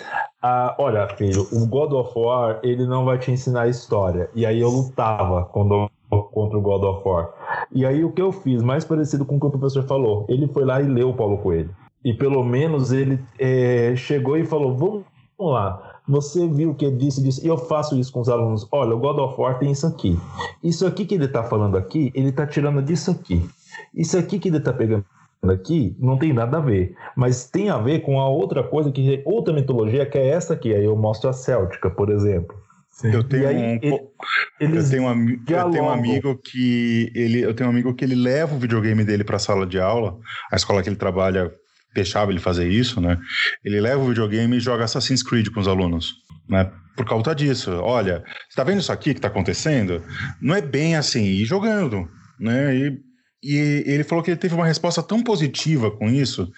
[0.42, 4.30] Ah, olha, filho, o God of War, ele não vai te ensinar história.
[4.34, 7.30] E aí eu lutava quando, contra o God of War.
[7.72, 10.46] E aí o que eu fiz, mais parecido com o que o professor falou, ele
[10.48, 11.74] foi lá e leu o Paulo Coelho.
[12.04, 15.04] E pelo menos ele é, chegou e falou: vamos
[15.38, 18.66] lá, você viu o que ele disse, disse, e eu faço isso com os alunos.
[18.72, 20.18] Olha, o God of War tem isso aqui.
[20.64, 23.48] Isso aqui que ele está falando aqui, ele está tirando disso aqui.
[23.94, 25.04] Isso aqui que ele está pegando
[25.46, 29.22] aqui não tem nada a ver, mas tem a ver com a outra coisa que
[29.24, 30.74] outra mitologia que é essa aqui.
[30.74, 32.56] Aí eu mostro a céltica, por exemplo.
[33.04, 37.68] Eu tenho, aí, um, eu, tenho um, eu tenho um amigo que ele, eu tenho
[37.68, 40.18] um amigo que ele leva o videogame dele para a sala de aula,
[40.50, 41.52] a escola que ele trabalha
[41.98, 43.18] deixava ele fazer isso, né?
[43.64, 46.14] Ele leva o videogame e joga Assassin's Creed com os alunos,
[46.48, 46.70] né?
[46.96, 47.70] Por causa disso.
[47.72, 50.02] Olha, você tá vendo isso aqui que tá acontecendo?
[50.40, 52.08] Não é bem assim, e jogando,
[52.40, 52.74] né?
[52.74, 53.08] E
[53.42, 56.50] e ele falou que ele teve uma resposta tão positiva com isso,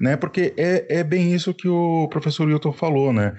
[0.00, 0.16] né?
[0.16, 3.36] Porque é, é bem isso que o professor Wilton falou, né?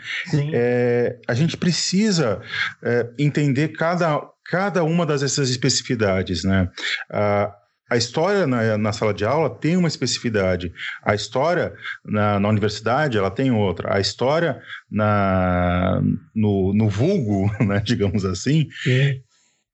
[0.53, 2.41] É, a gente precisa
[2.81, 6.69] é, entender cada, cada uma dessas especificidades, né?
[7.11, 7.53] A,
[7.89, 10.71] a história na, na, sala de aula tem uma especificidade.
[11.03, 11.73] A história
[12.05, 13.95] na, na universidade ela tem outra.
[13.95, 16.01] A história na,
[16.35, 19.21] no, no vulgo, né, digamos assim, Sim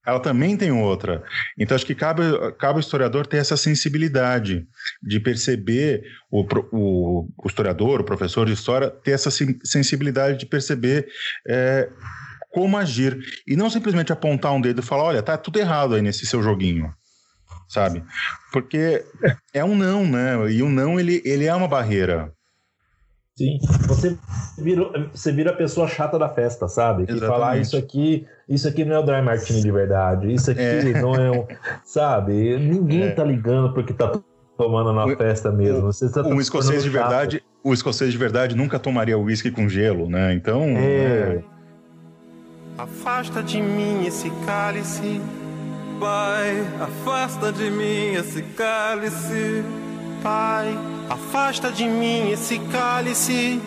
[0.06, 1.24] ela também tem outra.
[1.58, 2.24] Então, acho que cabe,
[2.60, 4.68] cabe ao historiador ter essa sensibilidade
[5.02, 11.08] de perceber, o, o, o historiador, o professor de história, ter essa sensibilidade de perceber
[11.48, 11.90] é,
[12.52, 13.18] como agir.
[13.48, 16.44] E não simplesmente apontar um dedo e falar: olha, tá tudo errado aí nesse seu
[16.44, 16.94] joguinho.
[17.74, 18.04] Sabe?
[18.52, 19.04] Porque
[19.52, 20.52] é um não, né?
[20.52, 22.32] E o um não, ele, ele é uma barreira.
[23.36, 24.16] Sim, você
[24.60, 27.08] vira, você vira a pessoa chata da festa, sabe?
[27.08, 30.52] Que falar ah, isso aqui, isso aqui não é o Dry Martini de verdade, isso
[30.52, 31.02] aqui é.
[31.02, 31.48] não é um.
[31.84, 32.60] Sabe?
[32.60, 33.12] Ninguém é.
[33.12, 34.12] tá ligando porque tá
[34.56, 35.82] tomando na o, festa mesmo.
[35.82, 40.08] Você tá o escocês de verdade, o escocês de verdade nunca tomaria uísque com gelo,
[40.08, 40.32] né?
[40.36, 40.62] Então.
[40.78, 41.40] É.
[41.40, 41.44] é...
[42.78, 45.20] Afasta de mim esse cálice,
[46.00, 49.64] Pai, afasta de mim esse cálice,
[50.22, 50.78] Pai
[51.10, 53.62] Afasta de mim esse cálice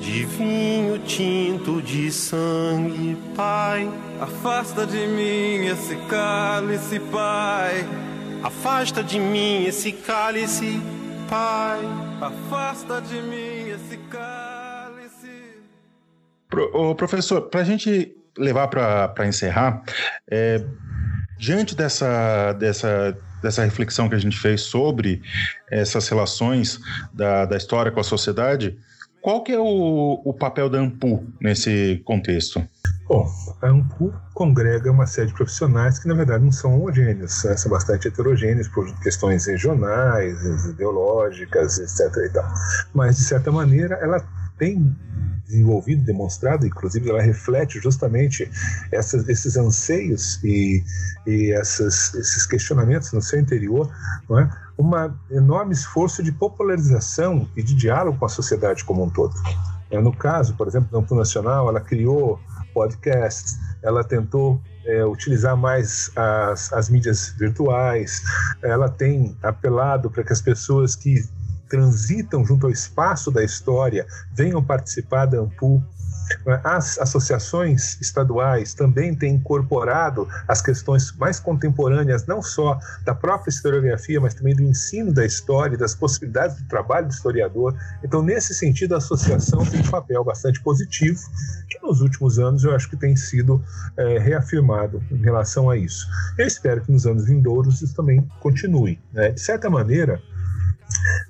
[0.00, 3.88] de vinho tinto de sangue, Pai.
[4.20, 7.86] Afasta de mim esse cálice, Pai.
[8.42, 10.80] Afasta de mim esse cálice,
[11.30, 11.80] Pai.
[12.20, 15.62] Afasta de mim esse cálice.
[16.48, 19.82] Pro, ô, professor, para a gente levar para encerrar,
[20.28, 20.64] é,
[21.42, 25.20] diante dessa, dessa dessa reflexão que a gente fez sobre
[25.68, 26.78] essas relações
[27.12, 28.78] da, da história com a sociedade,
[29.20, 32.62] qual que é o, o papel da AMPU nesse contexto?
[33.08, 33.28] Bom,
[33.60, 38.06] a AMPU congrega uma série de profissionais que, na verdade, não são homogêneos, são bastante
[38.06, 42.16] heterogêneos por questões regionais, ideológicas, etc.
[42.24, 42.48] E tal.
[42.94, 44.24] Mas, de certa maneira, ela
[44.58, 44.96] tem
[45.52, 48.50] desenvolvido, demonstrado, inclusive ela reflete justamente
[48.90, 50.82] essas, esses anseios e,
[51.26, 53.90] e essas, esses questionamentos no seu interior,
[54.28, 54.50] não é?
[54.78, 54.90] um
[55.30, 59.34] enorme esforço de popularização e de diálogo com a sociedade como um todo.
[59.90, 62.40] É, no caso, por exemplo, da Ampu Nacional, ela criou
[62.72, 68.22] podcasts, ela tentou é, utilizar mais as, as mídias virtuais,
[68.62, 71.22] ela tem apelado para que as pessoas que
[71.72, 75.82] transitam junto ao espaço da história venham participar da AMPU.
[76.64, 84.20] As associações estaduais também têm incorporado as questões mais contemporâneas, não só da própria historiografia,
[84.20, 87.74] mas também do ensino da história, das possibilidades do trabalho do historiador.
[88.04, 91.20] Então, nesse sentido, a associação tem um papel bastante positivo,
[91.68, 93.62] que nos últimos anos eu acho que tem sido
[93.96, 96.06] é, reafirmado em relação a isso.
[96.38, 98.98] Eu espero que nos anos vindouros isso também continue.
[99.12, 99.32] Né?
[99.32, 100.22] De certa maneira,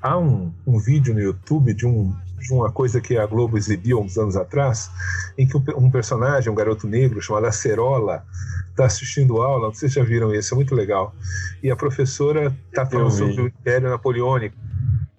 [0.00, 4.00] Há um, um vídeo no YouTube de, um, de uma coisa que a Globo exibiu
[4.00, 4.90] uns anos atrás,
[5.38, 8.24] em que um personagem, um garoto negro chamado Acerola,
[8.70, 11.14] está assistindo aula, não sei se já viram isso, é muito legal.
[11.62, 14.56] E a professora está falando sobre o Império Napoleônico.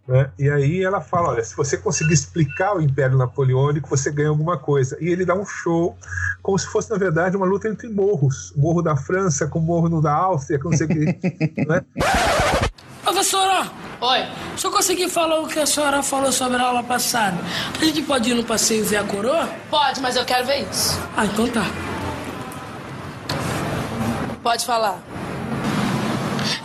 [0.08, 0.30] Né?
[0.38, 4.58] E aí ela fala: olha, se você conseguir explicar o Império Napoleônico, você ganha alguma
[4.58, 4.98] coisa.
[5.00, 5.98] E ele dá um show,
[6.42, 9.62] como se fosse, na verdade, uma luta entre morros: o morro da França com o
[9.62, 11.06] morro da Áustria, com não sei o que.
[11.66, 11.86] né?
[13.02, 13.72] Professora!
[14.04, 14.28] Oi.
[14.58, 17.38] Se eu conseguir falar o que a senhora falou sobre a aula passada,
[17.80, 19.50] a gente pode ir no passeio ver a coroa?
[19.70, 21.00] Pode, mas eu quero ver isso.
[21.16, 21.64] Ah, então tá.
[24.44, 25.00] Pode falar.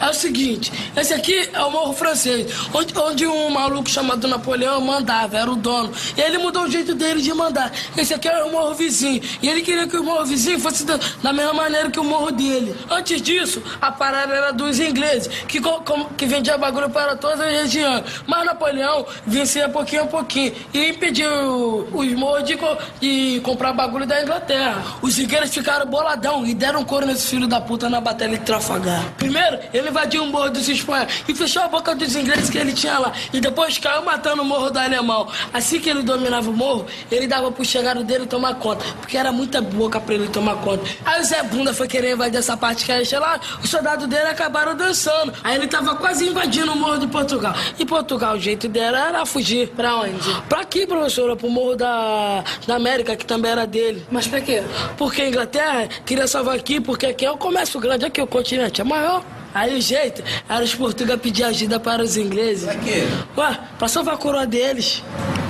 [0.01, 4.81] É o seguinte, esse aqui é o Morro Francês, onde, onde um maluco chamado Napoleão
[4.81, 5.93] mandava, era o dono.
[6.17, 7.73] E ele mudou o jeito dele de mandar.
[7.97, 9.23] Esse aqui é o Morro Vizinho.
[9.43, 12.31] E ele queria que o Morro Vizinho fosse da, da mesma maneira que o Morro
[12.31, 12.75] dele.
[12.91, 17.53] Antes disso, a parada era dos ingleses, que, com, que vendia bagulho para todas as
[17.53, 18.03] regiões.
[18.27, 22.59] Mas Napoleão vencia pouquinho a pouquinho e impediu os morros de,
[23.01, 24.83] de comprar bagulho da Inglaterra.
[25.03, 29.05] Os ingleses ficaram boladão e deram couro nesse filho da puta na batalha de Trafalgar.
[29.17, 32.73] Primeiro, ele invadiu o morro dos espanhóis e fechou a boca dos ingleses que ele
[32.73, 33.13] tinha lá.
[33.33, 35.29] E depois caiu matando o morro do alemão.
[35.53, 38.85] Assim que ele dominava o morro, ele dava pro chegado dele tomar conta.
[39.01, 40.85] Porque era muita boca pra ele tomar conta.
[41.05, 44.29] Aí o Zé Bunda foi querer invadir essa parte que era lá, os soldados dele
[44.29, 45.33] acabaram dançando.
[45.43, 47.55] Aí ele tava quase invadindo o morro de Portugal.
[47.79, 49.69] E Portugal, o jeito dela era fugir.
[49.69, 50.43] Pra onde?
[50.49, 54.07] Pra aqui, professora, pro morro da, da América, que também era dele.
[54.11, 54.63] Mas pra quê?
[54.97, 58.81] Porque a Inglaterra queria salvar aqui, porque aqui é o comércio grande, aqui o continente
[58.81, 59.23] é maior.
[59.55, 62.65] Aí o jeito era os portugueses pedir ajuda para os ingleses.
[62.65, 63.05] Pra quê?
[63.37, 65.03] Ué, pra salvar a coroa deles.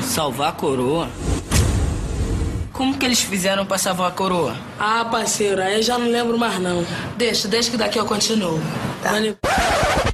[0.02, 1.08] Salvar a coroa?
[2.72, 4.56] Como que eles fizeram pra salvar a coroa?
[4.78, 6.84] Ah, parceiro, aí eu já não lembro mais não.
[7.16, 8.60] Deixa, deixa que daqui eu continuo.
[9.02, 9.18] Tá.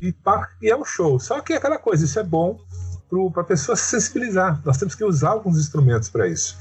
[0.01, 1.21] E, pá, e é um show.
[1.21, 2.59] Só que é aquela coisa, isso é bom
[3.33, 4.61] para a pessoa se sensibilizar.
[4.65, 6.57] Nós temos que usar alguns instrumentos para isso.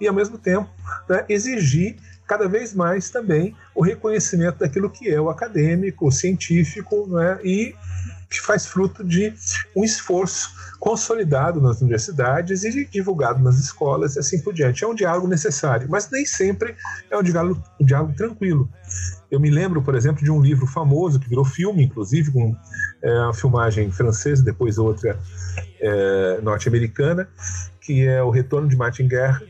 [0.00, 0.68] E, ao mesmo tempo,
[1.08, 1.96] né, exigir
[2.26, 7.74] cada vez mais também o reconhecimento daquilo que é o acadêmico, o científico, né, e
[8.28, 9.32] que faz fruto de
[9.74, 10.50] um esforço
[10.80, 14.84] consolidado nas universidades e divulgado nas escolas e assim por diante.
[14.84, 16.76] É um diálogo necessário, mas nem sempre
[17.10, 18.68] é um diálogo, um diálogo tranquilo.
[19.30, 22.54] Eu me lembro, por exemplo, de um livro famoso que virou filme, inclusive, com
[23.02, 25.18] é, filmagem francesa, depois outra
[25.80, 27.28] é, norte-americana,
[27.80, 29.42] que é O Retorno de Martin Guerra,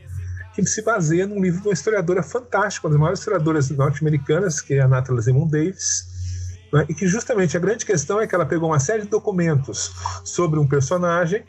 [0.63, 4.75] que se baseia num livro de uma historiadora fantástica, uma das maiores historiadoras norte-americanas, que
[4.75, 6.05] é a Natalie Zemon Davis,
[6.73, 6.85] né?
[6.89, 9.91] e que justamente a grande questão é que ela pegou uma série de documentos
[10.23, 11.43] sobre um personagem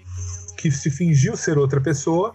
[0.56, 2.34] que se fingiu ser outra pessoa,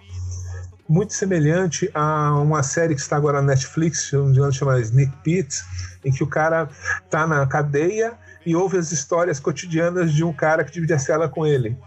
[0.88, 4.12] muito semelhante a uma série que está agora na Netflix,
[4.52, 5.64] chama Sneak Pit,
[6.04, 6.70] em que o cara
[7.04, 8.14] está na cadeia
[8.46, 11.78] e ouve as histórias cotidianas de um cara que divide a cela com ele.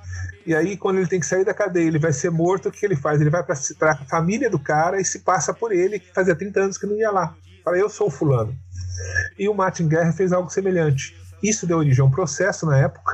[0.47, 2.87] E aí, quando ele tem que sair da cadeia, ele vai ser morto, o que
[2.87, 3.21] ele faz?
[3.21, 3.57] Ele vai para
[3.91, 6.97] a família do cara e se passa por ele, que fazia 30 anos que não
[6.97, 7.35] ia lá.
[7.65, 8.57] Fala, eu sou o fulano.
[9.37, 11.17] E o Martin Guerra fez algo semelhante.
[11.43, 13.13] Isso deu origem a um processo na época,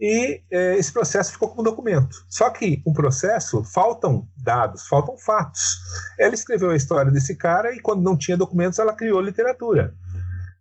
[0.00, 2.24] e é, esse processo ficou como documento.
[2.28, 5.78] Só que um processo faltam dados, faltam fatos.
[6.18, 9.94] Ela escreveu a história desse cara e quando não tinha documentos ela criou literatura.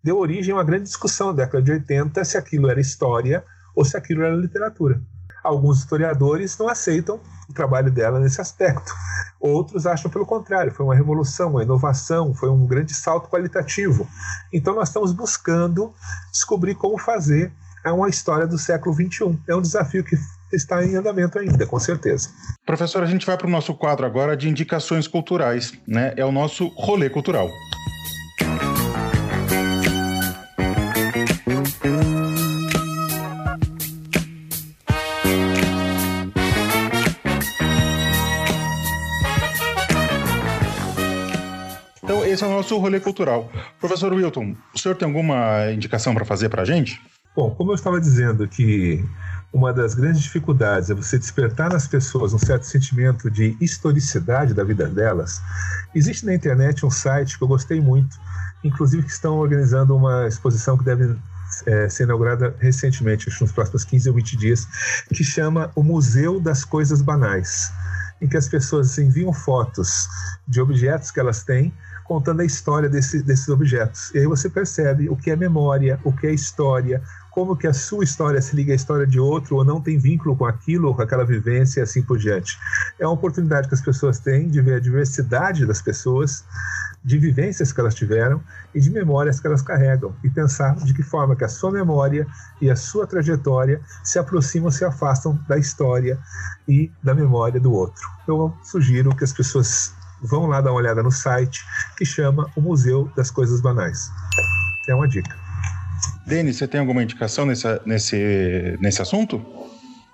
[0.03, 3.43] Deu origem a uma grande discussão na década de 80 se aquilo era história
[3.73, 5.01] ou se aquilo era literatura.
[5.43, 8.93] Alguns historiadores não aceitam o trabalho dela nesse aspecto.
[9.39, 14.07] Outros acham pelo contrário, foi uma revolução, uma inovação, foi um grande salto qualitativo.
[14.51, 15.93] Então nós estamos buscando
[16.31, 17.51] descobrir como fazer
[17.91, 19.37] uma história do século XXI.
[19.47, 20.17] É um desafio que
[20.51, 22.29] está em andamento ainda, com certeza.
[22.65, 26.13] Professor, a gente vai para o nosso quadro agora de indicações culturais, né?
[26.17, 27.49] É o nosso rolê cultural.
[42.39, 43.51] Esse é o nosso rolê cultural.
[43.81, 47.01] Professor Wilton, o senhor tem alguma indicação para fazer para a gente?
[47.35, 49.03] Bom, como eu estava dizendo que
[49.51, 54.63] uma das grandes dificuldades é você despertar nas pessoas um certo sentimento de historicidade da
[54.63, 55.41] vida delas,
[55.93, 58.15] existe na internet um site que eu gostei muito,
[58.63, 61.17] inclusive que estão organizando uma exposição que deve
[61.65, 64.65] é, ser inaugurada recentemente, acho nos próximos 15 ou 20 dias,
[65.13, 67.69] que chama o Museu das Coisas Banais,
[68.21, 70.07] em que as pessoas enviam fotos
[70.47, 71.73] de objetos que elas têm
[72.09, 74.11] contando a história desse, desses objetos.
[74.15, 77.73] E aí você percebe o que é memória, o que é história, como que a
[77.73, 80.95] sua história se liga à história de outro ou não tem vínculo com aquilo ou
[80.95, 82.57] com aquela vivência e assim por diante.
[82.99, 86.43] É uma oportunidade que as pessoas têm de ver a diversidade das pessoas,
[87.05, 88.41] de vivências que elas tiveram
[88.73, 92.25] e de memórias que elas carregam e pensar de que forma que a sua memória
[92.59, 96.17] e a sua trajetória se aproximam, se afastam da história
[96.67, 98.01] e da memória do outro.
[98.27, 101.63] Eu sugiro que as pessoas vão lá dar uma olhada no site
[101.97, 104.09] que chama o Museu das Coisas Banais.
[104.87, 105.35] É uma dica.
[106.25, 109.41] Denis, você tem alguma indicação nesse, nesse, nesse assunto?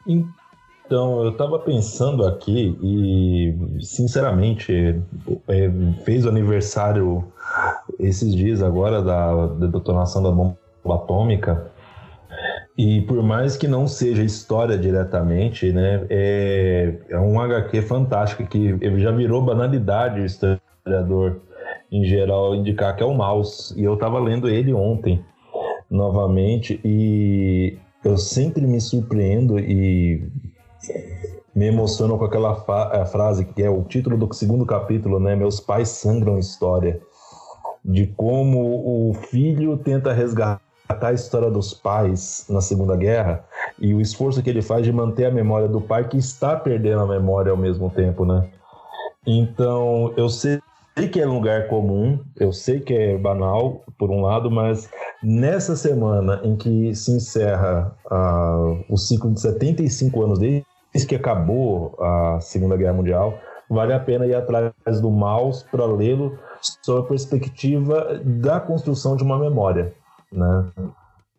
[0.08, 5.02] Então, eu estava pensando aqui e, sinceramente,
[5.48, 5.72] é,
[6.04, 7.26] fez o aniversário
[8.00, 11.72] esses dias agora da, da detonação da bomba atômica
[12.78, 18.78] e por mais que não seja história diretamente, né, é, é um HQ fantástico que
[19.00, 21.42] já virou banalidade o historiador
[21.90, 23.74] em geral indicar que é o Maus.
[23.78, 25.24] E eu estava lendo ele ontem.
[25.90, 30.28] novamente e eu sempre me surpreendo e
[31.56, 32.56] me emociono com aquela
[33.06, 35.36] frase que é o título do segundo capítulo, né?
[35.36, 37.00] Meus pais sangram história.
[37.84, 43.44] De como o filho tenta resgatar a história dos pais na Segunda Guerra
[43.80, 47.02] e o esforço que ele faz de manter a memória do pai que está perdendo
[47.02, 48.48] a memória ao mesmo tempo, né?
[49.26, 50.60] Então, eu sei
[51.12, 54.90] que é um lugar comum, eu sei que é banal, por um lado, mas
[55.22, 60.66] nessa semana em que se encerra uh, o ciclo de 75 anos desde
[61.08, 63.38] que acabou a Segunda Guerra Mundial,
[63.70, 66.38] vale a pena ir atrás do Maus para lê-lo
[66.84, 69.94] sob a perspectiva da construção de uma memória,
[70.36, 70.66] né?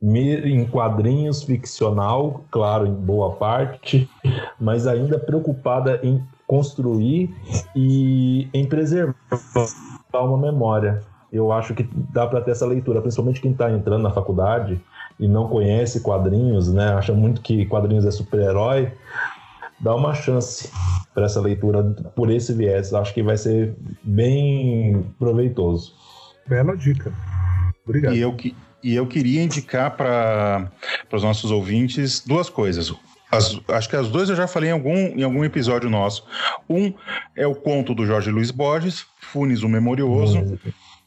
[0.02, 4.08] em quadrinhos ficcional, claro, em boa parte,
[4.60, 7.34] mas ainda preocupada em construir
[7.74, 9.14] e em preservar
[10.14, 11.00] uma memória.
[11.32, 14.80] Eu acho que dá para ter essa leitura, principalmente quem está entrando na faculdade
[15.18, 16.92] e não conhece quadrinhos, né?
[16.94, 18.92] Acha muito que quadrinhos é super-herói.
[19.80, 20.70] Dá uma chance
[21.14, 21.82] para essa leitura
[22.14, 22.94] por esse viés.
[22.94, 25.94] Acho que vai ser bem proveitoso.
[26.46, 27.12] Bela dica.
[27.84, 28.14] Obrigado.
[28.14, 28.34] E eu,
[28.86, 30.70] e eu queria indicar para
[31.12, 32.94] os nossos ouvintes duas coisas.
[33.28, 36.24] As, acho que as duas eu já falei em algum, em algum episódio nosso.
[36.70, 36.94] Um
[37.34, 40.56] é o conto do Jorge Luiz Borges, Funes o Memorioso.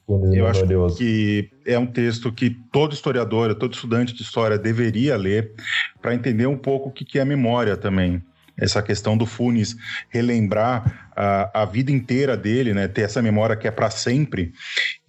[0.05, 0.65] Funes eu acho
[0.97, 5.53] que é um texto que todo historiador, todo estudante de história deveria ler
[6.01, 8.21] para entender um pouco o que é memória também
[8.59, 9.75] essa questão do Funes
[10.09, 12.87] relembrar a, a vida inteira dele, né?
[12.87, 14.53] Ter essa memória que é para sempre.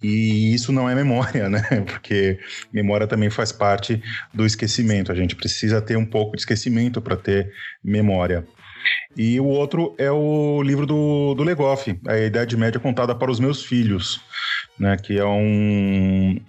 [0.03, 1.61] E isso não é memória, né?
[1.85, 2.37] Porque
[2.73, 5.09] memória também faz parte do esquecimento.
[5.09, 7.49] A gente precisa ter um pouco de esquecimento para ter
[7.81, 8.45] memória.
[9.15, 13.39] E o outro é o livro do, do Legoff, A Idade Média Contada para os
[13.39, 14.19] Meus Filhos,
[14.77, 14.97] né?
[14.97, 16.41] Que é um,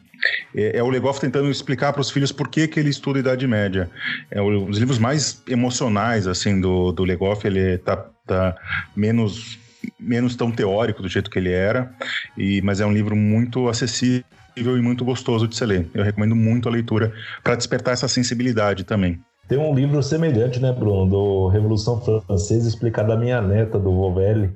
[0.54, 3.46] é, é o Legoff tentando explicar para os filhos por que, que ele estuda Idade
[3.46, 3.90] Média.
[4.30, 7.46] É um dos livros mais emocionais, assim, do, do Legoff.
[7.46, 7.96] Ele tá,
[8.32, 8.56] tá
[8.96, 9.58] menos
[9.98, 11.92] menos tão teórico do jeito que ele era,
[12.36, 14.24] e, mas é um livro muito acessível
[14.56, 15.90] e muito gostoso de se ler.
[15.92, 19.18] Eu recomendo muito a leitura para despertar essa sensibilidade também.
[19.48, 24.50] Tem um livro semelhante, né, Bruno, do Revolução Francesa, explicado à minha neta, do Vovelli,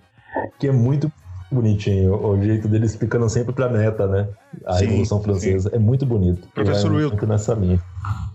[0.58, 1.10] que é muito
[1.50, 4.28] bonitinho o jeito dele explicando sempre pra neta, né?
[4.64, 5.70] A sim, Revolução Francesa.
[5.70, 5.76] Sim.
[5.76, 6.48] É muito bonito.
[6.54, 7.16] Professor Wilton.
[7.16, 7.80] Muito nessa linha.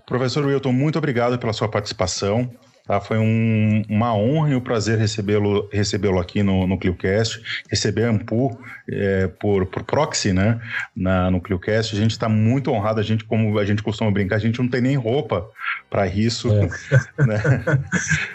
[0.06, 2.50] Professor Wilton, muito obrigado pela sua participação.
[2.86, 3.00] Tá?
[3.00, 8.10] Foi um, uma honra e um prazer recebê-lo recebê aqui no, no ClioCast, receber a
[8.10, 8.60] Ampu
[8.90, 10.60] é, por, por proxy, né?
[10.96, 11.96] Na, no ClioCast.
[11.96, 14.68] A gente está muito honrado, a gente, como a gente costuma brincar, a gente não
[14.68, 15.48] tem nem roupa
[15.90, 16.50] para isso.
[16.52, 16.68] É,
[17.26, 17.64] né?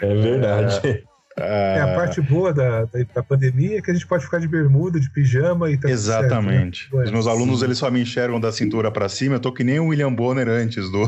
[0.01, 1.06] é verdade.
[1.39, 4.47] É, a parte boa da, da, da, pandemia é que a gente pode ficar de
[4.47, 6.81] bermuda, de pijama e tá Exatamente.
[6.81, 7.03] Certo, né?
[7.03, 9.35] Os meus alunos eles só me enxergam da cintura para cima.
[9.35, 11.05] Eu tô que nem o William Bonner antes do,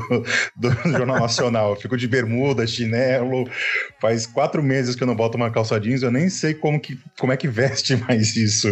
[0.56, 1.72] do Jornal Nacional.
[1.72, 3.49] Eu fico de bermuda, chinelo.
[3.99, 6.03] Faz quatro meses que eu não boto uma calça jeans.
[6.03, 8.68] Eu nem sei como, que, como é que veste mais isso.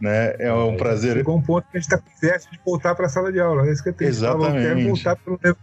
[0.00, 0.34] Né?
[0.38, 1.16] É um é, prazer.
[1.16, 3.68] Chegou um ponto que a gente tá com de voltar para a sala de aula.
[3.68, 4.08] É isso que eu tenho.
[4.08, 4.56] Exatamente.
[4.56, 5.58] Eu quero voltar pelo tempo.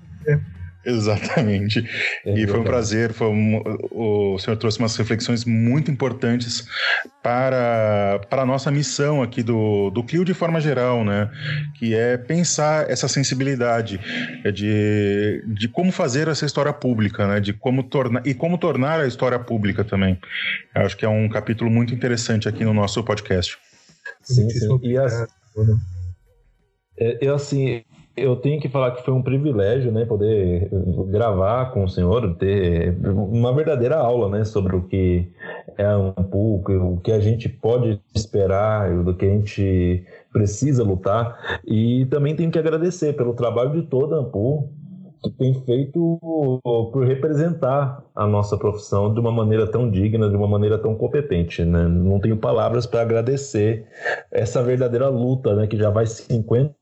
[0.86, 1.88] Exatamente.
[2.26, 3.14] É, e foi um prazer.
[3.14, 6.66] Foi um, o senhor trouxe umas reflexões muito importantes
[7.22, 11.30] para, para a nossa missão aqui do, do Clio de forma geral, né?
[11.78, 14.00] Que é pensar essa sensibilidade
[14.54, 17.40] de, de como fazer essa história pública, né?
[17.40, 20.20] De como tornar e como tornar a história pública também.
[20.76, 23.58] Eu acho que é um capítulo muito interessante aqui no nosso podcast.
[24.24, 24.80] Sim, sim.
[24.82, 25.28] E as,
[26.98, 27.84] é, eu assim,
[28.16, 30.70] eu tenho que falar que foi um privilégio, né, poder
[31.08, 35.28] gravar com o senhor, ter uma verdadeira aula, né, sobre o que
[35.78, 41.60] é um pouco, o que a gente pode esperar, do que a gente precisa lutar.
[41.66, 44.70] E também tenho que agradecer pelo trabalho de toda a Ampul,
[45.24, 46.20] que tem feito
[46.64, 51.64] por representar a nossa profissão de uma maneira tão digna, de uma maneira tão competente.
[51.64, 51.88] Né?
[51.88, 53.86] Não tenho palavras para agradecer
[54.32, 56.81] essa verdadeira luta, né, que já vai 50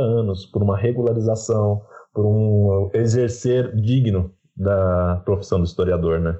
[0.00, 1.82] anos por uma regularização,
[2.14, 6.36] por um uh, digno da profissão do historiador, né?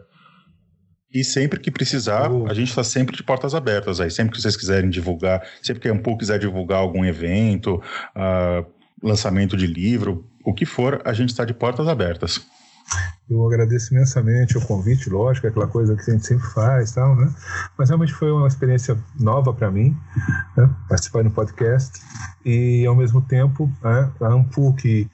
[1.12, 2.47] E sempre que precisar, uh.
[2.49, 4.11] a gente está sempre de portas abertas aí.
[4.11, 7.77] Sempre que vocês quiserem divulgar, sempre que a Ampul quiser divulgar algum evento,
[8.16, 8.66] uh,
[9.03, 12.41] lançamento de livro, o que for, a gente está de portas abertas.
[13.31, 17.16] Eu agradeço imensamente o convite, lógico, é aquela coisa que a gente sempre faz, tal,
[17.16, 17.32] né?
[17.78, 19.97] Mas realmente foi uma experiência nova para mim,
[20.57, 20.69] né?
[20.89, 22.01] participar no podcast
[22.44, 25.09] e ao mesmo tempo né, a Ampu que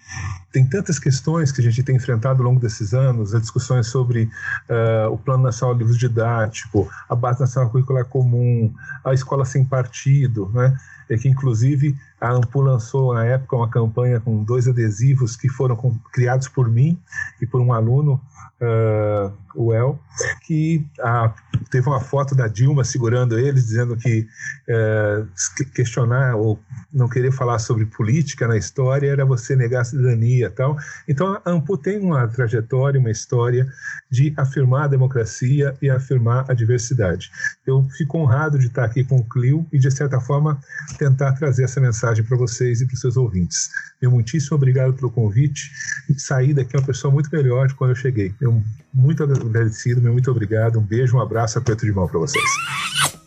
[0.51, 4.31] tem tantas questões que a gente tem enfrentado ao longo desses anos, as discussões sobre
[4.69, 8.73] uh, o Plano Nacional de Livros Didático, a Base Nacional Curricular Comum,
[9.05, 10.75] a Escola Sem Partido, né?
[11.09, 15.77] É que inclusive a Ampu lançou na época uma campanha com dois adesivos que foram
[16.13, 16.99] criados por mim
[17.41, 18.21] e por um aluno
[18.61, 19.99] uh, o El,
[20.47, 21.35] que a,
[21.71, 24.27] teve uma foto da Dilma segurando eles, dizendo que
[24.69, 26.61] uh, questionar ou
[26.93, 30.77] não querer falar sobre política na história era você negar a cidadania tal.
[31.09, 33.67] Então, a AMPU tem uma trajetória, uma história
[34.11, 37.31] de afirmar a democracia e afirmar a diversidade.
[37.67, 40.61] Eu fico honrado de estar aqui com o Clio e, de certa forma,
[40.99, 43.71] tentar trazer essa mensagem para vocês e para os seus ouvintes.
[44.01, 45.71] Meu muitíssimo obrigado pelo convite
[46.17, 48.35] saí daqui uma pessoa muito melhor de quando eu cheguei.
[48.41, 48.63] Eu
[48.93, 50.79] muito agradecido, meu muito obrigado.
[50.79, 53.18] Um beijo, um abraço, aperto de mão para vocês.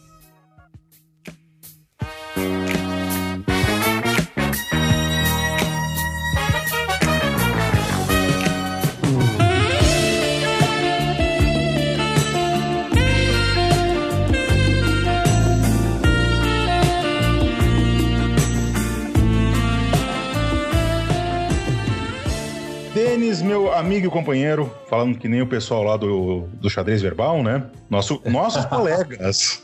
[23.73, 27.64] Amigo e companheiro, falando que nem o pessoal lá do, do xadrez verbal, né?
[27.90, 29.64] Nosso, nossos colegas.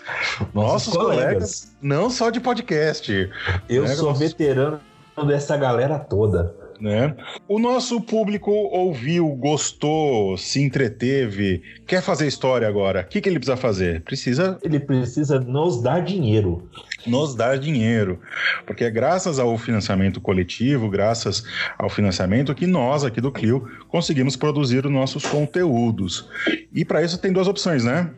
[0.53, 1.23] nossos colegas.
[1.23, 1.77] colegas.
[1.81, 3.29] não só de podcast.
[3.69, 3.95] Eu né?
[3.95, 4.79] sou veterano
[5.27, 6.55] dessa galera toda.
[6.79, 7.15] Né?
[7.47, 13.01] O nosso público ouviu, gostou, se entreteve, quer fazer história agora.
[13.01, 14.01] O que, que ele precisa fazer?
[14.01, 14.59] Precisa.
[14.61, 16.69] Ele precisa nos dar dinheiro
[17.05, 18.19] nos dar dinheiro,
[18.65, 21.43] porque é graças ao financiamento coletivo, graças
[21.77, 26.27] ao financiamento que nós aqui do Clio conseguimos produzir os nossos conteúdos.
[26.73, 28.09] E para isso tem duas opções, né?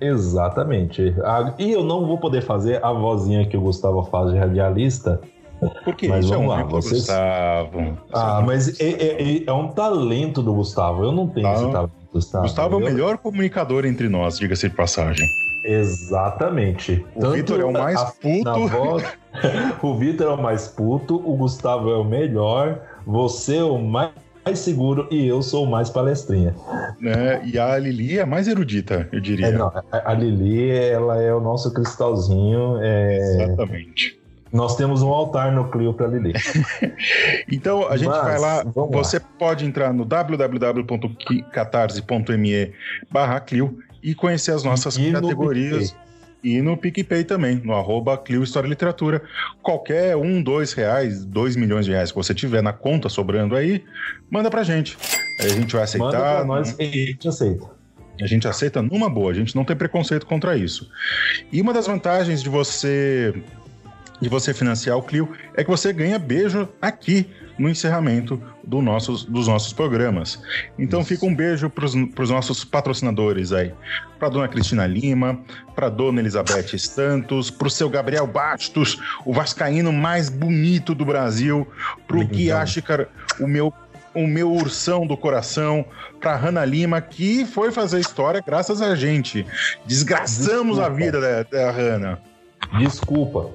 [0.00, 1.14] Exatamente.
[1.58, 5.20] E eu não vou poder fazer a vozinha que o Gustavo faz de radialista.
[5.84, 7.00] Porque mas isso vamos é um lá, vocês...
[7.00, 7.98] Gustavo.
[8.12, 11.04] Ah, mas é, é, é, um talento do Gustavo.
[11.04, 12.44] Eu não tenho ah, esse talento, Gustavo.
[12.44, 15.26] Gustavo é o melhor comunicador entre nós, diga-se de passagem.
[15.68, 17.04] Exatamente.
[17.14, 18.50] O Vitor é o mais puto.
[19.82, 24.10] O Vitor é o mais puto, o Gustavo é o melhor, você é o mais
[24.56, 26.56] seguro e eu sou o mais palestrinha.
[27.04, 29.48] É, e a Lili é mais erudita, eu diria.
[29.48, 32.78] É, não, a Lili, ela é o nosso cristalzinho.
[32.80, 33.18] É...
[33.18, 34.18] Exatamente.
[34.52, 36.32] Nós temos um altar no Clio para Lili.
[37.52, 38.64] então a gente Mas, vai lá.
[38.90, 39.24] Você lá.
[39.38, 42.72] pode entrar no www.catarse.me
[43.10, 45.94] barra Clio e conhecer as nossas e categorias.
[46.42, 49.22] E no PicPay também, no arroba Clio História Literatura.
[49.60, 53.84] Qualquer um, dois reais, dois milhões de reais que você tiver na conta sobrando aí,
[54.30, 54.96] manda pra gente.
[55.40, 56.06] Aí a gente vai aceitar.
[56.06, 57.78] Manda pra nós e a gente aceita.
[58.20, 60.88] A gente aceita numa boa, a gente não tem preconceito contra isso.
[61.52, 63.34] E uma das vantagens de você
[64.20, 69.24] de você financiar o Clio é que você ganha beijo aqui no encerramento do nossos,
[69.24, 70.40] dos nossos programas.
[70.78, 71.08] Então Isso.
[71.08, 73.72] fica um beijo para os nossos patrocinadores aí.
[74.18, 75.40] Para dona Cristina Lima,
[75.74, 81.66] para dona Elizabeth Santos, para o seu Gabriel Bastos, o vascaíno mais bonito do Brasil,
[82.06, 83.08] para o Kiashikar,
[83.40, 83.72] o meu
[84.14, 85.84] o meu ursão do coração,
[86.18, 89.46] para Hanna Lima, que foi fazer história graças a gente.
[89.86, 90.86] Desgraçamos Desculpa.
[90.86, 92.18] a vida da, da Hanna.
[92.78, 93.52] Desculpa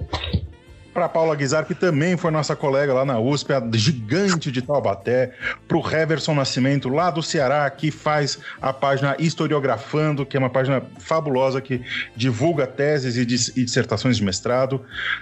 [0.93, 5.33] para Paula Guizar, que também foi nossa colega lá na USP, a gigante de Taubaté,
[5.67, 10.49] para o Heverson Nascimento, lá do Ceará, que faz a página Historiografando, que é uma
[10.49, 11.81] página fabulosa que
[12.15, 14.81] divulga teses e, dissertações de mestrado,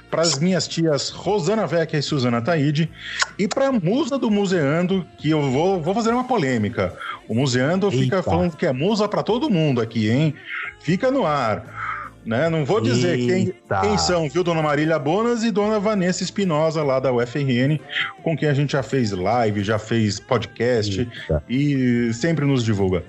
[0.09, 2.91] para as minhas tias Rosana Vecchia e Suzana Taide,
[3.39, 6.93] e para a musa do Museando, que eu vou, vou fazer uma polêmica.
[7.27, 7.97] O Museando Eita.
[7.97, 10.35] fica falando que é musa para todo mundo aqui, hein?
[10.79, 11.90] Fica no ar
[12.25, 12.49] né?
[12.49, 14.43] Não vou dizer quem, quem, são, viu?
[14.43, 17.79] Dona Marília Bonas e Dona Vanessa Espinosa, lá da UFRN,
[18.23, 21.43] com quem a gente já fez live, já fez podcast Eita.
[21.49, 23.03] e sempre nos divulga.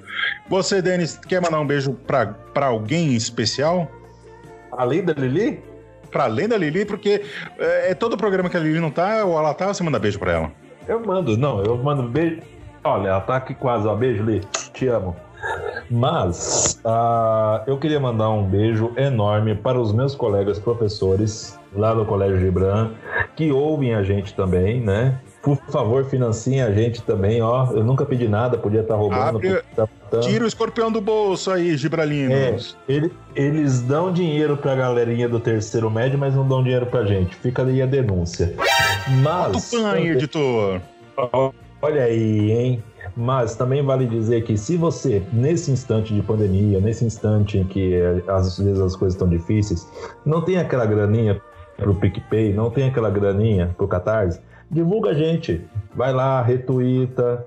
[0.49, 3.91] Você, Denis, quer mandar um beijo para alguém especial?
[4.73, 5.61] Além da Lili?
[6.11, 7.23] Para além da Lili, porque
[7.59, 10.19] é, é, todo programa que a Lili não tá, ou ela tá, você manda beijo
[10.19, 10.53] para ela.
[10.87, 12.41] Eu mando, não, eu mando beijo.
[12.85, 13.95] Olha, ela tá aqui quase, ó.
[13.95, 14.41] Beijo, Li.
[14.75, 15.17] Te amo.
[15.91, 22.05] Mas uh, eu queria mandar um beijo enorme para os meus colegas professores lá do
[22.05, 22.91] Colégio Gibran,
[23.35, 25.19] que ouvem a gente também, né?
[25.43, 27.73] Por favor, financiem a gente também, ó.
[27.73, 29.39] Eu nunca pedi nada, podia estar tá roubando.
[29.39, 29.89] Abre, tá
[30.21, 32.77] tira o escorpião do bolso aí, Gibralinos.
[32.89, 37.05] É, ele, eles dão dinheiro pra galerinha do terceiro médio, mas não dão dinheiro pra
[37.05, 37.35] gente.
[37.37, 38.55] Fica aí a denúncia.
[39.23, 39.71] Mas.
[39.73, 40.81] Bota o editor.
[41.81, 42.85] Olha aí, hein?
[43.17, 47.95] Mas também vale dizer que se você, nesse instante de pandemia, nesse instante em que
[47.95, 49.87] eh, às vezes as coisas estão difíceis,
[50.25, 51.41] não tem aquela graninha
[51.77, 54.41] pro PicPay, não tem aquela graninha pro Catarse,
[54.71, 55.63] divulga a gente.
[55.95, 57.47] Vai lá, retuita,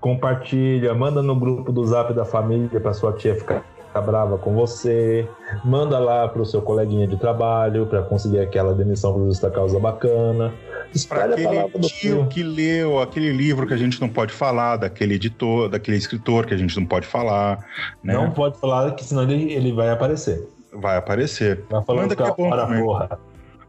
[0.00, 3.64] compartilha, manda no grupo do Zap da família para sua tia ficar
[4.00, 5.28] brava com você.
[5.64, 10.52] Manda lá pro seu coleguinha de trabalho para conseguir aquela demissão por justa causa bacana.
[10.94, 14.76] Espalha a palavra do tio que leu aquele livro que a gente não pode falar,
[14.76, 17.58] daquele editor, daquele escritor que a gente não pode falar.
[18.02, 18.14] Né?
[18.14, 20.48] Não pode falar, que senão ele, ele vai aparecer.
[20.72, 21.64] Vai aparecer.
[21.70, 22.82] Vai falando Manda que é bom também.
[22.82, 23.18] Porra.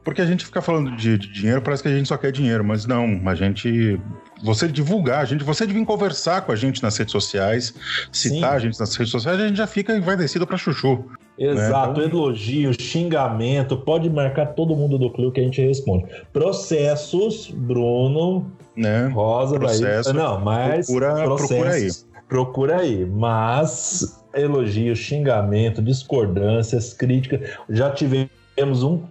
[0.03, 2.63] Porque a gente fica falando de, de, dinheiro, parece que a gente só quer dinheiro,
[2.63, 3.99] mas não, a gente.
[4.41, 7.73] Você divulgar, a gente, você vir conversar com a gente nas redes sociais,
[8.11, 8.55] citar Sim.
[8.55, 11.05] a gente nas redes sociais, a gente já fica envaidecido para chuchu.
[11.39, 11.51] Né?
[11.51, 12.07] Exato, né?
[12.07, 16.05] elogio, xingamento, pode marcar todo mundo do Clio que a gente responde.
[16.33, 19.07] Processos, Bruno, né?
[19.07, 20.21] Rosa, Processo, daí.
[20.21, 21.89] Não, mas procura, procura aí.
[22.27, 27.49] Procura aí, mas elogio, xingamento, discordâncias, críticas.
[27.69, 29.01] Já tivemos um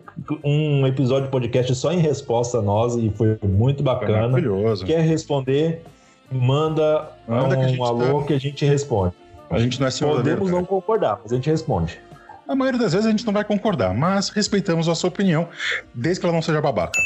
[0.45, 4.29] um episódio de podcast só em resposta a nós e foi muito bacana.
[4.29, 4.85] Maravilhoso.
[4.85, 5.83] Quer responder?
[6.31, 8.27] Manda, manda um que alô tá...
[8.27, 9.15] que a gente responde.
[9.49, 11.99] A gente não é Podemos não concordar, mas a gente responde.
[12.49, 15.51] A maioria das vezes a gente não vai concordar, mas respeitamos a sua opinião,
[15.95, 16.99] desde que ela não seja babaca.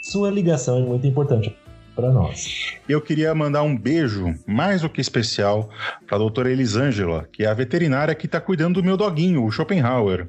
[0.00, 1.54] Sua ligação é muito importante
[1.94, 2.78] para nós.
[2.88, 5.68] Eu queria mandar um beijo mais do que especial
[6.06, 9.50] para a doutora Elisângela, que é a veterinária que está cuidando do meu doguinho, o
[9.50, 10.28] Schopenhauer.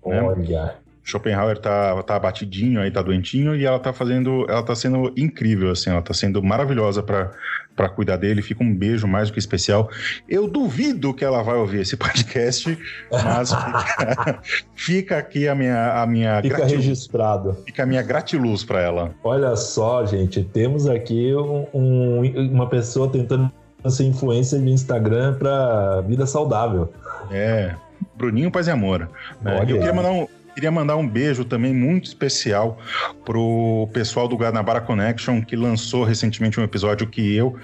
[0.00, 0.36] Olha.
[0.36, 0.74] Né?
[1.04, 5.70] Schopenhauer tá, tá batidinho aí, tá doentinho, e ela tá fazendo, ela tá sendo incrível,
[5.70, 8.40] assim, ela tá sendo maravilhosa para cuidar dele.
[8.40, 9.90] Fica um beijo mais do que especial.
[10.26, 12.78] Eu duvido que ela vai ouvir esse podcast,
[13.12, 14.40] mas fica,
[14.74, 17.54] fica aqui a minha a minha fica gratiluz, registrado.
[17.66, 19.14] Fica a minha gratiluz para ela.
[19.22, 23.52] Olha só, gente, temos aqui um, um, uma pessoa tentando
[23.90, 26.90] ser influência no Instagram para vida saudável.
[27.30, 27.74] É,
[28.16, 29.10] Bruninho Paz e Amor.
[29.42, 29.60] Né?
[29.60, 32.78] Eu queria mandar um Queria mandar um beijo também muito especial
[33.24, 37.58] pro pessoal do Guanabara Connection, que lançou recentemente um episódio que eu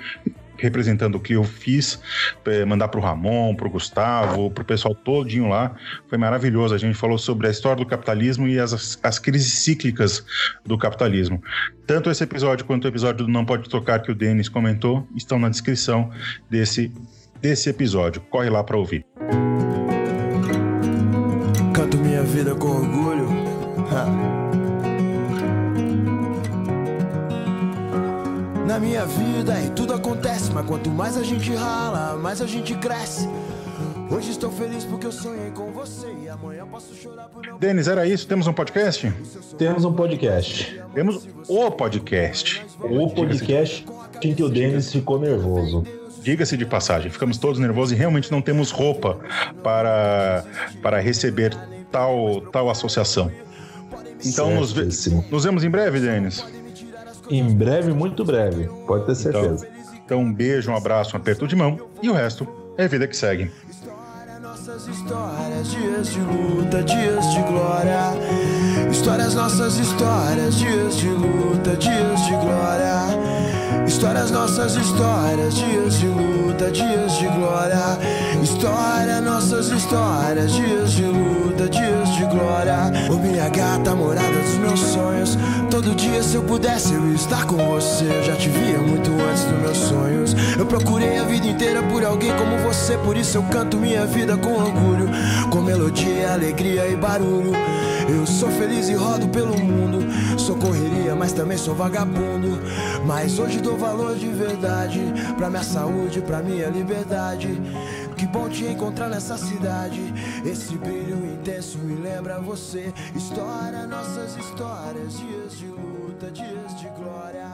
[0.60, 2.00] representando o que eu fiz,
[2.44, 5.74] é, mandar para o Ramon, para o Gustavo, para o pessoal todinho lá.
[6.08, 6.74] Foi maravilhoso.
[6.74, 10.24] A gente falou sobre a história do capitalismo e as, as crises cíclicas
[10.64, 11.42] do capitalismo.
[11.86, 15.38] Tanto esse episódio quanto o episódio do Não Pode Tocar que o Denis comentou estão
[15.38, 16.10] na descrição
[16.48, 16.92] desse,
[17.40, 18.20] desse episódio.
[18.30, 19.04] Corre lá para ouvir
[22.40, 23.28] vida com orgulho.
[28.66, 32.74] Na minha vida e tudo acontece, mas quanto mais a gente rala, mais a gente
[32.76, 33.28] cresce.
[34.10, 37.58] Hoje estou feliz porque eu sonhei com você e amanhã posso chorar por não.
[37.58, 38.26] Denis, era isso?
[38.26, 39.12] Temos um podcast?
[39.58, 40.82] Temos um podcast.
[40.94, 42.64] Temos o podcast.
[42.80, 43.84] O podcast
[44.22, 45.84] em que o Denis ficou nervoso
[46.22, 49.18] diga-se de passagem, ficamos todos nervosos e realmente não temos roupa
[49.62, 50.44] para,
[50.82, 51.56] para receber
[51.90, 53.30] tal, tal associação.
[54.24, 54.74] Então nos,
[55.30, 56.44] nos, vemos em breve, Denis.
[57.30, 59.66] Em breve, muito breve, pode ter então, certeza.
[59.66, 62.46] Então, então um beijo, um abraço, um aperto de mão e o resto
[62.76, 63.50] é vida que segue.
[64.40, 68.12] Nossas histórias, dias de luta, dias de glória.
[68.90, 73.30] Histórias, nossas histórias, dias de luta, dias de glória.
[73.90, 77.98] Histórias, nossas histórias, dias de luta, dias de glória.
[78.40, 82.92] História, nossas histórias, dias de luta, dias de glória.
[83.10, 85.36] Ô minha gata, morada dos meus sonhos.
[85.68, 88.04] Todo dia, se eu pudesse, eu estar com você.
[88.04, 90.36] Eu já te via muito antes dos meus sonhos.
[90.56, 92.96] Eu procurei a vida inteira por alguém como você.
[92.98, 95.10] Por isso eu canto minha vida com orgulho,
[95.50, 97.50] com melodia, alegria e barulho.
[98.10, 99.98] Eu sou feliz e rodo pelo mundo.
[100.36, 102.58] Sou correria, mas também sou vagabundo.
[103.06, 105.00] Mas hoje dou valor de verdade
[105.36, 107.48] pra minha saúde, pra minha liberdade.
[108.16, 110.00] Que bom te encontrar nessa cidade.
[110.44, 112.92] Esse brilho intenso me lembra você.
[113.14, 117.48] História, nossas histórias, dias de luta, dias de glória.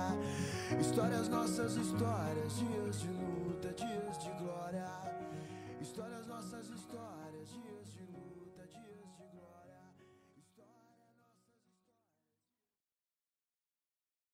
[0.81, 2.76] Histórias, nossas histórias, dias.